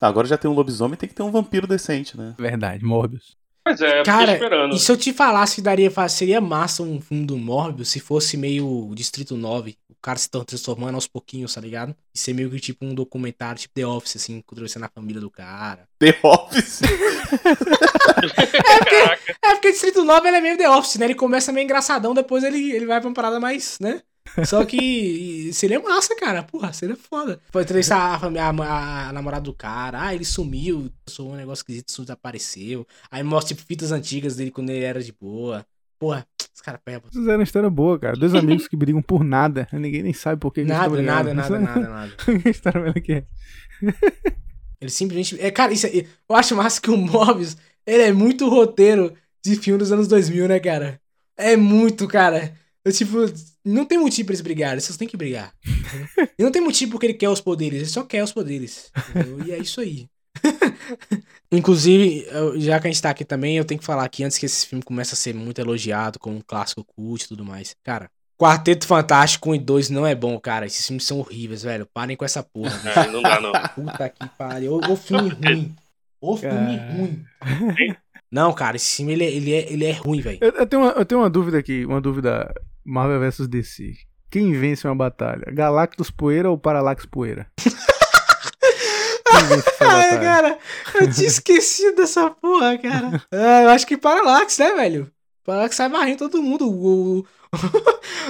[0.00, 2.34] Agora já tem um lobisomem, tem que ter um vampiro decente, né?
[2.38, 3.36] Verdade, Morbius.
[3.64, 4.74] Pois é, Cara, esperando.
[4.74, 8.36] e se eu te falasse que daria, seria massa um filme do Morbius se fosse
[8.36, 11.94] meio Distrito 9, o cara se transformando aos pouquinhos, tá ligado?
[12.14, 15.30] E ser meio que tipo um documentário, tipo The Office, assim, conversando a família do
[15.30, 15.86] cara.
[16.00, 16.80] The Office.
[18.88, 19.36] Caraca.
[19.44, 21.04] É, porque Distrito 9 ele é meio The Office, né?
[21.04, 24.00] Ele começa meio engraçadão, depois ele, ele vai pra uma parada mais, né?
[24.44, 26.42] Só que seria massa, cara.
[26.42, 27.40] Porra, seria foda.
[27.52, 30.02] Pode entrevistar a, fami- a, a- namorada do cara.
[30.02, 32.86] Ah, ele sumiu, sou um negócio esquisito, isso desapareceu.
[33.10, 35.64] Aí mostra, tipo, fitas antigas dele quando ele era de boa.
[35.98, 37.02] Porra, os caras pegam.
[37.12, 38.16] Fizeram uma história boa, cara.
[38.16, 39.68] Dois amigos que brigam por nada.
[39.72, 42.12] Ninguém nem sabe por que Nada, nada, nada, nada, nada.
[42.42, 43.24] que história melhor que é.
[44.80, 45.40] Ele simplesmente.
[45.40, 49.12] É, cara, isso aí, eu acho massa que o Morbius, ele é muito roteiro
[49.44, 51.00] de filme dos anos 2000, né, cara?
[51.36, 52.54] É muito, cara.
[52.84, 53.16] Eu, tipo,
[53.64, 55.52] não tem motivo pra eles brigarem, eles só têm que brigar.
[56.38, 58.90] e não tem motivo porque ele quer os poderes, ele só quer os poderes.
[59.10, 59.46] entendeu?
[59.46, 60.08] E é isso aí.
[61.52, 62.26] Inclusive,
[62.56, 64.66] já que a gente tá aqui também, eu tenho que falar aqui antes que esse
[64.66, 67.74] filme comece a ser muito elogiado como um clássico cult e tudo mais.
[67.82, 70.64] Cara, Quarteto Fantástico 1 e 2 não é bom, cara.
[70.64, 71.86] Esses filmes são horríveis, velho.
[71.92, 72.70] Parem com essa porra.
[72.96, 73.52] É, não dá, não.
[73.74, 74.74] Puta que pariu.
[74.76, 75.74] O, o filme ruim.
[76.22, 76.92] O filme Cara.
[76.92, 77.24] ruim.
[78.30, 80.38] Não, cara, esse filme ele é, ele é, ele é ruim, velho.
[80.40, 82.50] Eu, eu tenho uma, eu tenho uma dúvida aqui, uma dúvida
[82.84, 83.94] Marvel vs DC.
[84.30, 85.44] Quem vence uma batalha?
[85.52, 87.46] Galactus Poeira ou Parallax Poeira?
[89.80, 90.58] Ai, cara,
[91.00, 93.22] eu tinha esquecido dessa porra, cara.
[93.32, 95.10] Ah, eu acho que Parallax, né, velho?
[95.50, 96.68] Parallax sai varrendo todo mundo.
[96.70, 97.24] O, o,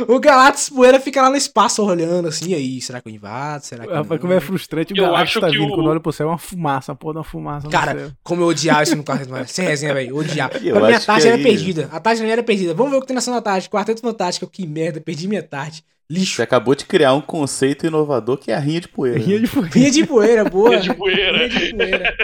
[0.17, 3.63] o Galactus Poeira fica lá no espaço olhando assim, e aí, será que eu invado?
[3.63, 5.71] Será que Rapaz, como é frustrante o Eu Galactus acho tá que vindo.
[5.73, 7.71] o- Quando olha pro céu, é uma fumaça, uma porra de uma fumaça no.
[7.71, 10.17] Cara, como eu odiava esse filme com a Sem resenha, velho.
[10.17, 10.57] Odiava.
[10.59, 11.89] Eu pra mim, a tarde que era perdida.
[11.93, 12.73] A tarde não era perdida.
[12.75, 13.69] Vamos ver o que tem na da tarde.
[13.69, 14.47] Quarteto Fantástico.
[14.47, 15.85] Que merda, perdi minha tarde.
[16.11, 16.37] Lixo.
[16.37, 19.19] Você acabou de criar um conceito inovador que é a rinha de poeira.
[19.19, 19.71] Rinha de poeira.
[19.75, 20.71] Rinha de poeira, boa.
[20.71, 21.39] Rinha de poeira.
[21.47, 22.17] Rinha de poeira.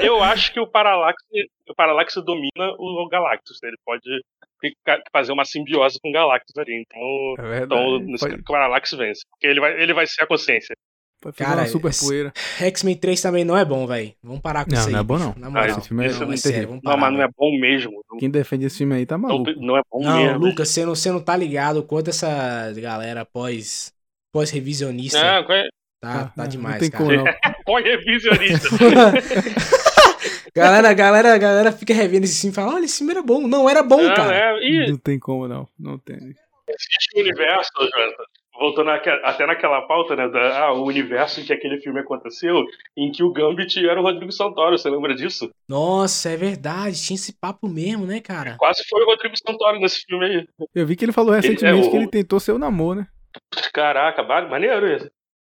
[0.00, 1.16] Eu acho que o Parallax,
[1.68, 3.58] o Parallax domina o Galactus.
[3.62, 3.68] né?
[3.68, 4.02] Ele pode
[5.12, 6.82] fazer uma simbiose com o Galactus ali.
[6.82, 9.20] Então, É então nesse pode, o Parallax vence.
[9.30, 10.74] Porque ele vai, ele vai ser a consciência.
[11.32, 12.32] Cara, uma super poeira.
[12.58, 14.12] X-Men 3 também não é bom, velho.
[14.22, 14.92] Vamos parar com Não, isso aí.
[14.92, 15.34] não é bom, não.
[15.36, 15.78] Na Ah, moral.
[15.78, 16.96] esse filme é- esse não, é é sério, vamos Não, parar.
[17.00, 17.92] mas não é bom mesmo.
[18.18, 19.50] Quem defende esse filme aí tá Não, maluco.
[19.60, 20.38] não é bom Não, mesmo.
[20.38, 23.92] Lucas, você não, você não tá ligado quanto essa galera pós,
[24.32, 25.68] pós-revisionista Não, é?
[26.00, 27.04] tá, tá não, demais, Não tem cara.
[27.04, 27.24] como não.
[27.64, 28.68] Põe revisionista.
[30.54, 33.46] galera, galera, galera fica revendo esse filme e fala, olha, esse filme era bom.
[33.46, 34.36] Não era bom, Não, cara.
[34.36, 35.68] é, e Não tem como não.
[35.78, 36.16] Não tem.
[36.16, 38.24] existe o universo, Jonathan.
[38.58, 40.28] Voltando aque- até naquela pauta, né?
[40.28, 42.64] Da, ah, o universo em que aquele filme aconteceu,
[42.96, 45.50] em que o Gambit era o Rodrigo Santoro, você lembra disso?
[45.68, 47.02] Nossa, é verdade.
[47.02, 48.56] Tinha esse papo mesmo, né, cara?
[48.58, 50.46] Quase foi o Rodrigo Santoro nesse filme aí.
[50.74, 53.06] Eu vi que ele falou recentemente é o- que ele tentou ser o namoro, né?
[53.72, 55.10] Caraca, maneiro isso.